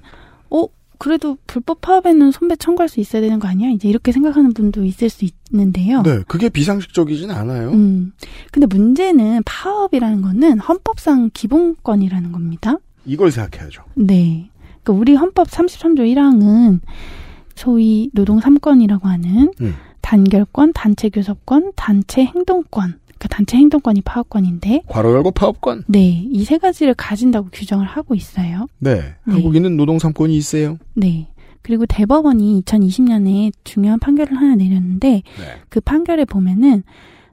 [0.50, 0.68] 어
[1.04, 3.70] 그래도 불법 파업에는 손배 청구할 수 있어야 되는 거 아니야?
[3.72, 6.02] 이제 이렇게 생각하는 분도 있을 수 있는데요.
[6.02, 7.72] 네, 그게 비상식적이진 않아요.
[7.72, 8.14] 음.
[8.54, 12.78] 근데 문제는 파업이라는 거는 헌법상 기본권이라는 겁니다.
[13.06, 13.84] 이걸 생각해야죠.
[13.96, 14.50] 네.
[14.82, 16.80] 그러니까 우리 헌법 33조 1항은
[17.56, 19.76] 소위 노동 3권이라고 하는 음.
[20.00, 22.98] 단결권, 단체 교섭권, 단체 행동권.
[23.24, 25.84] 그러니까 단체 행동권이 파업권인데 괄호 열고 파업권.
[25.88, 28.68] 네, 이 세 가지를 가진다고 규정을 하고 있어요.
[28.80, 29.34] 네, 네.
[29.34, 30.78] 한국인은 노동 3권이 있어요.
[30.94, 31.28] 네.
[31.62, 35.62] 그리고 대법원이 2020년에 중요한 판결을 하나 내렸는데 네.
[35.70, 36.84] 그 판결에 보면은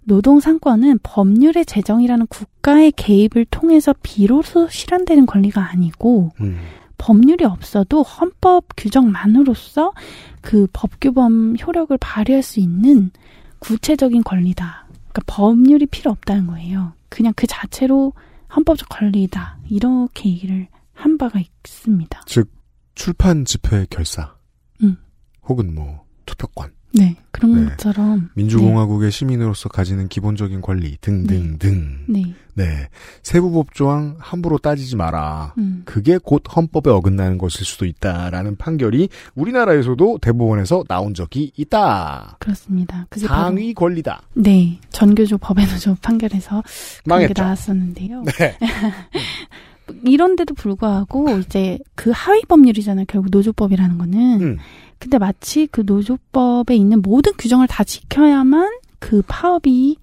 [0.05, 6.59] 노동 상권은 법률의 제정이라는 국가의 개입을 통해서 비로소 실현되는 권리가 아니고 음.
[6.99, 9.93] 법률이 없어도 헌법 규정만으로서
[10.41, 13.11] 그 법규범 효력을 발휘할 수 있는
[13.59, 14.87] 구체적인 권리다.
[15.13, 16.93] 그러니까 법률이 필요 없다는 거예요.
[17.09, 18.13] 그냥 그 자체로
[18.55, 19.59] 헌법적 권리다.
[19.69, 22.23] 이렇게 얘기를 한 바가 있습니다.
[22.27, 22.51] 즉
[22.95, 24.37] 출판 집회 결사.
[24.83, 24.97] 음.
[25.43, 26.73] 혹은 뭐 투표권.
[26.93, 27.71] 네, 그런 네.
[27.71, 32.07] 것처럼 민주공화국의 시민으로서 가지는 기본적인 권리 등등등.
[32.09, 32.35] 네.
[32.55, 32.89] 네.
[33.23, 35.55] 세부법 조항 함부로 따지지 마라.
[35.59, 35.83] 음.
[35.85, 42.37] 그게 곧 헌법에 어긋나는 것일 수도 있다라는 판결이 우리나라에서도 대법원에서 나온 적이 있다.
[42.41, 43.07] 그렇습니다.
[43.09, 44.23] 그게 상위 권리다.
[44.35, 46.63] 네, 전교조 법외노조 판결에서
[47.05, 47.43] 그런 게 망했죠.
[47.43, 48.25] 나왔었는데요.
[48.25, 48.59] 네.
[50.05, 53.07] 이런데도 불구하고 이제 그 하위 법률이잖아요.
[53.09, 54.43] 결국 노조법이라는 거는.
[54.43, 54.59] 음.
[55.01, 59.97] 근데 마치 그 노조법에 있는 모든 규정을 다 지켜야만 그 파업이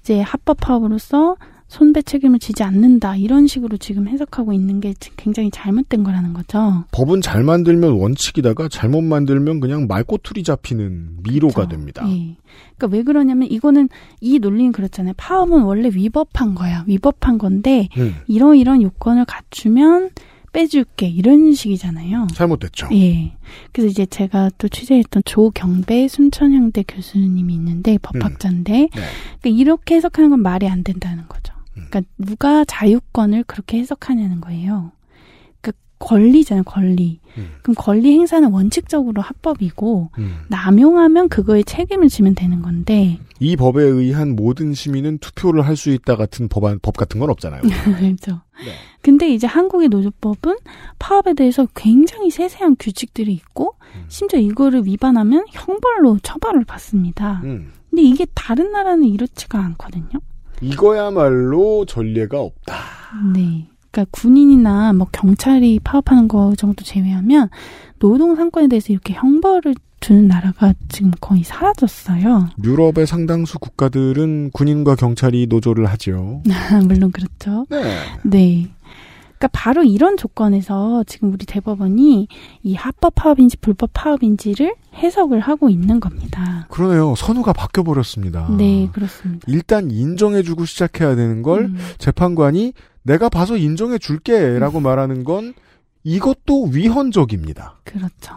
[0.00, 1.36] 이제 합법 파업으로서
[1.66, 6.84] 손배 책임을 지지 않는다 이런 식으로 지금 해석하고 있는 게 굉장히 잘못된 거라는 거죠.
[6.92, 12.04] 법은 잘 만들면 원칙이다가 잘못 만들면 그냥 말꼬투리 잡히는 미로가 됩니다.
[12.08, 12.36] 예.
[12.76, 13.88] 그러니까 왜 그러냐면 이거는
[14.20, 15.14] 이 논리는 그렇잖아요.
[15.16, 16.84] 파업은 원래 위법한 거야.
[16.86, 18.14] 위법한 건데 음.
[18.28, 20.10] 이러이런 요건을 갖추면
[20.54, 22.28] 빼줄게 이런 식이잖아요.
[22.32, 22.88] 잘못됐죠.
[22.92, 23.32] 예.
[23.72, 28.88] 그래서 이제 제가 또 취재했던 조경배 순천향대 교수님이 있는데 법학자인데 네.
[28.88, 31.52] 그러니까 이렇게 해석하는 건 말이 안 된다는 거죠.
[31.72, 34.92] 그러니까 누가 자유권을 그렇게 해석하냐는 거예요.
[36.04, 37.18] 권리잖아요, 권리.
[37.62, 40.36] 그럼 권리 행사는 원칙적으로 합법이고 음.
[40.48, 46.14] 남용하면 그거에 책임을 지면 되는 건데 이 법에 의한 모든 시민은 투표를 할 수 있다
[46.16, 47.62] 같은 법안 법 같은 건 없잖아요.
[47.98, 48.40] 그렇죠.
[49.02, 50.56] 근데 이제 한국의 노조법은
[51.00, 53.74] 파업에 대해서 굉장히 세세한 규칙들이 있고
[54.08, 57.40] 심지어 이거를 위반하면 형벌로 처벌을 받습니다.
[57.44, 57.72] 음.
[57.90, 60.20] 근데 이게 다른 나라는 이렇지가 않거든요.
[60.60, 62.74] 이거야말로 전례가 없다.
[63.34, 63.68] 네.
[63.94, 67.48] 그러니까 군인이나 뭐 경찰이 파업하는 거 정도 제외하면
[68.00, 72.48] 노동 상권에 대해서 이렇게 형벌을 주는 나라가 지금 거의 사라졌어요.
[72.62, 76.42] 유럽의 상당수 국가들은 군인과 경찰이 노조를 하죠.
[76.86, 77.64] 물론 그렇죠.
[77.70, 77.82] 네.
[78.24, 78.68] 네.
[79.38, 82.28] 그러니까 바로 이런 조건에서 지금 우리 대법원이
[82.62, 86.66] 이 합법 파업인지 불법 파업인지를 해석을 하고 있는 겁니다.
[86.70, 87.14] 그러네요.
[87.16, 88.48] 선우가 바뀌어 버렸습니다.
[88.56, 89.44] 네, 그렇습니다.
[89.48, 91.78] 일단 인정해주고 시작해야 되는 걸 음.
[91.98, 92.74] 재판관이
[93.04, 95.54] 내가 봐서 인정해 줄게라고 말하는 건
[96.06, 97.80] 이것도 위헌적입니다.
[97.84, 98.34] 그렇죠.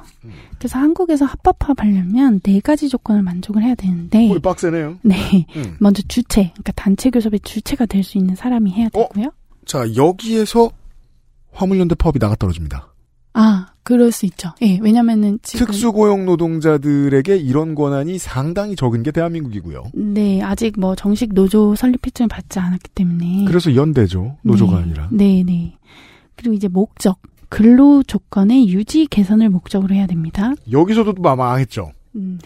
[0.57, 4.99] 그래서 한국에서 합법 파업하려면 네 가지 조건을 만족을 해야 되는데 꼴 빡세네요.
[5.01, 5.45] 네.
[5.55, 5.75] 음.
[5.79, 9.31] 먼저 주체, 그러니까 단체 교섭의 주체가 될 수 있는 사람이 해야 되고요.
[9.65, 10.71] 자 여기에서
[11.51, 12.93] 화물연대 파업이 나가 떨어집니다.
[13.33, 14.49] 아, 그럴 수 있죠.
[14.61, 19.91] 예, 왜냐면은 지금 특수고용 노동자들에게 이런 권한이 상당히 적은 게 대한민국이고요.
[19.93, 24.35] 네, 아직 뭐 정식 노조 설립批准받지 않았기 때문에 그래서 연대죠.
[24.41, 24.83] 노조가 네.
[24.83, 25.07] 아니라.
[25.13, 25.77] 네, 네.
[26.35, 27.17] 그리고 이제 목적,
[27.47, 30.51] 근로 조건의 유지 개선을 목적으로 해야 됩니다.
[30.69, 31.91] 여기서도 또 망했죠.
[32.17, 32.39] 음.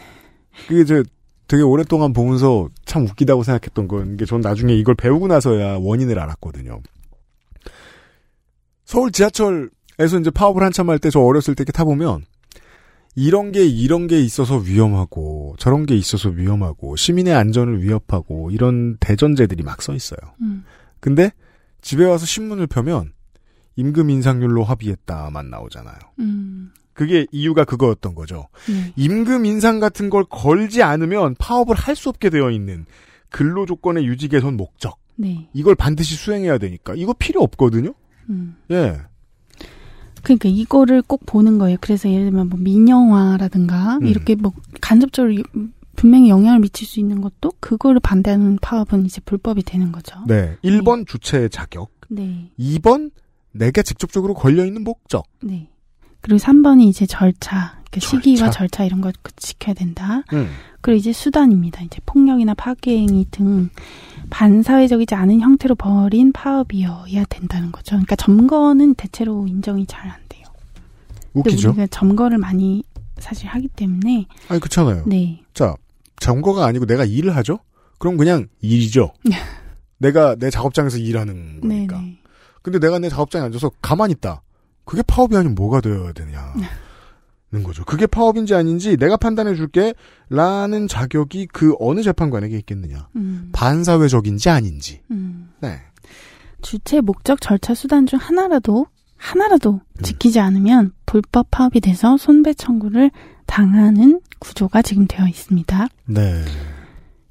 [0.67, 1.03] 그게 이제
[1.47, 6.81] 되게 오랫동안 보면서 참 웃기다고 생각했던 건 게 전 나중에 이걸 배우고 나서야 원인을 알았거든요.
[8.85, 9.69] 서울 지하철
[10.01, 12.25] 에서 이제 파업을 한참 할 때 저 어렸을 때 이렇게 타보면
[13.15, 19.63] 이런 게 이런 게 있어서 위험하고 저런 게 있어서 위험하고 시민의 안전을 위협하고 이런 대전제들이
[19.63, 20.19] 막 써 있어요.
[20.41, 20.63] 음.
[20.99, 21.31] 근데
[21.81, 23.11] 집에 와서 신문을 펴면
[23.75, 25.95] 임금 인상률로 합의했다만 나오잖아요.
[26.19, 26.71] 음.
[26.93, 28.47] 그게 이유가 그거였던 거죠.
[28.67, 28.93] 네.
[28.95, 32.85] 임금 인상 같은 걸 걸지 않으면 파업을 할 수 없게 되어 있는
[33.29, 34.97] 근로 조건의 유지 개선 목적.
[35.15, 35.49] 네.
[35.53, 37.93] 이걸 반드시 수행해야 되니까 이거 필요 없거든요.
[38.29, 38.55] 음.
[38.71, 38.99] 예.
[40.23, 41.77] 그러니까 이거를 꼭 보는 거예요.
[41.81, 44.07] 그래서 예를 들면 뭐 민영화라든가 음.
[44.07, 45.43] 이렇게 뭐 간접적으로 이-
[45.95, 50.19] 분명히 영향을 미칠 수 있는 것도 그거를 반대하는 파업은 이제 불법이 되는 거죠.
[50.27, 50.57] 네.
[50.63, 51.91] 1번 주체의 자격.
[52.09, 52.49] 네.
[52.57, 53.11] 2번
[53.51, 55.25] 내가 직접적으로 걸려 있는 목적.
[55.41, 55.69] 네.
[56.21, 57.81] 그리고 3번이 이제 절차.
[57.91, 60.23] 그러니까 시기와 절차 이런 거 지켜야 된다.
[60.33, 60.47] 음.
[60.79, 61.81] 그리고 이제 수단입니다.
[61.83, 63.69] 이제 폭력이나 파괴행위 등
[64.31, 67.91] 반사회적이지 않은 형태로 벌인 파업이어야 된다는 거죠.
[67.91, 70.45] 그러니까 점거는 대체로 인정이 잘 안 돼요.
[71.33, 71.69] 웃기죠?
[71.69, 72.83] 우리가 점거를 많이
[73.19, 75.03] 사실 하기 때문에 아니 그렇잖아요.
[75.05, 75.43] 네.
[75.53, 75.75] 자,
[76.19, 77.59] 점거가 아니고 내가 일을 하죠?
[77.99, 79.13] 그럼 그냥 일이죠.
[79.99, 81.97] 내가 내 작업장에서 일하는 거니까.
[81.99, 82.17] 네네.
[82.63, 84.41] 근데 내가 내 작업장에 앉아서 가만히 있다.
[84.85, 86.53] 그게 파업이 아니면 뭐가 되어야 되냐.
[87.53, 87.83] 는 거죠.
[87.83, 89.93] 그게 파업인지 아닌지 내가 판단해 줄게.
[90.29, 93.09] 라는 자격이 그 어느 재판관에게 있겠느냐.
[93.17, 93.49] 음.
[93.51, 95.01] 반사회적인지 아닌지.
[95.11, 95.51] 음.
[95.59, 95.81] 네.
[96.61, 98.87] 주체 목적 절차 수단 중 하나라도
[99.17, 100.01] 하나라도 음.
[100.01, 103.11] 지키지 않으면 불법 파업이 돼서 손배 청구를
[103.47, 105.87] 당하는 구조가 지금 되어 있습니다.
[106.05, 106.43] 네.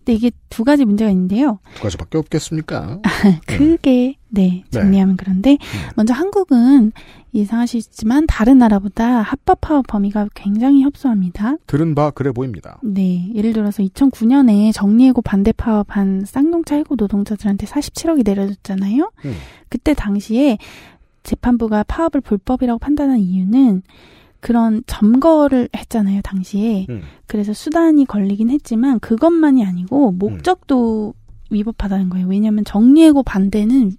[0.05, 1.59] 근데 이게 두 가지 문제가 있는데요.
[1.77, 3.01] 두 가지밖에 없겠습니까?
[3.47, 5.59] 크게 네 정리하면 그런데
[5.95, 6.93] 먼저 한국은
[7.33, 11.57] 이상하시지만 다른 나라보다 합법 파업 범위가 굉장히 협소합니다.
[11.67, 12.81] 들은 바 그래 보입니다.
[12.83, 19.13] 네, 예를 들어서 2009년에 정리해고 반대 파업한 쌍용차 해고 노동자들한테 47억이 내려졌잖아요.
[19.25, 19.35] 음.
[19.69, 20.59] 그때 당시에
[21.23, 23.83] 재판부가 파업을 불법이라고 판단한 이유는
[24.41, 26.87] 그런 점거를 했잖아요, 당시에.
[26.89, 27.03] 음.
[27.27, 31.15] 그래서 수단이 걸리긴 했지만 그것만이 아니고 목적도
[31.51, 32.27] 위법하다는 거예요.
[32.27, 33.93] 왜냐하면 정리해고 반대는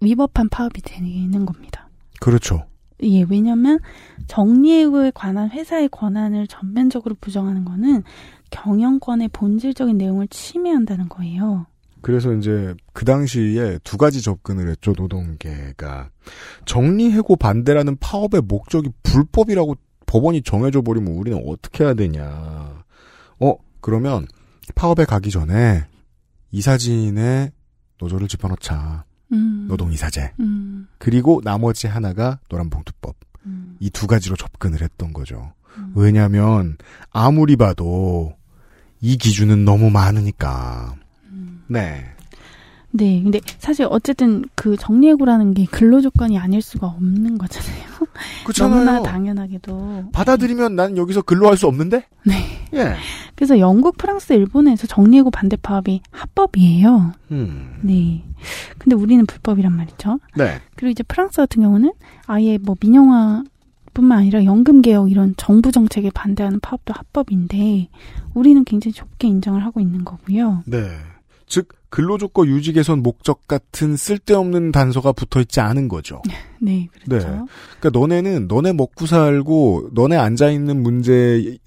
[0.00, 1.88] 위법한 파업이 되는 겁니다.
[2.20, 2.64] 그렇죠.
[3.02, 3.78] 예, 왜냐면
[4.26, 8.02] 정리해고에 관한 회사의 권한을 전면적으로 부정하는 거는
[8.50, 11.66] 경영권의 본질적인 내용을 침해한다는 거예요.
[12.02, 16.10] 그래서 이제 그 당시에 두 가지 접근을 했죠 노동계가
[16.64, 19.76] 정리해고 반대라는 파업의 목적이 불법이라고
[20.06, 22.84] 법원이 정해줘 버리면 우리는 어떻게 해야 되냐
[23.40, 24.26] 어 그러면
[24.74, 25.86] 파업에 가기 전에
[26.50, 27.52] 이사진에
[28.00, 29.66] 노조를 집어넣자 음.
[29.68, 30.88] 노동이사제 음.
[30.98, 33.76] 그리고 나머지 하나가 노란봉투법 음.
[33.78, 35.52] 이두 가지로 접근을 했던 거죠
[35.94, 36.76] 왜냐하면
[37.10, 38.34] 아무리 봐도
[39.00, 41.09] 이 기준은 너무 많으니까 음.
[41.70, 42.04] 네.
[42.92, 47.84] 네, 근데 사실 어쨌든 그 정리해고라는 게 근로 조건이 아닐 수가 없는 거잖아요.
[48.44, 48.84] 그렇잖아요.
[48.84, 50.10] 너무나 당연하게도.
[50.12, 52.04] 받아들이면 난 여기서 근로할 수 없는데?
[52.26, 52.34] 네.
[52.74, 52.96] 예.
[53.36, 57.12] 그래서 영국, 프랑스, 일본에서 정리해고 반대 파업이 합법이에요.
[57.30, 57.78] 음.
[57.82, 58.24] 네.
[58.78, 60.18] 근데 우리는 불법이란 말이죠.
[60.36, 60.58] 네.
[60.74, 61.92] 그리고 이제 프랑스 같은 경우는
[62.26, 63.44] 아예 뭐 민영화
[63.94, 67.88] 뿐만 아니라 연금 개혁 이런 정부 정책에 반대하는 파업도 합법인데
[68.34, 70.64] 우리는 굉장히 좁게 인정을 하고 있는 거고요.
[70.66, 70.88] 네.
[71.50, 76.22] 즉 근로조건 유지 개선 목적 같은 쓸데없는 단서가 붙어 있지 않은 거죠.
[76.62, 77.28] 네, 그렇죠.
[77.28, 77.44] 네.
[77.80, 81.58] 그러니까 너네는 너네 먹고 살고 너네 앉아 있는 문제를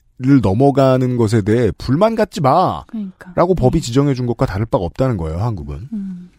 [0.41, 2.83] 넘어가는 것에 대해 불만 갖지 마.
[2.87, 3.33] 그러니까.
[3.35, 5.89] 라고 법이 지정해 준 것과 다를 바가 없다는 거예요, 한국은.
[5.91, 6.29] 음.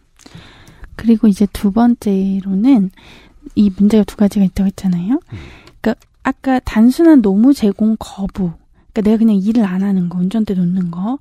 [0.97, 2.91] 그리고 이제 두 번째로는
[3.55, 5.21] 이 문제가 두 가지가 있다고 했잖아요.
[5.83, 8.53] 그러니까 아까 단순한 노무 제공 거부.
[8.93, 11.19] 그러니까 내가 그냥 일을 안 하는 거, 운전대 놓는 거.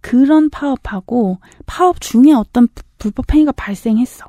[0.00, 4.26] 그런 파업하고 파업 중에 어떤 부- 불법 행위가 발생했어.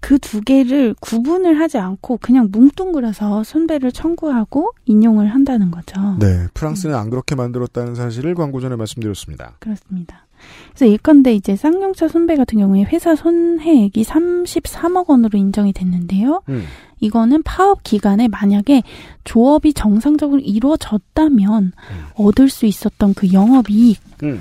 [0.00, 6.16] 그 두 개를 구분을 하지 않고 그냥 뭉뚱그려서 손배를 청구하고 인용을 한다는 거죠.
[6.18, 6.46] 네.
[6.54, 9.56] 프랑스는 안 그렇게 만들었다는 사실을 광고 전에 말씀드렸습니다.
[9.58, 10.26] 그렇습니다.
[10.74, 16.40] 그래서 예컨대 이제 쌍용차 손배 같은 경우에 회사 손해액이 33억 원으로 인정이 됐는데요.
[16.48, 16.64] 음.
[17.00, 18.82] 이거는 파업 기간에 만약에
[19.24, 21.72] 조업이 정상적으로 이루어졌다면
[22.14, 24.40] 얻을 수 있었던 그 영업이익 음.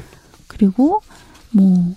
[0.59, 1.01] 그리고
[1.51, 1.95] 뭐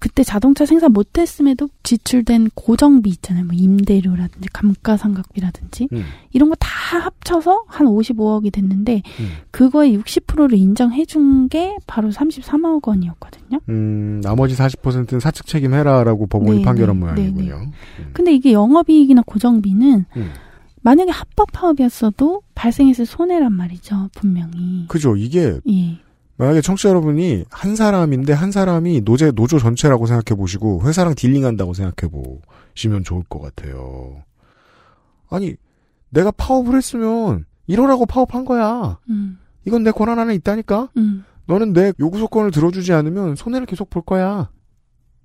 [0.00, 3.44] 그때 자동차 생산 못했음에도 지출된 고정비 있잖아요.
[3.44, 6.04] 뭐 임대료라든지 감가상각비라든지 음.
[6.32, 6.68] 이런 거 다
[7.00, 9.28] 합쳐서 한 55억이 됐는데 음.
[9.50, 13.58] 그거의 60%를 인정해 준 게 바로 33억 원이었거든요.
[13.68, 17.58] 음, 나머지 40%는 사측 책임해라라고 법원이 네, 판결한 네, 모양이군요.
[17.58, 17.70] 네,
[18.12, 20.30] 근데 이게 영업이익이나 고정비는 음.
[20.82, 24.08] 만약에 합법 파업이었어도 발생했을 손해란 말이죠.
[24.14, 24.86] 분명히.
[24.88, 25.16] 그죠.
[25.16, 25.98] 이게 예.
[26.38, 32.10] 만약에 청취자 여러분이 한 사람인데 한 사람이 노제 노조 전체라고 생각해 보시고 회사랑 딜링한다고 생각해
[32.10, 34.22] 보시면 좋을 것 같아요.
[35.28, 35.56] 아니
[36.10, 38.98] 내가 파업을 했으면 이러라고 파업한 거야.
[39.10, 39.38] 음.
[39.66, 40.90] 이건 내 권한 안에 있다니까.
[40.96, 41.24] 음.
[41.46, 44.48] 너는 내 요구 조건을 들어주지 않으면 손해를 계속 볼 거야.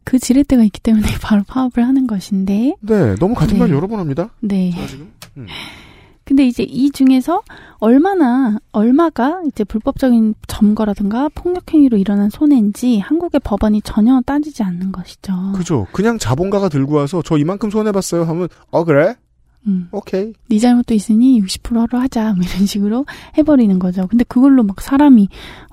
[0.05, 2.75] 그 지렛대가 있기 때문에 바로 파업을 하는 것인데.
[2.81, 3.59] 네, 너무 같은 네.
[3.59, 4.29] 말 여러 번 합니다.
[4.41, 4.71] 네.
[4.87, 5.11] 지금.
[5.37, 5.45] 음.
[6.25, 7.41] 근데 이제 이 중에서
[7.77, 15.33] 얼마나 얼마가 이제 불법적인 점거라든가 폭력 행위로 일어난 손해인지 한국의 법원이 전혀 따지지 않는 것이죠.
[15.55, 15.87] 그죠.
[15.91, 19.15] 그냥 자본가가 들고 와서 저 이만큼 손해봤어요 하면 어 그래?
[19.67, 19.87] 음.
[19.91, 20.33] 오케이.
[20.49, 23.05] 네 잘못도 있으니 60%로 하자 뭐 이런 식으로
[23.37, 24.07] 해버리는 거죠.
[24.07, 25.27] 근데 그걸로 막 사람이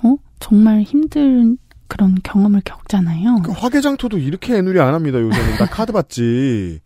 [0.05, 3.43] 어 정말 힘든 그런 경험을 겪잖아요.
[3.45, 6.81] 그 화개장터도 이렇게 애누리 안 합니다 요새는 나 카드 받지.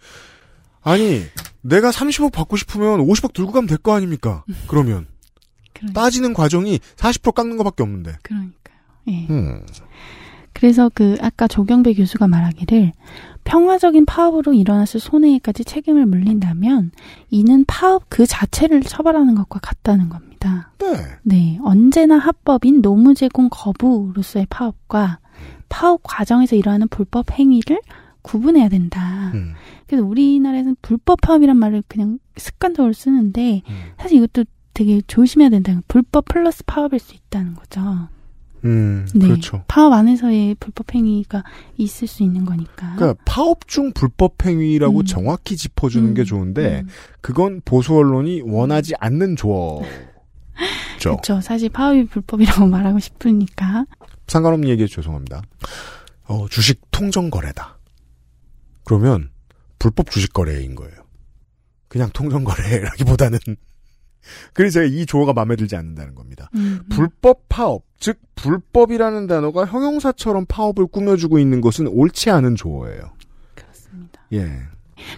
[0.84, 1.22] 아니
[1.62, 4.44] 내가 30억 받고 싶으면 50억 들고 가면 될 거 아닙니까?
[4.68, 5.06] 그러면
[5.92, 8.16] 따지는 과정이 40% 깎는 것밖에 없는데.
[8.22, 8.76] 그러니까요.
[9.08, 9.26] 예.
[9.30, 9.66] 음.
[10.52, 12.92] 그래서 그 아까 조경배 교수가 말하기를
[13.42, 16.92] 평화적인 파업으로 일어났을 손해까지 책임을 물린다면
[17.30, 20.70] 이는 파업 그 자체를 처벌하는 것과 같다는 겁니다.
[20.78, 20.86] 네.
[21.22, 25.18] 네, 언제나 합법인 노무 제공 거부로서의 파업과
[25.68, 27.80] 파업 과정에서 일어나는 불법 행위를
[28.24, 29.30] 구분해야 된다.
[29.34, 29.52] 음.
[29.86, 33.74] 그래서 우리나라에서는 불법 파업이란 말을 그냥 습관적으로 쓰는데 음.
[33.98, 35.78] 사실 이것도 되게 조심해야 된다.
[35.86, 38.08] 불법 플러스 파업일 수 있다는 거죠.
[38.64, 39.26] 음, 네.
[39.26, 39.62] 그렇죠.
[39.68, 41.44] 파업 안에서의 불법 행위가
[41.76, 42.94] 있을 수 있는 거니까.
[42.96, 45.04] 그러니까 파업 중 불법 행위라고 음.
[45.04, 46.88] 정확히 짚어주는 음, 게 좋은데 음.
[47.20, 49.86] 그건 보수 언론이 원하지 않는 조어죠.
[50.98, 51.40] 그렇죠.
[51.42, 53.84] 사실 파업이 불법이라고 말하고 싶으니까.
[54.28, 55.42] 상관없는 얘기에 죄송합니다.
[56.26, 57.78] 어, 주식 통정 거래다.
[58.84, 59.30] 그러면
[59.78, 60.94] 불법 주식 거래인 거예요.
[61.88, 63.38] 그냥 통정 거래라기보다는
[64.52, 66.50] 그래서 제가 이 조어가 마음에 들지 않는다는 겁니다.
[66.54, 73.12] 음, 불법 파업, 즉 불법이라는 단어가 형용사처럼 파업을 꾸며주고 있는 것은 옳지 않은 조어예요.
[73.54, 74.22] 그렇습니다.
[74.32, 74.62] 예.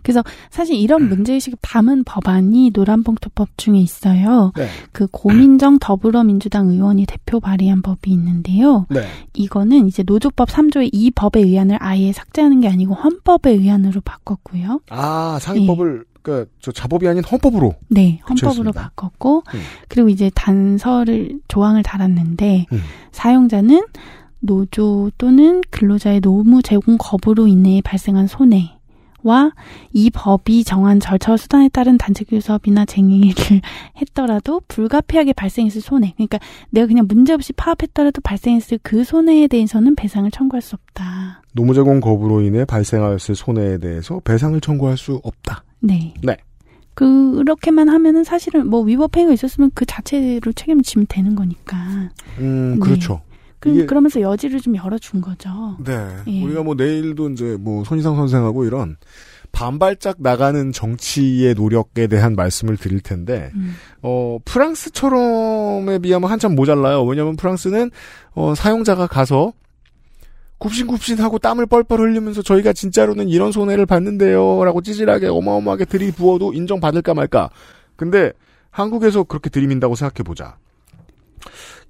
[0.02, 4.52] 그래서 사실 이런 문제의식을 담은 법안이 노란봉투법 중에 있어요.
[4.56, 4.68] 네.
[4.92, 8.86] 그 고민정 더불어민주당 의원이 대표 발의한 법이 있는데요.
[8.88, 9.02] 네.
[9.34, 14.80] 이거는 이제 노조법 3조의 이 법의 의안을 아예 삭제하는 게 아니고 헌법의 의안으로 바꿨고요.
[14.90, 17.74] 아, 상위법을 그러니까 저 자법이 아닌 헌법으로.
[17.86, 18.72] 네, 헌법으로.
[18.72, 19.60] 바꿨고 음.
[19.88, 22.80] 그리고 이제 단서를 조항을 달았는데 음.
[23.12, 23.84] 사용자는
[24.40, 28.75] 노조 또는 근로자의 노무 제공 거부로 인해 발생한 손해
[29.26, 33.34] 와이 법이 정한 절차와 수단에 따른 단체 교섭이나 쟁의를
[34.00, 36.14] 했더라도 불가피하게 발생했을 손해.
[36.16, 36.38] 그러니까
[36.70, 41.42] 내가 그냥 문제없이 파업했더라도 발생했을 그 손해에 대해서는 배상을 청구할 수 없다.
[41.52, 45.64] 노무 제공 거부로 인해 발생하였을 손해에 대해서 배상을 청구할 수 없다.
[45.80, 46.14] 네.
[46.22, 46.36] 네.
[46.94, 51.76] 그렇게만 하면은 사실은 뭐 위법 행위가 있었으면 그 자체로 책임을 지면 되는 거니까.
[52.38, 52.78] 음, 네.
[52.80, 53.20] 그렇죠.
[53.58, 55.76] 그, 그러면서 여지를 좀 열어준 거죠.
[55.84, 56.08] 네.
[56.26, 56.44] 예.
[56.44, 58.96] 우리가 뭐 내일도 이제 뭐 손희상 선생하고 이런
[59.52, 63.74] 반발짝 나가는 정치의 노력에 대한 말씀을 드릴 텐데, 음.
[64.02, 67.02] 어, 프랑스처럼에 비하면 한참 모자라요.
[67.04, 67.90] 왜냐면 프랑스는,
[68.34, 69.52] 어, 사용자가 가서
[70.58, 74.64] 굽신굽신하고 땀을 뻘뻘 흘리면서 저희가 진짜로는 이런 손해를 받는데요.
[74.64, 77.50] 라고 찌질하게 어마어마하게 들이부어도 인정받을까 말까.
[77.94, 78.32] 근데
[78.70, 80.56] 한국에서 그렇게 들이민다고 생각해보자.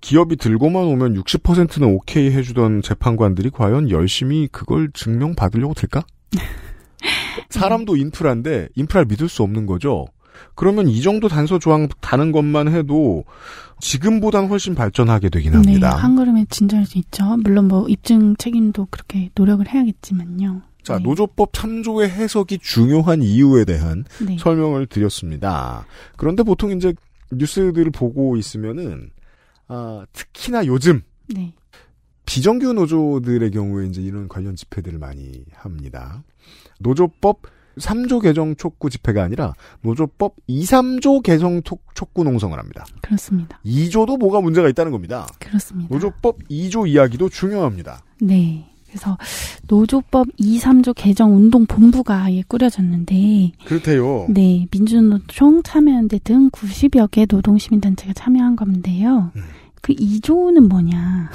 [0.00, 6.04] 기업이 들고만 오면 60%는 오케이 해주던 재판관들이 과연 열심히 그걸 증명받으려고 들까?
[7.50, 10.06] 사람도 인프라인데 인프라를 믿을 수 없는 거죠.
[10.54, 13.24] 그러면 이 정도 단서 조항 다는 것만 해도
[13.80, 15.96] 지금보단 훨씬 발전하게 되긴 네, 합니다.
[15.96, 17.36] 한 걸음에 진전할 수 있죠.
[17.42, 20.62] 물론 뭐 입증 책임도 그렇게 노력을 해야겠지만요.
[20.82, 24.36] 자, 노조법 3조의 해석이 중요한 이유에 대한 네.
[24.38, 25.84] 설명을 드렸습니다.
[26.16, 26.94] 그런데 보통 이제
[27.32, 29.10] 뉴스들을 보고 있으면은
[29.68, 31.54] 아, 특히나 요즘 네.
[32.24, 36.22] 비정규 노조들의 경우에 이제 이런 관련 집회들을 많이 합니다.
[36.80, 37.42] 노조법
[37.78, 39.52] 3조 개정 촉구 집회가 아니라
[39.82, 42.84] 노조법 2, 3조 개정 촉- 촉구 농성을 합니다.
[43.02, 43.60] 그렇습니다.
[43.64, 45.26] 2조도 뭐가 문제가 있다는 겁니다.
[45.38, 45.92] 그렇습니다.
[45.94, 48.02] 노조법 2조 이야기도 중요합니다.
[48.22, 48.72] 네.
[48.96, 49.18] 그래서
[49.68, 54.26] 노조법 2, 3조 개정 운동 본부가 아예 꾸려졌는데 그렇대요.
[54.30, 59.32] 네, 민주노총, 참여연대 등 90여 개 노동시민 단체가 참여한 건데요.
[59.36, 59.42] 음.
[59.82, 61.30] 그 2조는 뭐냐.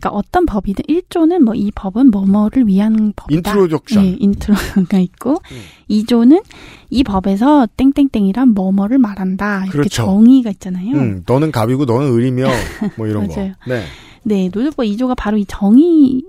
[0.00, 3.50] 그러니까 어떤 법이든 1조는 뭐 이 법은 뭐뭐를 위한 법이다.
[3.50, 4.04] introduction.
[4.04, 5.60] 예, 인트로가 있고 음.
[5.90, 6.42] 2조는
[6.90, 9.64] 이 법에서 땡땡땡이란 뭐뭐를 말한다.
[9.64, 10.04] 이렇게 그렇죠.
[10.06, 10.96] 정의가 있잖아요.
[10.96, 12.46] 음, 너는 갑이고 너는 을이며
[12.96, 13.34] 뭐 이런 거.
[13.36, 13.52] 맞아요.
[13.68, 13.82] 네.
[14.24, 16.22] 네, 노조법 2조가 바로 이 정의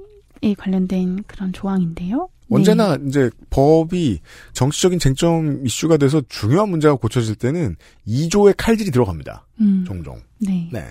[0.44, 2.30] 에 관련된 그런 조항인데요.
[2.48, 2.56] 네.
[2.56, 4.20] 언제나 이제 법이
[4.52, 7.78] 정치적인 쟁점 이슈가 돼서 중요한 문제가 고쳐질 때는
[8.08, 9.46] 2조에 칼질이 들어갑니다.
[9.62, 9.86] 음.
[9.88, 10.20] 종종.
[10.40, 10.70] 네.
[10.72, 10.86] 네.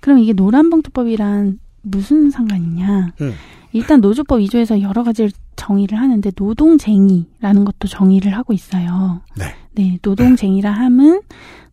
[0.00, 3.12] 그럼 이게 노란봉투법이란 무슨 상관이냐?
[3.20, 3.34] 음.
[3.72, 9.22] 일단 노조법 2조에서 여러 가지를 정의를 하는데 노동쟁의라는 것도 정의를 하고 있어요.
[9.36, 9.54] 네.
[9.74, 11.22] 네, 노동쟁의라 함은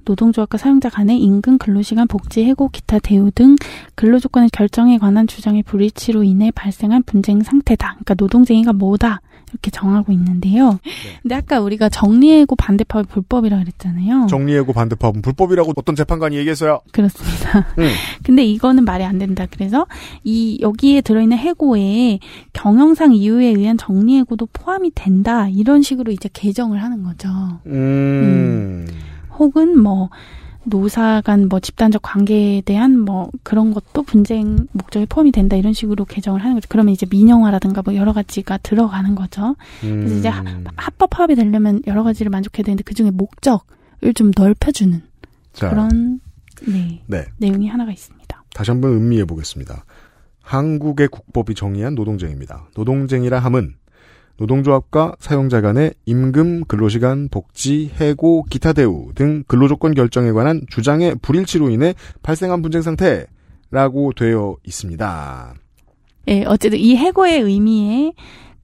[0.05, 3.55] 노동조합과 사용자 간의 임금, 근로시간, 복지, 해고, 기타 대우 등
[3.95, 7.87] 근로조건의 결정에 관한 주장의 불일치로 인해 발생한 분쟁 상태다.
[7.93, 9.21] 그러니까 노동쟁의가 뭐다.
[9.51, 10.79] 이렇게 정하고 있는데요.
[10.85, 10.91] 네.
[11.21, 14.27] 근데 아까 우리가 정리해고 반대파업이 불법이라 그랬잖아요.
[14.27, 16.81] 정리해고 반대법은 불법이라고 어떤 재판관이 얘기했어요.
[16.91, 17.65] 그렇습니다.
[17.79, 17.89] 음.
[18.23, 19.47] 근데 이거는 말이 안 된다.
[19.49, 19.87] 그래서
[20.23, 22.19] 이 여기에 들어있는 해고에
[22.53, 25.49] 경영상 이유에 의한 정리해고도 포함이 된다.
[25.49, 27.29] 이런 식으로 이제 개정을 하는 거죠.
[27.65, 28.87] 음.
[29.39, 30.09] 혹은 뭐
[30.65, 36.41] 노사 간뭐 집단적 관계에 대한 뭐 그런 것도 분쟁 목적에 포함이 된다 이런 식으로 개정을
[36.41, 36.67] 하는 거죠.
[36.69, 39.55] 그러면 이제 민영화라든가 뭐 여러 가지가 들어가는 거죠.
[39.81, 40.65] 그래서 이제 하- 음.
[40.75, 45.01] 합법 파업이 되려면 여러 가지를 만족해야 되는데 그 중에 목적을 좀 넓혀주는
[45.53, 46.19] 자, 그런
[46.67, 47.25] 네, 네.
[47.37, 48.43] 내용이 하나가 있습니다.
[48.53, 49.85] 다시 한번 음미해 보겠습니다.
[50.41, 52.67] 한국의 국법이 정의한 노동쟁입니다.
[52.75, 53.75] 노동쟁이라 함은
[54.39, 61.69] 노동조합과 사용자 간의 임금, 근로시간, 복지, 해고, 기타 대우 등 근로조건 결정에 관한 주장의 불일치로
[61.69, 65.53] 인해 발생한 분쟁 상태라고 되어 있습니다.
[66.29, 68.13] 예, 어쨌든 이 해고의 의미에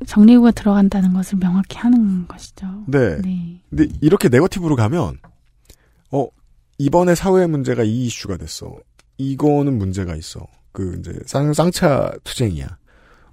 [0.05, 2.67] 정리구가 들어간다는 것을 명확히 하는 것이죠.
[2.87, 3.17] 네.
[3.69, 5.17] 근데 이렇게 네거티브로 가면
[6.11, 6.27] 어
[6.77, 8.75] 이번에 사회 문제가 이 이슈가 됐어.
[9.17, 10.45] 이거는 문제가 있어.
[10.71, 12.77] 그 이제 쌍 쌍차 투쟁이야.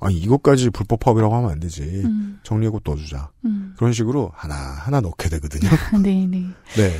[0.04, 1.82] 아 이것까지 불법 파업이라고 하면 안 되지.
[2.04, 2.40] 음.
[2.42, 3.30] 정리해고 넣어주자.
[3.44, 3.74] 음.
[3.76, 5.70] 그런 식으로 하나 하나 넣게 되거든요.
[6.02, 6.44] 네, 네.
[6.76, 6.90] 네.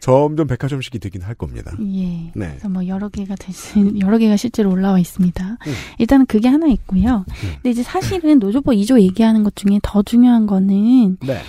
[0.00, 1.72] 점점 백화점식이 되긴 할 겁니다.
[1.80, 2.32] 예.
[2.34, 2.48] 네.
[2.50, 5.44] 그래서 뭐 여러 개가 될 수, 여러 개가 실제로 올라와 있습니다.
[5.48, 5.72] 음.
[5.98, 7.24] 일단은 그게 하나 있고요.
[7.54, 11.40] 근데 이제 사실은 노조법 2조 얘기하는 것 중에 더 중요한 거는 네.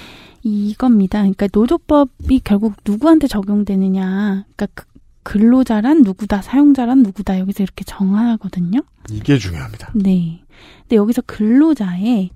[0.44, 1.20] 이겁니다.
[1.20, 4.46] 그러니까 노조법이 결국 누구한테 적용되느냐.
[4.56, 4.86] 그러니까 그-
[5.24, 7.40] 근로자란 누구다, 사용자란 누구다.
[7.40, 8.82] 여기서 이렇게 정하거든요.
[9.10, 9.92] 이게 중요합니다.
[9.96, 10.43] 네.
[10.82, 12.32] 근데 여기서 근로자의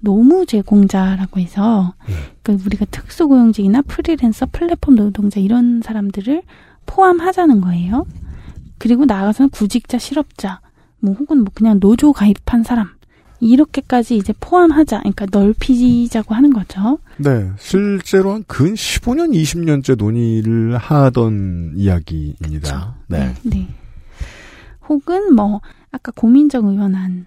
[0.00, 1.94] 노무 제공자라고 해서
[2.42, 6.42] 그 우리가 특수고용직이나 프리랜서, 플랫폼 노동자 이런 사람들을
[6.86, 8.06] 포함하자는 거예요.
[8.78, 10.60] 그리고 나아가서는 구직자, 실업자,
[11.00, 12.88] 뭐 혹은 뭐 그냥 노조 가입한 사람
[13.40, 14.98] 이렇게까지 이제 포함하자.
[15.00, 16.98] 그러니까 넓히자고 하는 거죠.
[17.18, 17.50] 네.
[17.58, 22.96] 실제로 한 근 15년, 20년째 논의를 하던 이야기입니다.
[23.08, 23.34] 네.
[23.42, 23.68] 네.
[24.88, 25.60] 혹은 뭐
[25.90, 27.26] 아까 고민정 의원안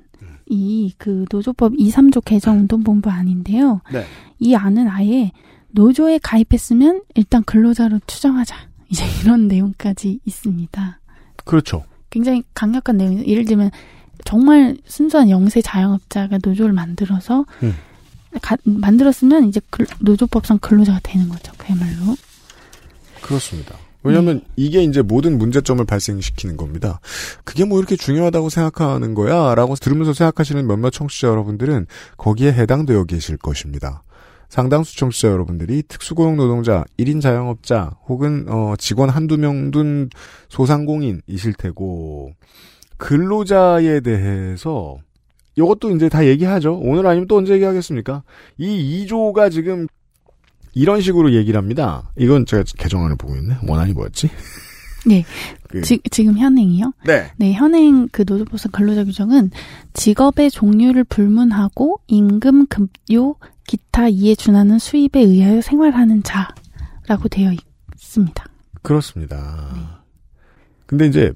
[0.52, 3.82] 이 그 노조법 2, 3조 개정 운동본부 안인데요.
[3.92, 4.06] 네.
[4.40, 5.32] 이 안은 아예
[5.70, 8.56] 노조에 가입했으면 일단 근로자로 추정하자.
[8.90, 11.00] 이제 이런 내용까지 있습니다.
[11.46, 11.86] 그렇죠.
[12.10, 13.26] 굉장히 강력한 내용이에요.
[13.26, 13.72] 예를 들면
[14.26, 17.74] 정말 순수한 영세 자영업자가 노조를 만들어서 음.
[18.42, 21.54] 가- 만들었으면 이제 근- 노조법상 근로자가 되는 거죠.
[21.58, 22.16] 그야말로.
[23.22, 23.76] 그렇습니다.
[24.04, 27.00] 왜냐하면 이게 이제 모든 문제점을 발생시키는 겁니다.
[27.44, 29.54] 그게 뭐 이렇게 중요하다고 생각하는 거야?
[29.56, 31.86] 라고 들으면서 생각하시는 몇몇 청취자 여러분들은
[32.18, 34.04] 거기에 해당되어 계실 것입니다.
[34.50, 40.10] 상당수 청취자 여러분들이 특수고용 노동자, 1인 자영업자, 혹은 어, 직원 한두 명 둔
[40.50, 42.34] 소상공인이실 테고
[42.98, 44.98] 근로자에 대해서
[45.56, 46.78] 이것도 이제 다 얘기하죠.
[46.78, 48.24] 오늘 아니면 또 언제 얘기하겠습니까?
[48.58, 49.88] 이 2조가 지금
[50.74, 52.12] 이런 식으로 얘기를 합니다.
[52.18, 53.58] 이건 제가 개정안을 보고 있네.
[53.68, 54.30] 원안이 뭐였지?
[55.06, 55.26] 네.
[55.70, 56.94] 그- 지, 지금 현행이요?
[57.06, 57.32] 네.
[57.38, 59.52] 네, 현행 그 노조법상 근로자 규정은
[59.94, 63.36] 직업의 종류를 불문하고 임금, 급료,
[63.68, 67.52] 기타 이에 준하는 수입에 의하여 생활하는 자라고 되어
[67.96, 68.46] 있습니다.
[68.82, 70.02] 그렇습니다.
[70.86, 71.32] 근데 이제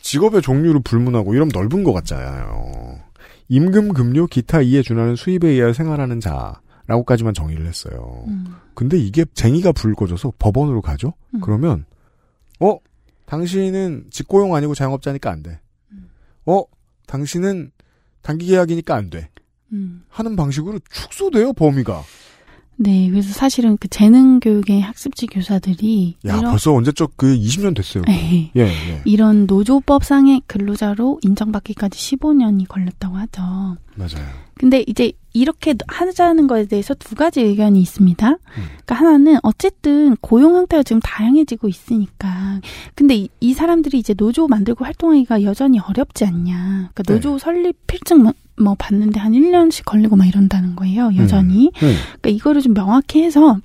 [0.00, 3.00] 직업의 종류를 불문하고 이러면 넓은 것 같잖아요.
[3.48, 8.24] 임금, 급료, 기타 이에 준하는 수입에 의하여 생활하는 자 라고까지만 정의를 했어요.
[8.74, 11.14] 근데 이게 쟁의가 불거져서 법원으로 가죠?
[11.34, 11.40] 음.
[11.40, 11.84] 그러면,
[12.60, 12.78] 어?
[13.26, 15.60] 당신은 직고용 아니고 자영업자니까 안 돼.
[16.46, 16.62] 어?
[17.06, 17.72] 당신은
[18.22, 19.30] 단기 계약이니까 안 돼.
[19.72, 20.04] 음.
[20.08, 22.02] 하는 방식으로 축소돼요, 범위가.
[22.78, 28.02] 네, 그래서 사실은 그 재능 교육의 학습지 교사들이 야, 이런 벌써 언제적 그 20년 됐어요.
[28.02, 28.12] 그거.
[28.12, 28.50] 예.
[28.54, 29.02] 예, 예.
[29.04, 33.42] 이런 노조법상의 근로자로 인정받기까지 15년이 걸렸다고 하죠.
[33.94, 34.46] 맞아요.
[34.58, 38.36] 근데 이제 이렇게 하자는 거에 대해서 두 가지 의견이 있습니다.
[38.54, 42.60] 그러니까 하나는 어쨌든 고용 형태가 지금 다양해지고 있으니까.
[42.94, 46.90] 근데 이, 이 사람들이 이제 노조 만들고 활동하기가 여전히 어렵지 않냐.
[46.94, 48.22] 그러니까 노조 설립 필증
[48.56, 51.10] 뭐, 뭐 받는데 한 1년씩 걸리고 막 이런다는 거예요.
[51.16, 51.66] 여전히.
[51.66, 51.94] 음.
[52.20, 53.58] 그러니까 이거를 좀 명확히 해서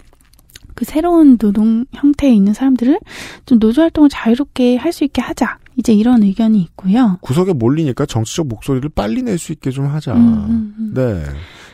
[0.76, 3.00] 그 새로운 노동 형태에 있는 사람들을
[3.46, 5.58] 좀 노조 활동을 자유롭게 할 수 있게 하자.
[5.78, 7.18] 이제 이런 의견이 있고요.
[7.22, 10.14] 구석에 몰리니까 정치적 목소리를 빨리 낼 수 있게 좀 하자.
[10.14, 11.24] 음, 음, 네.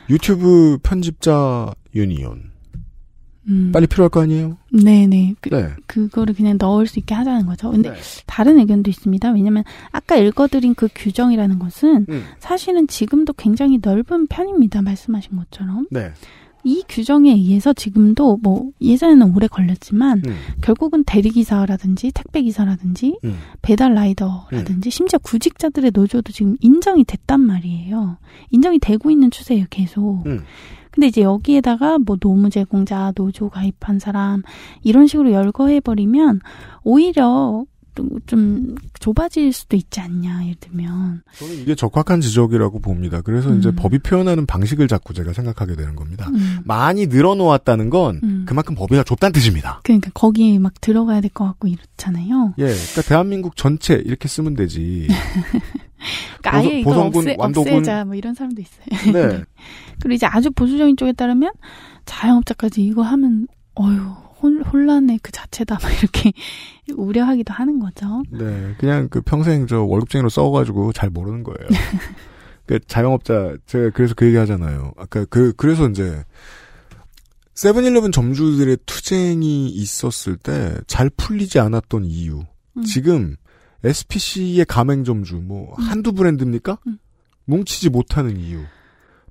[0.09, 2.51] 유튜브 편집자 유니온.
[3.47, 3.71] 음.
[3.71, 4.57] 빨리 필요할 거 아니에요?
[4.71, 5.35] 네네.
[5.39, 5.69] 그, 네.
[5.85, 7.71] 그거를 그냥 넣을 수 있게 하자는 거죠.
[7.71, 7.95] 근데 네.
[8.25, 9.31] 다른 의견도 있습니다.
[9.31, 12.23] 왜냐면 아까 읽어드린 그 규정이라는 것은 음.
[12.39, 14.81] 사실은 지금도 굉장히 넓은 편입니다.
[14.81, 15.87] 말씀하신 것처럼.
[15.91, 16.11] 네.
[16.63, 20.35] 이 규정에 의해서 지금도 뭐 예전에는 오래 걸렸지만 음.
[20.61, 23.37] 결국은 대리기사라든지 택배기사라든지 음.
[23.61, 28.17] 배달 라이더라든지 심지어 구직자들의 노조도 지금 인정이 됐단 말이에요.
[28.51, 30.23] 인정이 되고 있는 추세예요, 계속.
[30.97, 31.01] 음.
[31.01, 34.41] 근데 이제 여기에다가 뭐 노무 제공자, 노조 가입한 사람
[34.83, 36.39] 이런 식으로 열거해 버리면
[36.83, 37.65] 오히려
[38.27, 41.23] 좀 좁아질 수도 있지 않냐, 예를 들면.
[41.39, 43.21] 저는 이게 적확한 지적이라고 봅니다.
[43.21, 43.57] 그래서 음.
[43.57, 46.29] 이제 법이 표현하는 방식을 자꾸 제가 생각하게 되는 겁니다.
[46.29, 46.59] 음.
[46.63, 48.45] 많이 늘어놓았다는 건 음.
[48.47, 49.79] 그만큼 범위가 좁다는 뜻입니다.
[49.83, 52.53] 그러니까 거기에 막 들어가야 될 것 같고 이렇잖아요.
[52.59, 55.07] 예, 그러니까 대한민국 전체 이렇게 쓰면 되지.
[56.41, 57.83] 그러니까 아예 보성- 이거 보성군, 없애, 완도군.
[58.05, 59.11] 뭐 이런 사람도 있어요.
[59.13, 59.43] 네.
[60.01, 61.51] 그리고 이제 아주 보수적인 쪽에 따르면
[62.05, 66.31] 자영업자까지 이거 하면 어휴 혼, 혼란의 그 자체다 막 이렇게
[66.95, 68.23] 우려하기도 하는 거죠.
[68.31, 71.67] 네, 그냥 그 평생 저 월급쟁이로 써가지고 잘 모르는 거예요.
[72.67, 74.91] 그 자영업자 제가 그래서 그 얘기 하잖아요.
[74.97, 76.23] 아까 그 그래서 이제
[77.55, 82.43] 세븐일레븐 점주들의 투쟁이 있었을 때 잘 풀리지 않았던 이유.
[82.77, 82.83] 음.
[82.83, 83.35] 지금
[83.83, 86.77] SPC의 가맹점주 뭐 한두 브랜드입니까?
[86.85, 86.99] 음.
[87.45, 88.59] 뭉치지 못하는 이유.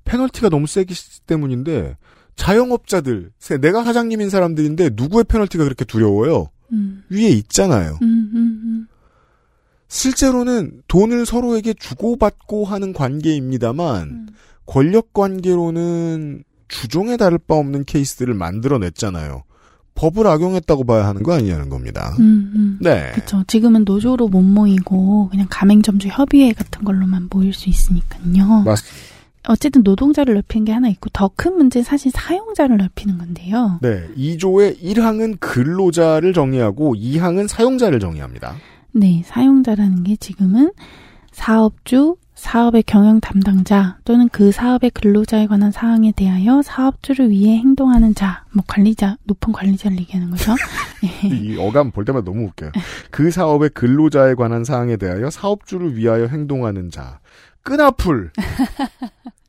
[0.07, 0.93] 페널티가 너무 세기
[1.27, 1.97] 때문인데
[2.35, 6.49] 자영업자들, 세- 내가 사장님인 사람들인데 누구의 페널티가 그렇게 두려워요?
[6.71, 7.03] 음.
[7.09, 7.97] 위에 있잖아요.
[8.01, 8.87] 음, 음, 음.
[9.87, 14.27] 실제로는 돈을 서로에게 주고받고 하는 관계입니다만 음.
[14.65, 19.43] 권력 관계로는 주종에 다를 바 없는 케이스들을 만들어냈잖아요.
[19.95, 22.13] 법을 악용했다고 봐야 하는 거 아니냐는 겁니다.
[22.19, 22.77] 음, 음.
[22.81, 23.11] 네.
[23.15, 23.43] 그렇죠.
[23.47, 28.63] 지금은 노조로 못 모이고 그냥 가맹점주 협의회 같은 걸로만 모일 수 있으니까요.
[28.63, 29.16] 맞습니다.
[29.47, 33.79] 어쨌든 노동자를 넓히는 게 하나 있고 더 큰 문제는 사실 사용자를 넓히는 건데요.
[33.81, 34.07] 네.
[34.17, 38.55] 2조의 1항은 근로자를 정의하고 2항은 사용자를 정의합니다.
[38.91, 40.71] 네, 사용자라는 게 지금은
[41.31, 48.45] 사업주, 사업의 경영 담당자 또는 그 사업의 근로자에 관한 사항에 대하여 사업주를 위해 행동하는 자,
[48.53, 50.53] 뭐 관리자, 높은 관리자를 얘기하는 거죠.
[51.03, 51.27] 예.
[51.29, 52.71] 이 어감 볼 때마다 너무 웃겨요.
[53.11, 57.19] 그 사업의 근로자에 관한 사항에 대하여 사업주를 위하여 행동하는 자.
[57.63, 58.31] 끈아풀.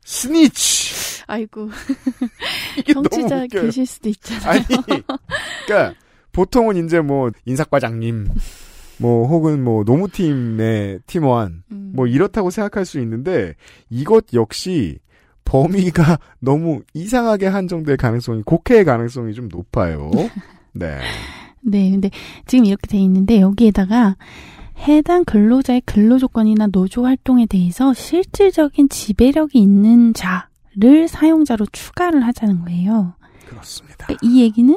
[0.09, 1.23] 스니치.
[1.27, 1.69] 아이고.
[2.91, 3.45] 정치자.
[3.45, 4.49] 계실 수도 있잖아요.
[4.49, 4.65] 아니,
[5.67, 5.93] 그러니까
[6.31, 8.27] 보통은 이제 뭐 인사과장님,
[8.97, 11.91] 뭐 혹은 뭐 노무팀의 팀원, 음.
[11.95, 13.53] 뭐 이렇다고 생각할 수 있는데
[13.91, 14.97] 이것 역시
[15.45, 20.09] 범위가 너무 이상하게 한정될 가능성이 곡해의 가능성이 좀 높아요.
[20.73, 20.97] 네.
[21.61, 22.09] 네, 근데
[22.47, 24.15] 지금 이렇게 돼 있는데 여기에다가
[24.79, 33.13] 해당 근로자의 근로 조건이나 노조 활동에 대해서 실질적인 지배력이 있는 자를 사용자로 추가를 하자는 거예요.
[33.47, 34.05] 그렇습니다.
[34.05, 34.75] 그러니까 이 얘기는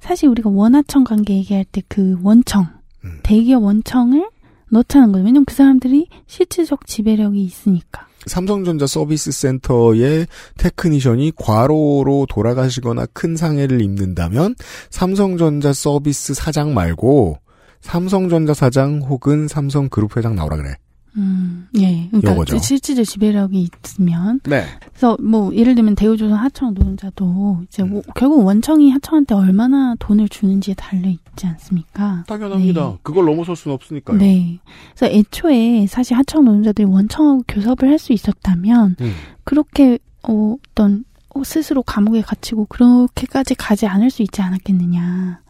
[0.00, 2.66] 사실 우리가 원하청 관계 얘기할 때 그 원청,
[3.04, 3.18] 음.
[3.22, 4.28] 대기업 원청을
[4.70, 5.26] 넣자는 거예요.
[5.26, 8.06] 왜냐면 그 사람들이 실질적 지배력이 있으니까.
[8.26, 14.54] 삼성전자 서비스 센터의 테크니션이 과로로 돌아가시거나 큰 상해를 입는다면
[14.90, 17.38] 삼성전자 서비스 사장 말고
[17.82, 20.74] 삼성전자 사장 혹은 삼성그룹 회장 나오라 그래.
[21.18, 22.06] 음, 예.
[22.08, 22.56] 그러니까 요거죠.
[22.58, 24.64] 실질적 지배력이 있으면 네.
[24.88, 27.90] 그래서 뭐 예를 들면 대우조선 하청 노동자도 이제 음.
[27.90, 32.24] 뭐 결국 원청이 하청한테 얼마나 돈을 주는지에 달려 있지 않습니까?
[32.26, 32.96] 당연합니다.
[33.02, 34.16] 그걸 넘어설 수는 없으니까요.
[34.16, 34.58] 네.
[34.96, 39.12] 그래서 애초에 사실 하청 노동자들이 원청하고 교섭을 할 수 있었다면 음.
[39.44, 41.04] 그렇게 어, 어떤
[41.34, 45.40] 어, 스스로 감옥에 갇히고 그렇게까지 가지 않을 수 있지 않았겠느냐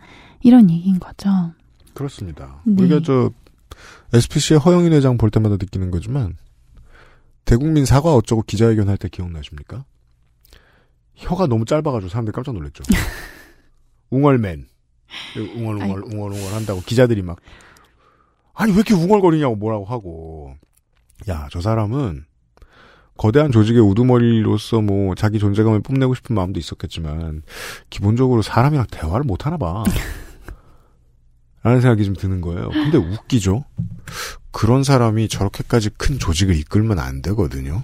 [0.43, 1.53] 이런 얘기인 거죠.
[1.95, 2.61] 그렇습니다.
[2.65, 2.83] 네.
[2.83, 3.31] 우리가 저
[4.13, 6.37] SPC의 허영인 회장 볼 때마다 느끼는 거지만
[7.45, 9.85] 대국민 사과 어쩌고 기자회견 할 때 기억나십니까?
[11.15, 12.83] 혀가 너무 짧아가지고 사람들이 깜짝 놀랐죠.
[14.11, 14.67] 웅얼맨.
[15.57, 17.39] 웅얼 웅얼 웅얼 웅얼 한다고 기자들이 막
[18.55, 20.55] 아니 왜 이렇게 웅얼거리냐고 뭐라고 하고
[21.29, 22.25] 야 저 사람은
[23.17, 27.43] 거대한 조직의 우두머리로서 뭐 자기 존재감을 뽐내고 싶은 마음도 있었겠지만
[27.91, 29.85] 기본적으로 사람이랑 대화를 못 하나 봐.
[31.63, 32.71] 라는 생각이 좀 드는 거예요.
[32.71, 33.65] 근데 웃기죠?
[34.51, 37.83] 그런 사람이 저렇게까지 큰 조직을 이끌면 안 되거든요.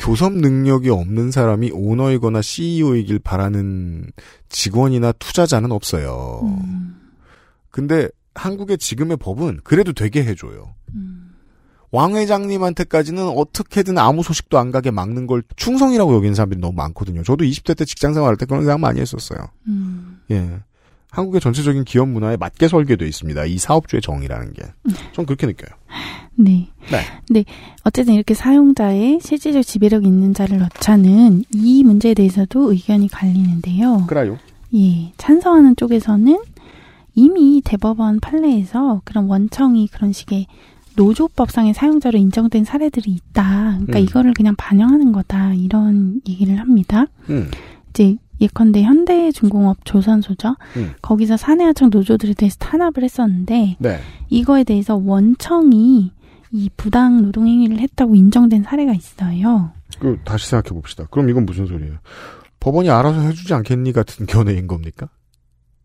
[0.00, 4.10] 교섭 능력이 없는 사람이 오너이거나 CEO이길 바라는
[4.48, 6.40] 직원이나 투자자는 없어요.
[6.44, 6.96] 음,
[7.70, 10.74] 근데 한국의 지금의 법은 그래도 되게 해줘요.
[11.92, 17.22] 왕 회장님한테까지는 어떻게든 아무 소식도 안 가게 막는 걸 충성이라고 여기는 사람들이 너무 많거든요.
[17.22, 19.38] 저도 20대 때 직장 생활할 때 그런 생각 많이 했었어요.
[19.68, 20.60] 음, 예.
[21.10, 23.44] 한국의 전체적인 기업 문화에 맞게 설계되어 있습니다.
[23.46, 24.62] 이 사업주의 정의라는 게.
[25.12, 25.70] 전 그렇게 느껴요.
[26.34, 26.68] 네.
[26.90, 27.00] 네.
[27.26, 27.44] 근데
[27.84, 34.04] 어쨌든 이렇게 사용자의 실질적 지배력 있는 자를 넣자는 이 문제에 대해서도 의견이 갈리는데요.
[34.06, 34.38] 그래요.
[34.74, 36.38] 예, 찬성하는 쪽에서는
[37.14, 40.46] 이미 대법원 판례에서 그런 원청이 그런 식의
[40.96, 43.78] 노조법상의 사용자로 인정된 사례들이 있다.
[43.84, 44.04] 그러니까 음.
[44.04, 45.54] 이거를 그냥 반영하는 거다.
[45.54, 47.06] 이런 얘기를 합니다.
[47.30, 47.50] 음.
[47.90, 50.56] 이제 예컨대 현대중공업 조선소죠.
[50.76, 50.92] 음.
[51.02, 54.00] 거기서 사내하청 노조들에 대해서 탄압을 했었는데 네.
[54.28, 56.12] 이거에 대해서 원청이
[56.52, 59.72] 이 부당 노동 행위를 했다고 인정된 사례가 있어요.
[59.98, 61.04] 그 다시 생각해 봅시다.
[61.10, 61.96] 그럼 이건 무슨 소리예요?
[62.60, 65.08] 법원이 알아서 해주지 않겠니 같은 견해인 겁니까?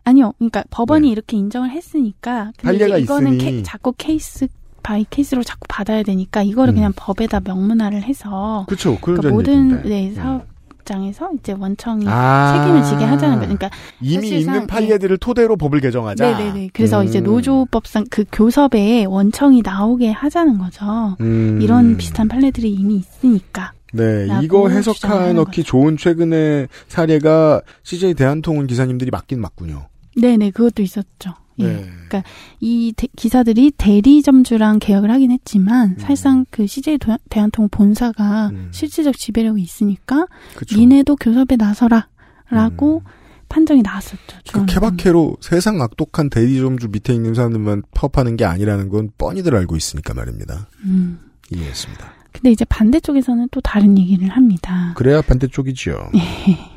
[0.03, 0.34] 아니요.
[0.40, 3.52] 그러니까 법원이 이렇게 인정을 했으니까 근데 이거는 있으니.
[3.57, 4.48] 케- 자꾸 case
[4.84, 6.76] by case로 자꾸 받아야 되니까 이거를 음.
[6.76, 9.90] 그냥 법에다 명문화를 해서 그런 그러니까 전 모든 얘기인데.
[9.90, 10.48] 네, 사업
[10.86, 12.53] 장에서 이제 원청이 아.
[12.58, 13.56] 책임을 지게 하자는 거예요.
[13.56, 16.38] 그러니까 이미 있는 판례들을 토대로 법을 개정하자.
[16.38, 16.70] 네네네.
[16.74, 17.08] 그래서 음.
[17.08, 21.16] 이제 노조법상 그 교섭에 원청이 나오게 하자는 거죠.
[21.22, 21.60] 음.
[21.62, 23.74] 이런 비슷한 판례들이 이미 있으니까.
[23.94, 29.88] 네, 이거 해석하 넣기 좋은 최근의 사례가 CJ 대한통운 기사님들이 맞긴 맞군요.
[30.16, 31.34] 네네, 그것도 있었죠.
[31.62, 31.68] 예.
[31.68, 31.90] 네.
[32.10, 32.24] 그러니까
[32.60, 39.62] 이 대- 기사들이 대리점주랑 계약을 하긴 했지만 사실상 그 CJ 도- 대한통운 본사가 실질적 지배력이
[39.62, 40.26] 있으니까
[40.56, 40.78] 그쵸.
[40.78, 43.04] 니네도 교섭에 나서라라고
[43.50, 44.38] 판정이 나왔었죠.
[44.54, 44.66] 그.
[44.66, 50.68] 케바케로 세상 악독한 대리점주 밑에 있는 사람들만 파업하는 게 아니라는 건 뻔히들 알고 있으니까 말입니다.
[50.86, 51.20] 음.
[51.52, 52.14] 이해했습니다.
[52.32, 54.94] 근데 이제 반대쪽에서는 또 다른 얘기를 합니다.
[54.96, 56.12] 그래야 반대쪽이지요.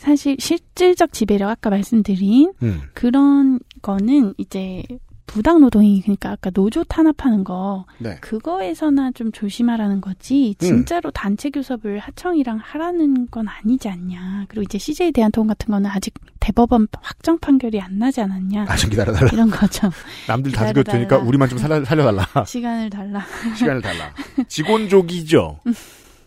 [0.00, 2.80] 사실 실질적 지배력 아까 말씀드린 음.
[2.94, 4.82] 그런 거는 이제
[5.26, 8.16] 부당 노동이 그러니까 아까 노조 탄압하는 거 네.
[8.22, 15.12] 그거에서나 좀 조심하라는 거지 진짜로 단체 교섭을 하청이랑 하라는 건 아니지 않냐 그리고 이제 CJ
[15.12, 19.28] 대한통운 같은 거는 아직 대법원 확정 판결이 안 나지 않았냐 아, 좀 기다려달라.
[19.34, 19.90] 이런 거죠
[20.26, 20.66] 남들 다.
[20.68, 22.26] 죽여도 되니까 우리만 좀 살려, 살려달라.
[22.46, 23.22] 시간을 달라
[23.54, 24.14] 시간을 달라.
[24.48, 25.60] 직원족이죠.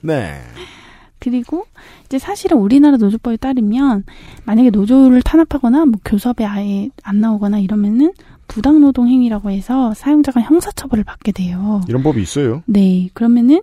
[0.01, 0.43] 네.
[1.23, 1.65] 그리고
[2.03, 4.03] 이제 사실은 우리나라 노조법에 따르면
[4.43, 8.11] 만약에 노조를 탄압하거나 뭐 교섭에 아예 안 나오거나 이러면은
[8.49, 11.81] 부당 노동 행위라고 해서 사용자가 형사 처벌을 받게 돼요.
[11.87, 12.61] 이런 법이 있어요.
[12.65, 13.61] 네, 그러면은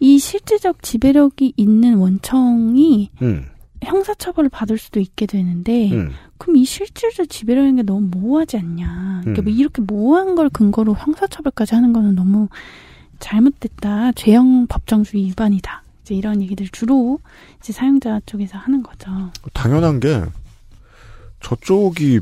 [0.00, 3.46] 이 실질적 지배력이 있는 원청이 음.
[3.82, 6.10] 형사 처벌을 받을 수도 있게 되는데 음.
[6.36, 9.22] 그럼 이 실질적 지배력인 게 너무 모호하지 않냐.
[9.22, 9.44] 그러니까 음.
[9.44, 12.48] 뭐 이렇게 모호한 걸 근거로 형사 처벌까지 하는 거는 너무
[13.18, 14.12] 잘못됐다.
[14.12, 15.82] 죄형 법정주의 위반이다.
[16.08, 17.18] 이제 이런 얘기들 주로
[17.60, 19.10] 이제 사용자 쪽에서 하는 거죠.
[19.52, 20.22] 당연한 게
[21.40, 22.20] 저쪽이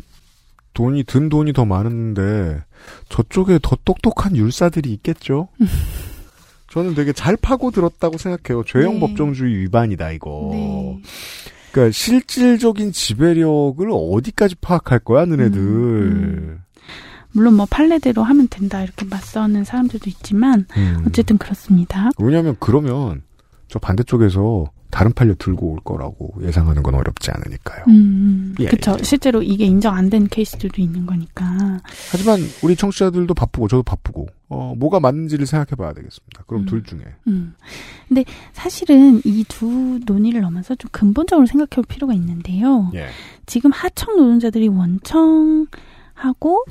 [0.74, 2.62] 돈이 든 돈이 더 많은데
[3.08, 5.48] 저쪽에 더 똑똑한 율사들이 있겠죠.
[6.68, 8.64] 저는 되게 잘 파고 들었다고 생각해요.
[8.64, 9.00] 죄형 네.
[9.00, 10.50] 법정주의 위반이다 이거.
[10.52, 11.00] 네.
[11.70, 15.58] 그러니까 실질적인 지배력을 어디까지 파악할 거야, 너네들.
[15.60, 16.60] 음,
[17.32, 21.04] 물론 뭐 판례대로 하면 된다 이렇게 맞서는 사람들도 있지만 음.
[21.06, 22.10] 어쨌든 그렇습니다.
[22.18, 23.22] 왜냐하면 그러면
[23.68, 27.84] 저 반대쪽에서 다른 판례 들고 올 거라고 예상하는 건 어렵지 않으니까요.
[27.88, 28.97] 음, 예, 그렇죠.
[29.02, 31.80] 실제로 이게 인정 안 된 케이스들도 있는 거니까.
[32.12, 36.44] 하지만 우리 청취자들도 바쁘고 저도 바쁘고 어, 뭐가 맞는지를 생각해봐야 되겠습니다.
[36.47, 36.66] 그럼 음.
[36.66, 37.55] 둘 중에 음.
[38.09, 42.90] 근데 사실은 이 두 논의를 넘어서 좀 근본적으로 생각해 볼 필요가 있는데요.
[42.94, 43.09] 예.
[43.47, 46.64] 지금 하청 노동자들이 원청하고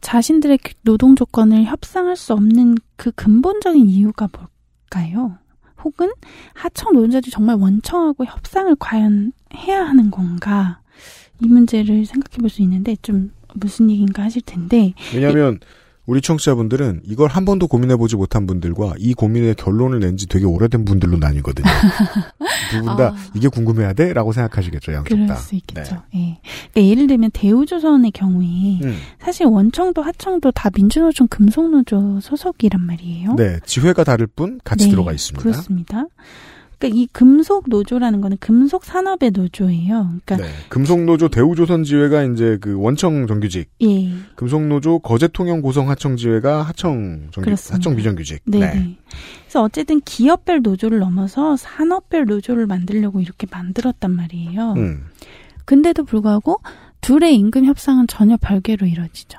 [0.00, 5.36] 자신들의 노동 조건을 협상할 수 없는 그 근본적인 이유가 뭘까요?
[5.84, 6.10] 혹은
[6.54, 10.80] 하청 노동자들이 정말 원청하고 협상을 과연 해야 하는 건가?
[11.42, 15.58] 이 문제를 생각해 볼 수 있는데 좀 무슨 얘기인가 하실 텐데 왜냐하면
[16.10, 20.84] 우리 청취자분들은 이걸 한 번도 고민해보지 못한 분들과 이 고민의 결론을 낸 지 되게 오래된
[20.84, 21.64] 분들로 나뉘거든요.
[22.72, 23.14] 두 분다 아.
[23.34, 24.12] 이게 궁금해야 돼?
[24.12, 25.36] 라고 생각하시겠죠, 양쪽 그럴 다.
[25.36, 26.02] 수 있겠죠.
[26.16, 26.40] 예.
[26.72, 28.96] 그러니까 예를 들면 대우조선의 경우에 음.
[29.20, 33.34] 사실 원청도 하청도 다 민주노총 금속노조 소속이란 말이에요.
[33.36, 35.42] 네, 지회가 다를 뿐 같이 네, 들어가 있습니다.
[35.42, 36.06] 그렇습니다.
[36.80, 40.14] 그러니까 이 금속 노조라는 거는 금속 산업의 노조예요.
[40.24, 44.10] 그러니까 네, 금속 노조 대우조선지회가 이제 그 원청 정규직, 예.
[44.34, 47.76] 금속 노조 거제통영 고성 하청지회가 하청 정규, 그렇습니다.
[47.76, 48.40] 하청 비정규직.
[48.46, 48.58] 네.
[48.60, 48.96] 네.
[49.42, 54.72] 그래서 어쨌든 기업별 노조를 넘어서 산업별 노조를 만들려고 이렇게 만들었단 말이에요.
[54.78, 55.04] 음.
[55.66, 56.62] 근데도 불구하고
[57.02, 59.38] 둘의 임금 협상은 전혀 별개로 이루어지죠.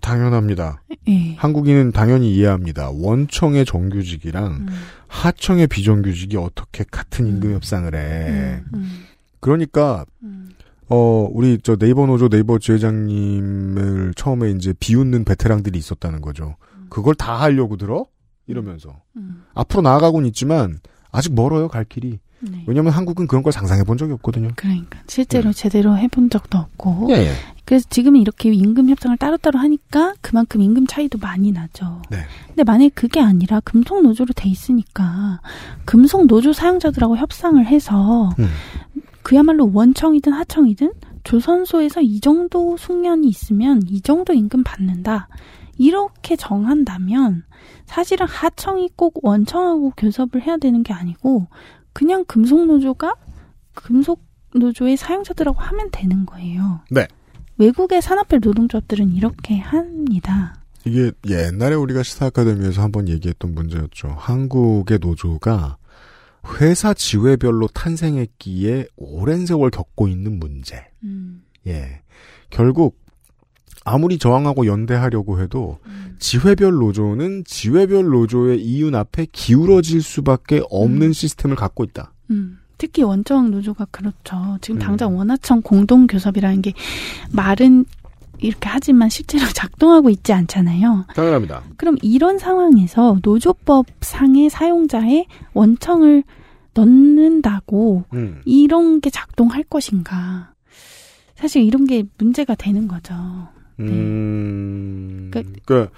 [0.00, 0.82] 당연합니다.
[1.08, 1.34] 예.
[1.36, 2.90] 한국인은 당연히 이해합니다.
[2.90, 4.68] 원청의 정규직이랑 음.
[5.08, 8.62] 하청의 비정규직이 어떻게 같은 임금 협상을 해.
[8.74, 9.04] 음.
[9.40, 10.04] 그러니까
[10.88, 16.56] 어 우리 저 네이버 노조 네이버 지회장님을 처음에 이제 비웃는 베테랑들이 있었다는 거죠.
[16.88, 18.06] 그걸 다 하려고 들어?
[18.46, 19.44] 이러면서 음.
[19.54, 20.78] 앞으로 나아가고는 있지만
[21.10, 22.18] 아직 멀어요 갈 길이.
[22.40, 22.64] 네.
[22.66, 24.50] 왜냐하면 한국은 그런 걸 상상해 본 적이 없거든요.
[24.56, 27.08] 그러니까 실제로 제대로 해본 적도 없고.
[27.10, 27.32] 예, 예.
[27.66, 32.00] 그래서 지금은 이렇게 임금 협상을 따로따로 하니까 그만큼 임금 차이도 많이 나죠.
[32.10, 32.18] 네.
[32.46, 35.40] 근데 만약에 그게 아니라 금속 노조로 돼 있으니까
[35.84, 38.46] 금속 노조 사용자들하고 협상을 해서 음.
[39.22, 40.92] 그야말로 원청이든 하청이든
[41.24, 45.28] 조선소에서 이 정도 숙련이 있으면 이 정도 임금 받는다.
[45.76, 47.42] 이렇게 정한다면
[47.84, 51.48] 사실은 하청이 꼭 원청하고 교섭을 해야 되는 게 아니고
[51.92, 53.16] 그냥 금속 노조가
[53.74, 54.24] 금속
[54.54, 56.80] 노조의 사용자들하고 하면 되는 거예요.
[56.90, 57.08] 네.
[57.58, 60.56] 외국의 산업별 노동조합들은 이렇게 합니다.
[60.84, 64.14] 이게 옛날에 우리가 시사 아카데미에서 한번 얘기했던 문제였죠.
[64.16, 65.78] 한국의 노조가
[66.60, 70.86] 회사 지회별로 탄생했기에 오랜 세월 겪고 있는 문제.
[71.02, 71.42] 음.
[71.66, 72.02] 예.
[72.50, 72.98] 결국
[73.84, 75.78] 아무리 저항하고 연대하려고 해도
[76.18, 82.12] 지회별 노조는 지회별 노조의 이윤 앞에 기울어질 수밖에 없는 시스템을 갖고 있다.
[82.30, 82.58] 음.
[82.78, 84.58] 특히 원청 노조가 그렇죠.
[84.60, 84.78] 지금 음.
[84.80, 86.72] 당장 원하청 공동 교섭이라는 게
[87.32, 87.84] 말은
[88.38, 91.06] 이렇게 하지만 실제로 작동하고 있지 않잖아요.
[91.14, 91.62] 당연합니다.
[91.78, 96.22] 그럼 이런 상황에서 노조법 상의 사용자의 원청을
[96.74, 98.42] 넣는다고 음.
[98.44, 100.52] 이런 게 작동할 것인가.
[101.34, 103.14] 사실 이런 게 문제가 되는 거죠.
[103.78, 105.30] 음.
[105.32, 105.90] 그- 그러니까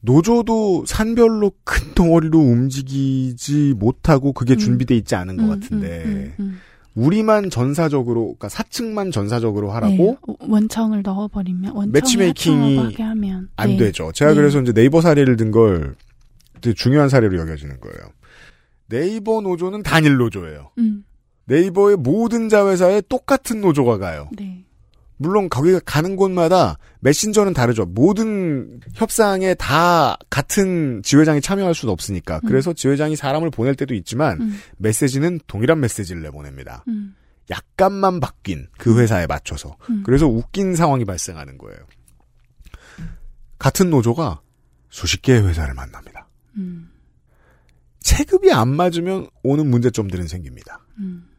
[0.00, 6.60] 노조도 산별로 큰 덩어리로 움직이지 못하고 그게 준비돼 있지 않은 것 음, 같은데 음, 음,
[6.94, 9.74] 우리만 전사적으로 그러니까 사측만 전사적으로 음.
[9.74, 12.96] 하라고 네, 원청을 넣어버리면 매치메이킹이
[13.56, 13.76] 안 네.
[13.76, 14.10] 되죠.
[14.12, 14.36] 제가 네.
[14.36, 15.94] 그래서 이제 네이버 사례를 든 걸
[16.76, 17.98] 중요한 사례로 여겨지는 거예요.
[18.88, 20.70] 네이버 노조는 단일 노조예요.
[20.78, 21.04] 음,
[21.46, 24.28] 네이버의 모든 자회사에 똑같은 노조가 가요.
[24.36, 24.64] 네.
[25.20, 27.84] 물론 거기 가는 곳마다 메신저는 다르죠.
[27.84, 32.40] 모든 협상에 다 같은 지회장이 참여할 수는 없으니까.
[32.42, 32.48] 음.
[32.48, 36.84] 그래서 지회장이 사람을 보낼 때도 있지만 음, 메시지는 동일한 메시지를 내보냅니다.
[36.88, 37.14] 음,
[37.50, 39.76] 약간만 바뀐 그 회사에 맞춰서.
[39.90, 40.02] 음.
[40.06, 41.78] 그래서 웃긴 상황이 발생하는 거예요.
[43.58, 44.40] 같은 노조가
[44.88, 46.28] 수십 개의 회사를 만납니다.
[46.56, 46.90] 음,
[48.00, 50.80] 체급이 안 맞으면 오는 문제점들은 생깁니다.
[50.98, 51.29] 음.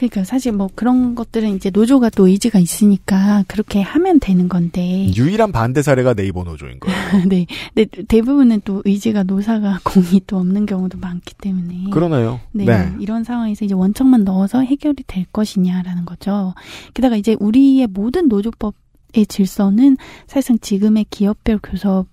[0.00, 5.12] 그러니까 사실 뭐 그런 것들은 이제 노조가 또 의지가 있으니까 그렇게 하면 되는 건데.
[5.14, 6.96] 유일한 반대 사례가 네이버 노조인 거예요.
[7.28, 7.44] 네.
[7.74, 11.90] 근데 대부분은 또 의지가 노사가 공이 또 없는 경우도 많기 때문에.
[11.90, 12.40] 그러네요.
[12.52, 12.90] 네, 네.
[12.98, 16.54] 이런 상황에서 이제 원청만 넣어서 해결이 될 것이냐라는 거죠.
[16.94, 22.06] 게다가 이제 우리의 모든 노조법의 질서는 사실상 지금의 기업별 교섭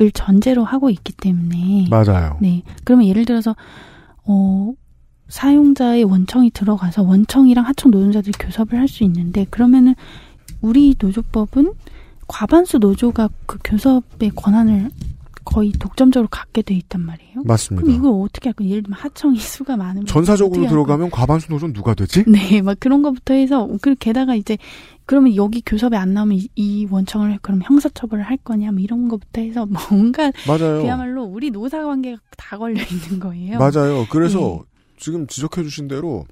[0.00, 1.86] 을 전제로 하고 있기 때문에.
[1.88, 2.36] 맞아요.
[2.40, 2.62] 네.
[2.82, 3.54] 그러면 예를 들어서
[4.24, 4.72] 어
[5.28, 9.94] 사용자의 원청이 들어가서 원청이랑 하청 노동자들이 교섭을 할 수 있는데 그러면은
[10.60, 11.72] 우리 노조법은
[12.28, 14.90] 과반수 노조가 그 교섭의 권한을
[15.44, 17.42] 거의 독점적으로 갖게 돼 있단 말이에요.
[17.44, 17.84] 맞습니다.
[17.84, 18.64] 그럼 이걸 어떻게 할까?
[18.64, 22.24] 예를 들면 하청이 수가 많으면 전사적으로 들어가면 과반수 노조는 누가 되지?
[22.26, 24.56] 네, 막 그런 것부터 해서 그리고 게다가 이제
[25.04, 29.42] 그러면 여기 교섭에 안 나오면 이, 이 원청을 그럼 형사처벌을 할 거냐 뭐 이런 것부터
[29.42, 30.80] 해서 뭔가 맞아요.
[30.80, 33.58] 그야말로 우리 노사 관계가 다 걸려 있는 거예요.
[33.58, 34.06] 맞아요.
[34.08, 34.73] 그래서 네.
[35.04, 36.24] 지금 지적해 주신 대로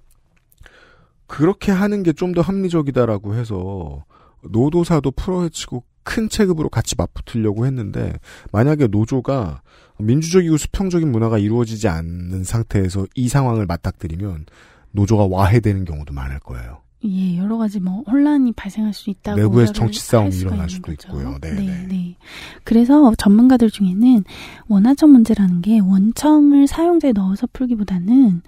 [1.27, 4.05] 그렇게 하는 게 좀 더 합리적이다라고 해서
[4.51, 8.15] 노도사도 풀어헤치고 큰 체급으로 같이 맞붙으려고 했는데
[8.51, 9.61] 만약에 노조가
[9.99, 14.47] 민주적이고 수평적인 문화가 이루어지지 않는 상태에서 이 상황을 맞닥뜨리면
[14.93, 16.81] 노조가 와해되는 경우도 많을 거예요.
[17.05, 21.09] 예, 여러 가지 뭐 혼란이 발생할 수 있다고 내부에서 정치 싸움이 일어날 수도 거죠.
[21.09, 21.37] 있고요.
[21.41, 21.87] 네, 네, 네.
[21.89, 22.17] 네.
[22.65, 24.25] 그래서 전문가들 중에는
[24.69, 28.43] 원하청 문제라는 게 원청을 사용자에 넣어서 풀기보다는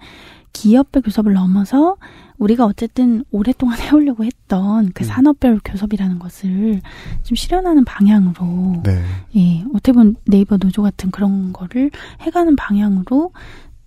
[0.53, 1.97] 기업별 교섭을 넘어서
[2.37, 4.91] 우리가 어쨌든 오랫동안 해오려고 했던 음.
[4.93, 6.81] 그 산업별 교섭이라는 것을
[7.23, 9.03] 좀 실현하는 방향으로 네.
[9.35, 11.91] 예, 어떻게 보면 네이버 노조 같은 그런 거를
[12.21, 13.33] 해가는 방향으로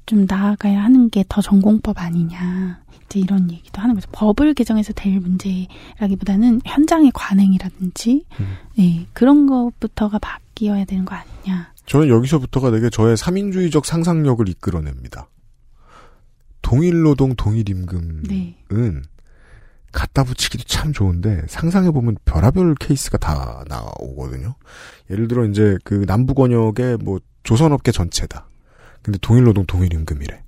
[0.04, 2.80] 좀 나아가야 하는 게 더 전공법 아니냐.
[3.08, 4.08] 이제 이런 얘기도 하는 거죠.
[4.12, 8.56] 법을 개정해서 될 문제라기보다는 현장의 관행이라든지, 음.
[8.78, 11.72] 예, 그런 것부터가 바뀌어야 되는 거 아니냐.
[11.86, 15.28] 저는 여기서부터가 되게 저의 삼인주의적 상상력을 이끌어냅니다.
[16.60, 18.56] 동일노동 동일임금은 네.
[19.90, 24.54] 갖다 붙이기도 참 좋은데 상상해 보면 별하별 케이스가 다 나오거든요.
[25.10, 28.48] 예를 들어 이제 그 남부권역의 뭐 조선업계 전체다.
[29.00, 30.42] 근데 동일노동 동일임금이래.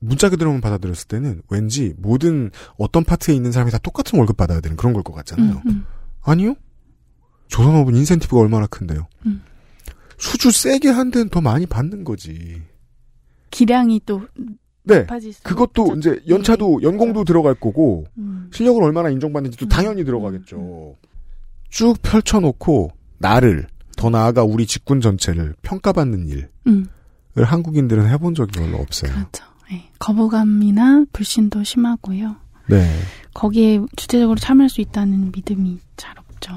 [0.00, 4.76] 문자 그대로만 받아들였을 때는 왠지 모든 어떤 파트에 있는 사람이 다 똑같은 월급 받아야 되는
[4.76, 5.62] 그런 걸 것 같잖아요.
[5.66, 5.84] 음, 음.
[6.22, 6.54] 아니요?
[7.48, 9.08] 조선업은 인센티브가 얼마나 큰데요?
[9.26, 9.42] 음.
[10.18, 12.62] 수주 세게 한 데는 더 많이 받는 거지.
[13.50, 14.22] 기량이 또
[14.82, 15.06] 네.
[15.42, 15.96] 그것도 있죠.
[15.96, 18.50] 이제 연차도 연공도 들어갈 거고 음.
[18.52, 20.96] 실력을 얼마나 인정받는지도 당연히 들어가겠죠.
[21.70, 23.66] 쭉 펼쳐놓고 나를
[23.96, 26.86] 더 나아가 우리 직군 전체를 평가받는 일을 음.
[27.36, 29.12] 한국인들은 해본 적이 별로 없어요.
[29.12, 29.44] 그렇죠.
[29.72, 32.36] 예, 거부감이나 불신도 심하고요.
[32.68, 32.90] 네.
[33.34, 36.52] 거기에 주체적으로 참여할 수 있다는 믿음이 잘 없죠.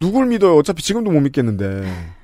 [0.00, 0.56] 누굴 믿어요?
[0.56, 2.14] 어차피 지금도 못 믿겠는데.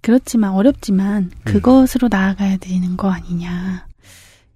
[0.00, 1.30] 그렇지만 어렵지만 음.
[1.44, 3.86] 그것으로 나아가야 되는 거 아니냐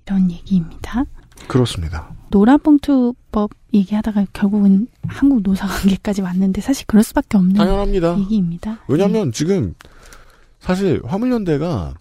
[0.07, 1.05] 이런 얘기입니다.
[1.49, 2.15] 그렇습니다.
[2.31, 8.19] 노란봉투법 얘기하다가 결국은 한국 노사관계까지 왔는데 사실 그럴 수밖에 없는 당연합니다.
[8.19, 8.79] 얘기입니다.
[8.89, 9.75] 왜냐하면 지금
[10.61, 11.95] 사실 화물연대가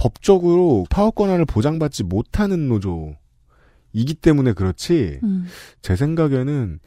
[0.00, 5.44] 법적으로 파업 권한을 보장받지 못하는 노조이기 때문에 그렇지 음,
[5.82, 6.78] 제 생각에는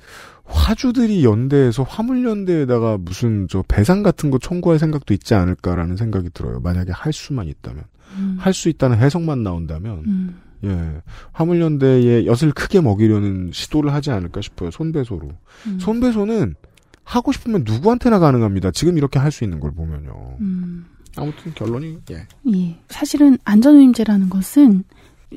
[0.45, 6.59] 화주들이 연대에서 화물연대에다가 무슨 저 배상 같은 거 청구할 생각도 있지 않을까라는 생각이 들어요.
[6.59, 7.83] 만약에 할 수만 있다면
[8.17, 11.01] 음, 할수 있다는 해석만 나온다면 음, 예.
[11.33, 14.71] 화물연대에 엿을 크게 먹이려는 시도를 하지 않을까 싶어요.
[14.71, 15.29] 손배소로.
[15.67, 15.79] 음.
[15.79, 16.55] 손배소는
[17.03, 18.71] 하고 싶으면 누구한테나 가능합니다.
[18.71, 20.37] 지금 이렇게 할 수 있는 걸 보면요.
[20.41, 20.85] 음.
[21.15, 22.27] 아무튼 결론이 예.
[22.53, 22.79] 예.
[22.89, 24.83] 사실은 안전운임제라는 것은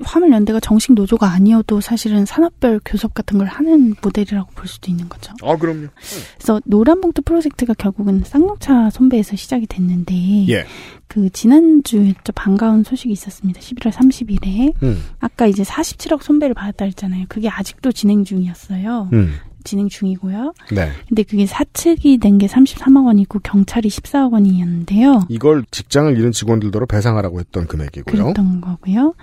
[0.02, 5.32] 화물연대가 정식 노조가 아니어도 사실은 산업별 교섭 같은 걸 하는 모델이라고 볼 수도 있는 거죠.
[5.42, 5.88] 아 그럼요.
[6.36, 10.66] 그래서 노란봉투 프로젝트가 결국은 쌍용차 선배에서 시작이 됐는데 예.
[11.08, 13.60] 그 지난주였죠 반가운 소식이 있었습니다.
[13.60, 15.02] 11월 30일에 음.
[15.20, 17.26] 아까 이제 47억 손배를 받았다 했잖아요.
[17.28, 19.08] 그게 아직도 진행 중이었어요.
[19.12, 19.34] 음.
[19.66, 20.54] 진행 중이고요.
[20.72, 20.90] 네.
[21.08, 25.26] 근데 그게 사측이 낸 게 33억 원이고 경찰이 14억 원이었는데요.
[25.28, 28.22] 이걸 직장을 잃은 직원들더러 배상하라고 했던 금액이고요.
[28.24, 29.14] 그랬던 거고요.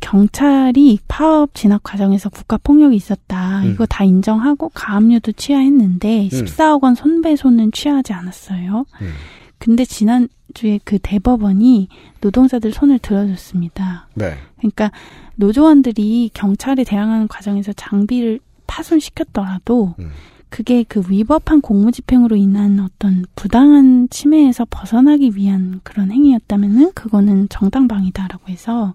[0.00, 3.60] 경찰이 파업 진압 과정에서 국가 폭력이 있었다.
[3.62, 3.70] 음.
[3.72, 8.84] 이거 다 인정하고 가압류도 취하했는데 14억 원 손배소는 취하지 않았어요.
[9.00, 9.12] 음.
[9.58, 11.88] 근데 지난주에 그 대법원이
[12.20, 14.08] 노동자들 손을 들어줬습니다.
[14.14, 14.34] 네.
[14.58, 14.90] 그러니까
[15.36, 20.10] 노조원들이 경찰에 대항하는 과정에서 장비를 파손시켰더라도 음.
[20.48, 28.94] 그게 그 위법한 공무집행으로 인한 어떤 부당한 침해에서 벗어나기 위한 그런 행위였다면은 그거는 정당방위다라고 해서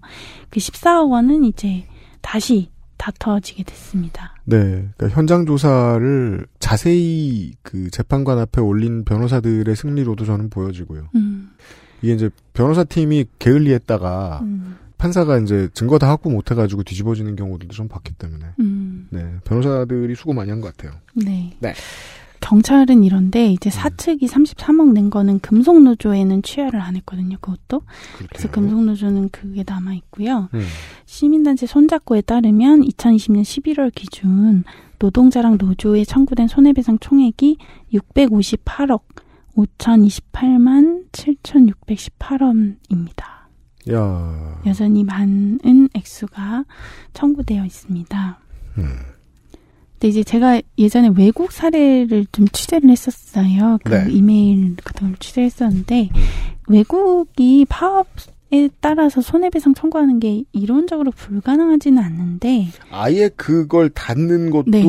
[0.50, 1.86] 그 14억 원은 이제
[2.20, 4.34] 다시 다퉈지게 됐습니다.
[4.44, 4.88] 네.
[4.96, 11.08] 그러니까 현장 조사를 자세히 그 재판관 앞에 올린 변호사들의 승리로도 저는 보여지고요.
[11.16, 11.50] 음,
[12.00, 17.74] 이게 이제 변호사 팀이 게을리했다가 음, 판사가 이제 증거 다 확보 못 해가지고 뒤집어지는 경우들도
[17.74, 18.44] 좀 봤기 때문에.
[18.60, 19.34] 음, 네.
[19.44, 20.96] 변호사들이 수고 많이 한 것 같아요.
[21.14, 21.56] 네.
[21.58, 21.74] 네.
[22.40, 27.36] 경찰은 이런데 이제 사측이 33억 낸 거는 금속노조에는 취하를 안 했거든요.
[27.40, 27.82] 그것도.
[28.28, 30.48] 그래서 금속노조는 그게 남아 있고요.
[30.54, 30.64] 음.
[31.06, 34.64] 시민단체 손잡고에 따르면 2020년 11월 기준
[34.98, 37.58] 노동자랑 노조에 청구된 손해배상 총액이
[37.94, 39.00] 658억
[39.56, 43.41] 5,028만 7,618원입니다.
[43.90, 44.60] 야.
[44.66, 46.64] 여전히 많은 액수가
[47.14, 48.38] 청구되어 있습니다.
[48.78, 48.84] 음.
[49.92, 53.78] 근데 이제 제가 예전에 외국 사례를 좀 취재를 했었어요.
[53.84, 54.06] 그 네.
[54.10, 56.10] 이메일 같은 걸 취재했었는데
[56.68, 58.08] 외국이 파업
[58.54, 64.84] 에 따라서 손해배상 청구하는 게 이론적으로 불가능하지는 않는데 아예 그걸 닫는 것도 네.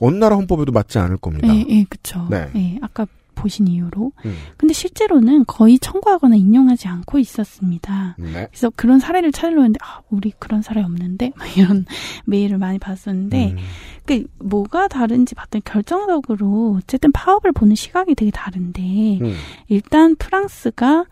[0.00, 1.46] 어느 나라 헌법에도 맞지 않을 겁니다.
[1.46, 2.26] 예, 예, 그쵸.
[2.28, 2.50] 네.
[2.56, 3.06] 예, 아까
[3.36, 4.10] 보신 이유로.
[4.24, 4.34] 음.
[4.56, 8.16] 근데 실제로는 거의 청구하거나 인용하지 않고 있었습니다.
[8.18, 8.48] 네.
[8.50, 11.32] 그래서 그런 사례를 찾으려 했는데, 아, 우리 그런 사례 없는데?
[11.36, 11.84] 막 이런
[12.26, 13.56] 메일을 많이 받았었는데, 음.
[14.04, 18.82] 그, 뭐가 다른지 봤더니 결정적으로, 어쨌든 파업을 보는 시각이 되게 다른데,
[19.20, 19.34] 음.
[19.68, 21.04] 일단 프랑스가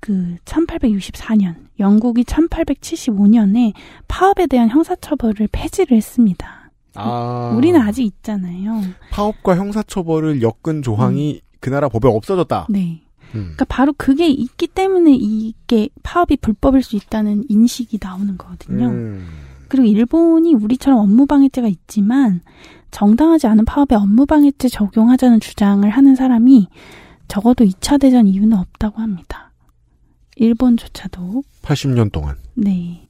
[0.00, 3.72] 그 1864년, 영국이 1875년에
[4.08, 6.62] 파업에 대한 형사처벌을 폐지를 했습니다.
[6.94, 7.54] 아.
[7.56, 8.82] 우리는 아직 있잖아요.
[9.10, 12.66] 파업과 형사처벌을 엮은 조항이 그 나라 법에 없어졌다.
[12.68, 13.00] 네.
[13.34, 13.54] 음.
[13.54, 18.88] 그러니까 바로 그게 있기 때문에 이게 파업이 불법일 수 있다는 인식이 나오는 거거든요.
[18.88, 19.26] 음.
[19.68, 22.42] 그리고 일본이 우리처럼 업무방해죄가 있지만
[22.90, 26.68] 정당하지 않은 파업에 업무방해죄 적용하자는 주장을 하는 사람이
[27.28, 29.52] 적어도 2차 대전 이유는 없다고 합니다.
[30.36, 31.44] 일본조차도.
[31.62, 32.36] 80년 동안.
[32.54, 33.08] 네.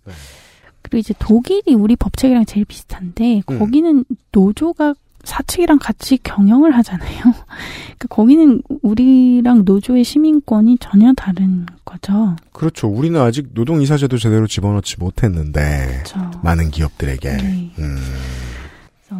[0.83, 3.59] 그리고 이제 독일이 우리 법칙이랑 제일 비슷한데 음.
[3.59, 7.21] 거기는 노조가 사측이랑 같이 경영을 하잖아요.
[7.99, 12.37] 그러니까 거기는 우리랑 노조의 시민권이 전혀 다른 거죠.
[12.53, 12.89] 그렇죠.
[12.89, 16.41] 우리는 아직 노동이사제도 제대로 집어넣지 못했는데 그렇죠.
[16.43, 17.31] 많은 기업들에게.
[17.31, 17.71] 네.
[17.79, 17.99] 음.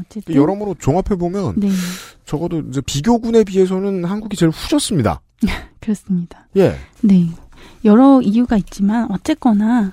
[0.01, 1.69] 어쨌든 여러모로 종합해 보면 네
[2.25, 5.21] 적어도 이제 비교군에 비해서는 한국이 제일 후졌습니다.
[5.81, 6.47] 그렇습니다.
[6.57, 6.77] 예.
[7.03, 7.29] 네
[7.85, 9.93] 여러 이유가 있지만 어쨌거나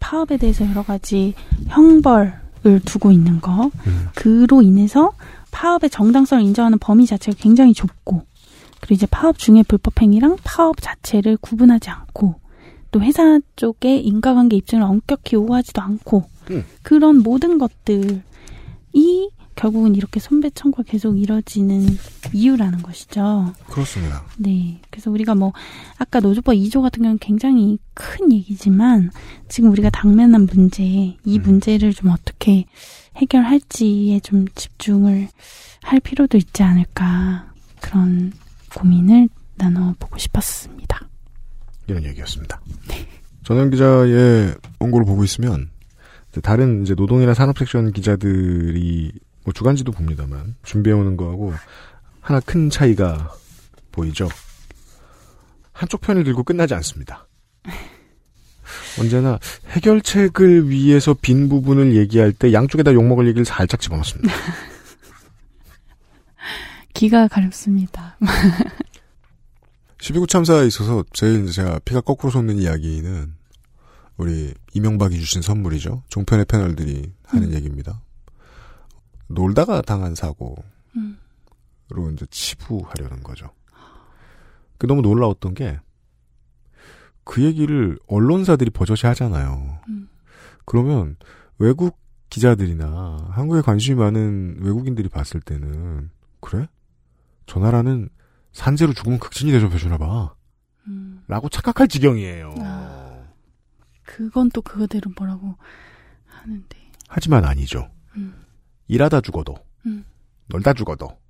[0.00, 1.34] 파업에 대해서 여러 가지
[1.68, 3.70] 형벌을 두고 있는 거
[4.14, 5.12] 그로 인해서
[5.50, 8.22] 파업의 정당성을 인정하는 범위 자체가 굉장히 좁고
[8.80, 12.36] 그리고 이제 파업 중의 불법 행위랑 파업 자체를 구분하지 않고
[12.90, 16.64] 또 회사 쪽의 인과관계 입증을 엄격히 요구하지도 않고 음.
[16.82, 18.22] 그런 모든 것들이
[19.58, 21.84] 결국은 이렇게 손배 청구가 계속 이뤄지는
[22.32, 23.52] 이유라는 것이죠.
[23.68, 24.22] 그렇습니다.
[24.36, 24.80] 네.
[24.88, 25.52] 그래서 우리가 뭐,
[25.98, 29.10] 아까 노조법 2조 같은 경우는 굉장히 큰 얘기지만,
[29.48, 30.84] 지금 우리가 당면한 문제,
[31.24, 32.66] 이 문제를 좀 어떻게
[33.18, 35.28] 해결할지에 좀 집중을
[35.82, 38.32] 할 필요도 있지 않을까, 그런
[38.74, 41.08] 고민을 나눠보고 싶었습니다.
[41.86, 42.60] 이런 얘기였습니다.
[43.44, 45.70] 전현 기자의 원고를 보고 있으면
[46.42, 49.12] 다른 이제 노동이나 산업 섹션 기자들이
[49.44, 51.52] 뭐 주간지도 봅니다만 준비해오는 거하고
[52.20, 53.32] 하나 큰 차이가
[53.90, 54.28] 보이죠.
[55.72, 57.26] 한쪽 편을 들고 끝나지 않습니다.
[59.00, 59.38] 언제나
[59.68, 64.32] 해결책을 위해서 빈 부분을 얘기할 때 양쪽에다 욕먹을 얘기를 살짝 집어넣습니다.
[66.94, 68.18] 기가 가렵습니다.
[69.98, 73.34] 12구 참사에 있어서 제일 이제 제가 피가 거꾸로 솟는 이야기는
[74.16, 76.02] 우리 이명박이 주신 선물이죠.
[76.08, 77.54] 종편의 패널들이 하는 음.
[77.54, 78.02] 얘기입니다.
[79.28, 80.56] 놀다가 당한 사고로
[80.96, 81.18] 음.
[82.14, 83.50] 이제 치부하려는 거죠.
[84.76, 85.78] 그 너무 놀라웠던 게
[87.28, 89.80] 그 얘기를 언론사들이 버젓이 하잖아요.
[89.88, 90.08] 음.
[90.64, 91.16] 그러면
[91.58, 92.00] 외국
[92.30, 96.08] 기자들이나 한국에 관심이 많은 외국인들이 봤을 때는
[96.40, 96.66] 그래?
[97.44, 98.08] 저 나라는
[98.52, 100.34] 산재로 죽으면 극진히 대접해주나 봐.
[100.86, 101.22] 음.
[101.28, 102.54] 라고 착각할 지경이에요.
[102.60, 103.26] 아,
[104.04, 105.54] 그건 또 그거대로 뭐라고
[106.24, 106.78] 하는데.
[107.08, 107.90] 하지만 아니죠.
[108.16, 108.42] 음.
[108.86, 110.02] 일하다 죽어도, 음.
[110.46, 111.27] 놀다 죽어도, 음.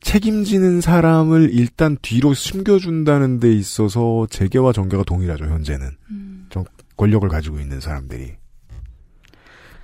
[0.00, 5.90] 책임지는 사람을 일단 뒤로 숨겨준다는 데 있어서 재계와 정계가 동일하죠, 현재는.
[6.10, 6.46] 음.
[6.50, 6.64] 정-
[6.96, 8.32] 권력을 가지고 있는 사람들이.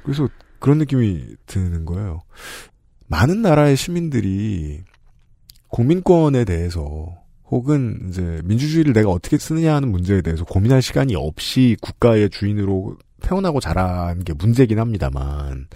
[0.03, 0.28] 그래서
[0.59, 2.23] 그런 느낌이 드는 거예요.
[3.07, 4.82] 많은 나라의 시민들이
[5.69, 7.15] 공민권에 대해서
[7.51, 13.61] 혹은 이제 민주주의를 내가 어떻게 쓰느냐 하는 문제에 대해서 고민할 시간이 없이 국가의 주인으로 태어나고
[13.61, 15.69] 자란 게 문제긴 합니다만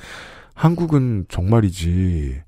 [0.55, 2.41] 한국은 정말이지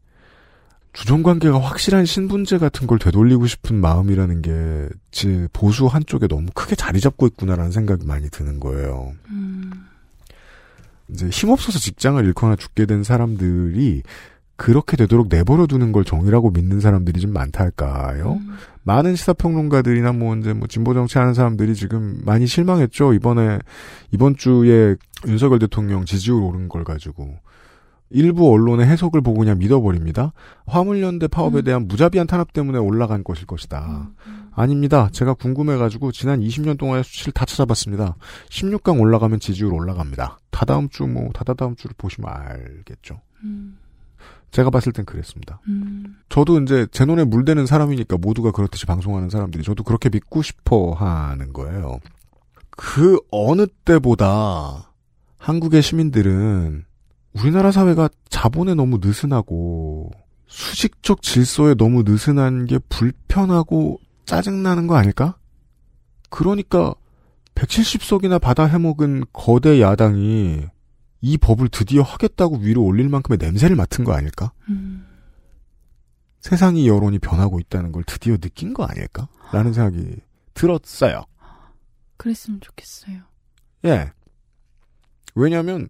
[0.93, 6.77] 주종 관계가 확실한 신분제 같은 걸 되돌리고 싶은 마음이라는 게 제 보수 한쪽에 너무 크게
[6.77, 9.13] 자리 잡고 있구나라는 생각이 많이 드는 거예요.
[9.31, 9.71] 음.
[11.09, 14.03] 이제 힘없어서 직장을 잃거나 죽게 된 사람들이
[14.57, 18.39] 그렇게 되도록 내버려 두는 걸 정의라고 믿는 사람들이 좀 많다 할까요?
[18.41, 18.57] 음.
[18.85, 23.15] 많은 시사평론가들이나 뭐 이제 뭐 진보 정치하는 사람들이 지금 많이 실망했죠.
[23.15, 23.59] 이번에
[24.13, 24.97] 이번 주에
[25.27, 27.37] 윤석열 대통령 지지율 오른 걸 가지고
[28.11, 30.33] 일부 언론의 해석을 보고 그냥 믿어버립니다.
[30.67, 34.11] 화물연대 파업에 대한 무자비한 탄압 때문에 올라간 것일 것이다.
[34.53, 35.09] 아닙니다.
[35.13, 38.17] 제가 궁금해가지고 지난 20년 동안의 수치를 다 찾아봤습니다.
[38.51, 40.39] 16강 올라가면 지지율 올라갑니다.
[40.51, 43.21] 다다음 주 뭐 다다다음 주를 보시면 알겠죠.
[43.45, 43.79] 음.
[44.51, 45.61] 제가 봤을 땐 그랬습니다.
[45.69, 46.17] 음.
[46.29, 51.53] 저도 이제 제 눈에 물대는 사람이니까 모두가 그렇듯이 방송하는 사람들이 저도 그렇게 믿고 싶어 하는
[51.53, 52.01] 거예요.
[52.71, 54.93] 그 어느 때보다
[55.39, 56.85] 한국의 시민들은
[57.33, 60.11] 우리나라 사회가 자본에 너무 느슨하고
[60.47, 65.37] 수직적 질서에 너무 느슨한 게 불편하고 짜증나는 거 아닐까?
[66.29, 66.95] 그러니까
[67.55, 70.67] 170석이나 받아 해먹은 거대 야당이
[71.23, 74.53] 이 법을 드디어 하겠다고 위로 올릴 만큼의 냄새를 맡은 거 아닐까?
[74.69, 75.07] 음.
[76.41, 79.29] 세상이 여론이 변하고 있다는 걸 드디어 느낀 거 아닐까?
[79.53, 80.17] 라는 생각이
[80.55, 81.25] 들었어요.
[82.17, 83.21] 그랬으면 좋겠어요.
[83.85, 84.11] 예.
[85.35, 85.89] 왜냐면,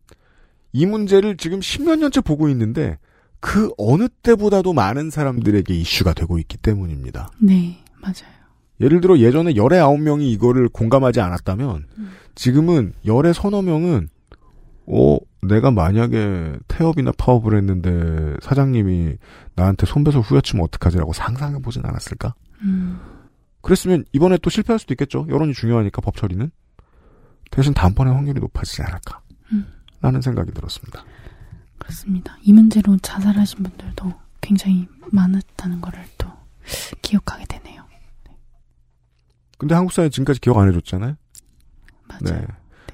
[0.73, 2.99] 이 문제를 지금 십몇 년째 보고 있는데,
[3.41, 7.31] 그 어느 때보다도 많은 사람들에게 이슈가 되고 있기 때문입니다.
[7.41, 8.31] 네, 맞아요.
[8.81, 11.87] 예를 들어 예전에 열에 아홉 명이 이거를 공감하지 않았다면,
[12.35, 14.09] 지금은 열에 서너 명은,
[14.87, 19.17] 어, 내가 만약에 태업이나 파업을 했는데 사장님이
[19.55, 22.35] 나한테 손배소 후려치면 어떡하지라고 상상해 보진 않았을까?
[22.63, 23.01] 음.
[23.63, 25.27] 그랬으면 이번에 또 실패할 수도 있겠죠.
[25.29, 26.51] 여론이 중요하니까 법 처리는.
[27.51, 29.21] 대신 다음번에 확률이 높아지지 않을까.
[30.01, 30.03] 음.
[30.03, 31.05] 라는 생각이 들었습니다.
[31.79, 32.37] 그렇습니다.
[32.43, 36.29] 이 문제로 자살하신 분들도 굉장히 많았다는 거를 또
[37.03, 37.85] 기억하게 되네요.
[39.59, 41.17] 근데 한국 사회 지금까지 기억 안 해줬잖아요.
[42.09, 42.41] 맞아요.
[42.41, 42.47] 네.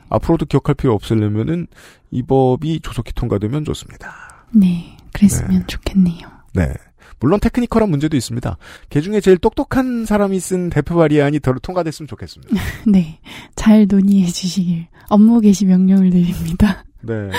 [0.08, 1.66] 앞으로도 기억할 필요 없으려면은
[2.10, 4.46] 이 법이 조속히 통과되면 좋습니다.
[4.52, 5.66] 네, 그랬으면 네.
[5.66, 6.28] 좋겠네요.
[6.54, 6.72] 네.
[7.18, 8.58] 물론 테크니컬한 문제도 있습니다.
[8.90, 12.54] 개 중에 제일 똑똑한 사람이 쓴 대표 발의안이 더 통과됐으면 좋겠습니다.
[12.86, 13.20] 네,
[13.54, 16.84] 잘 논의해 주시길 업무 개시 명령을 드립니다.
[17.06, 17.30] 네.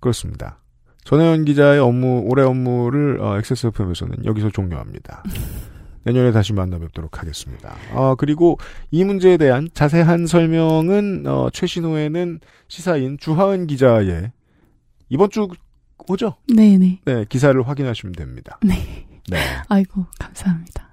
[0.00, 0.58] 그렇습니다.
[1.04, 5.22] 전혜연 기자의 업무, 올해 업무를 어, XSFM에서는 여기서 종료합니다.
[6.04, 7.74] 내년에 다시 만나 뵙도록 하겠습니다.
[7.94, 8.58] 아, 그리고
[8.90, 14.32] 이 문제에 대한 자세한 설명은 어, 최신호에는 시사인 주하은 기자의
[15.10, 15.48] 이번 주
[16.08, 16.36] 오죠?
[16.54, 17.00] 네네.
[17.04, 18.58] 네, 기사를 확인하시면 됩니다.
[18.62, 19.06] 네.
[19.30, 19.38] 네.
[19.68, 20.88] 아이고, 감사합니다.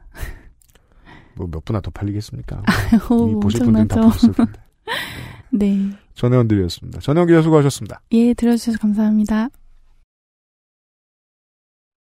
[1.35, 2.61] 뭐 몇 분나 더 팔리겠습니까?
[3.09, 4.01] 오, 이미 보실 분들은 다.
[4.01, 4.53] 보셨을 텐데.
[5.51, 5.77] 네.
[6.15, 6.99] 전혜원 드렸습니다.
[6.99, 8.01] 전혜원 기자 수고하셨습니다.
[8.11, 9.49] 예, 들어주셔서 감사합니다.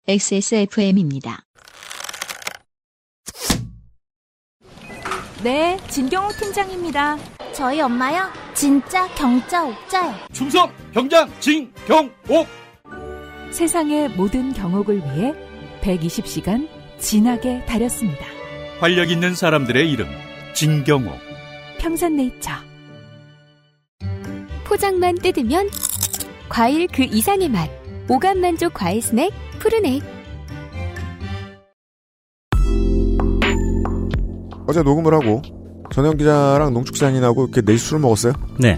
[0.08, 1.42] XSFM입니다.
[5.42, 7.18] 네, 진경호 팀장입니다.
[7.52, 8.30] 저희 엄마요?
[8.54, 10.14] 진짜 경자 옥자요.
[10.32, 12.46] 충성 경장 진경옥
[13.50, 15.34] 세상의 모든 경옥을 위해
[15.82, 16.68] 120시간
[16.98, 18.24] 진하게 다렸습니다.
[18.80, 20.08] 활력 있는 사람들의 이름
[20.54, 21.18] 진경옥
[21.78, 22.76] 평산네이처.
[24.66, 25.68] 포장만 뜯으면
[26.48, 27.70] 과일 그 이상의 맛.
[28.09, 30.02] 오감 만족 과일 스낵 푸르넥.
[34.66, 35.43] 어제 녹음을 하고
[35.93, 38.32] 전혜원 기자랑 농축산인하고 이렇게 넷이 술을 먹었어요.
[38.59, 38.76] 네.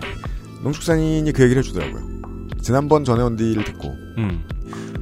[0.62, 2.02] 농축산인이 그 얘기를 해주더라고요.
[2.60, 3.88] 지난번 전혜원 디를 듣고
[4.18, 4.44] 음.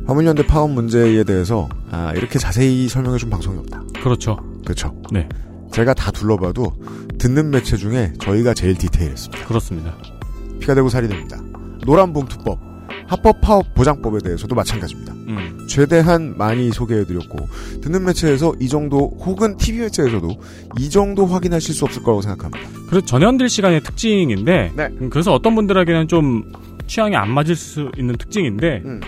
[0.07, 3.83] 화물연대 파업 문제에 대해서 아, 이렇게 자세히 설명해준 방송이 없다.
[4.01, 4.39] 그렇죠.
[4.65, 4.95] 그렇죠.
[5.11, 5.29] 네.
[5.73, 6.73] 제가 다 둘러봐도
[7.19, 9.47] 듣는 매체 중에 저희가 제일 디테일했습니다.
[9.47, 9.97] 그렇습니다.
[10.61, 11.41] 피가 되고 살이 됩니다.
[11.85, 12.59] 노란봉투법,
[13.07, 15.13] 합법 파업 보장법에 대해서도 마찬가지입니다.
[15.29, 15.67] 음.
[15.69, 17.49] 최대한 많이 소개해드렸고
[17.83, 20.29] 듣는 매체에서 이 정도 혹은 TV 매체에서도
[20.79, 22.69] 이 정도 확인하실 수 없을 거라고 생각합니다.
[22.89, 24.89] 그래서 전현들 시간의 특징인데 네.
[25.01, 26.53] 음, 그래서 어떤 분들에게는 좀
[26.87, 29.01] 취향이 안 맞을 수 있는 특징인데 음.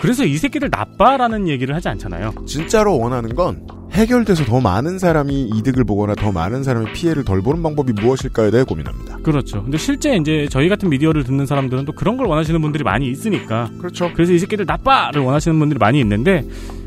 [0.00, 2.32] 그래서 이 새끼들 나빠라는 얘기를 하지 않잖아요.
[2.46, 7.62] 진짜로 원하는 건 해결돼서 더 많은 사람이 이득을 보거나 더 많은 사람이 피해를 덜 보는
[7.62, 9.18] 방법이 무엇일까에 대해 고민합니다.
[9.22, 9.62] 그렇죠.
[9.62, 13.70] 근데 실제 이제 저희 같은 미디어를 듣는 사람들은 또 그런 걸 원하시는 분들이 많이 있으니까.
[13.78, 14.10] 그렇죠.
[14.14, 16.46] 그래서 이 새끼들 나빠를 원하시는 분들이 많이 있는데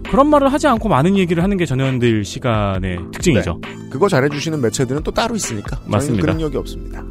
[0.10, 3.60] 그런 말을 하지 않고 많은 얘기를 하는 게 전현들 시간의 특징이죠.
[3.92, 6.22] 그거 잘해주시는 매체들은 또 따로 있으니까 맞습니다.
[6.24, 7.04] 그런 적이 없습니다.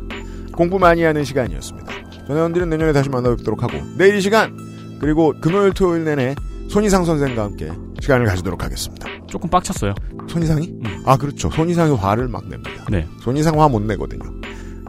[0.53, 1.93] 공부 많이 하는 시간이었습니다.
[2.27, 4.57] 전혜원들은 내년에 다시 만나뵙도록 하고 내일 이 시간
[4.99, 6.35] 그리고 금요일 토요일 내내
[6.69, 7.71] 손희상 선생과 함께
[8.01, 9.07] 시간을 가지도록 하겠습니다.
[9.29, 9.95] 조금 빡쳤어요.
[10.29, 10.67] 손희상이?
[10.85, 11.03] 음.
[11.07, 11.51] 아 그렇죠.
[11.51, 12.85] 손희상이 화를 막 냅니다.
[12.91, 13.07] 네.
[13.23, 14.23] 손희상 화 못 내거든요.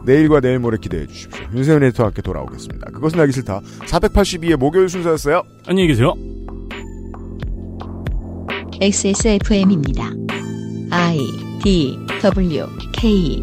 [0.04, 1.44] 내일과 내일 모레 기대해 주십시오.
[1.52, 2.90] 윤세윤 에디터와 함께 돌아오겠습니다.
[2.92, 3.60] 그것은 알기 싫다.
[3.86, 5.42] 482의 목요일 순서였어요.
[5.66, 6.14] 안녕히 계세요.
[8.80, 10.10] XSFM입니다.
[10.90, 11.18] I
[11.62, 13.42] D W K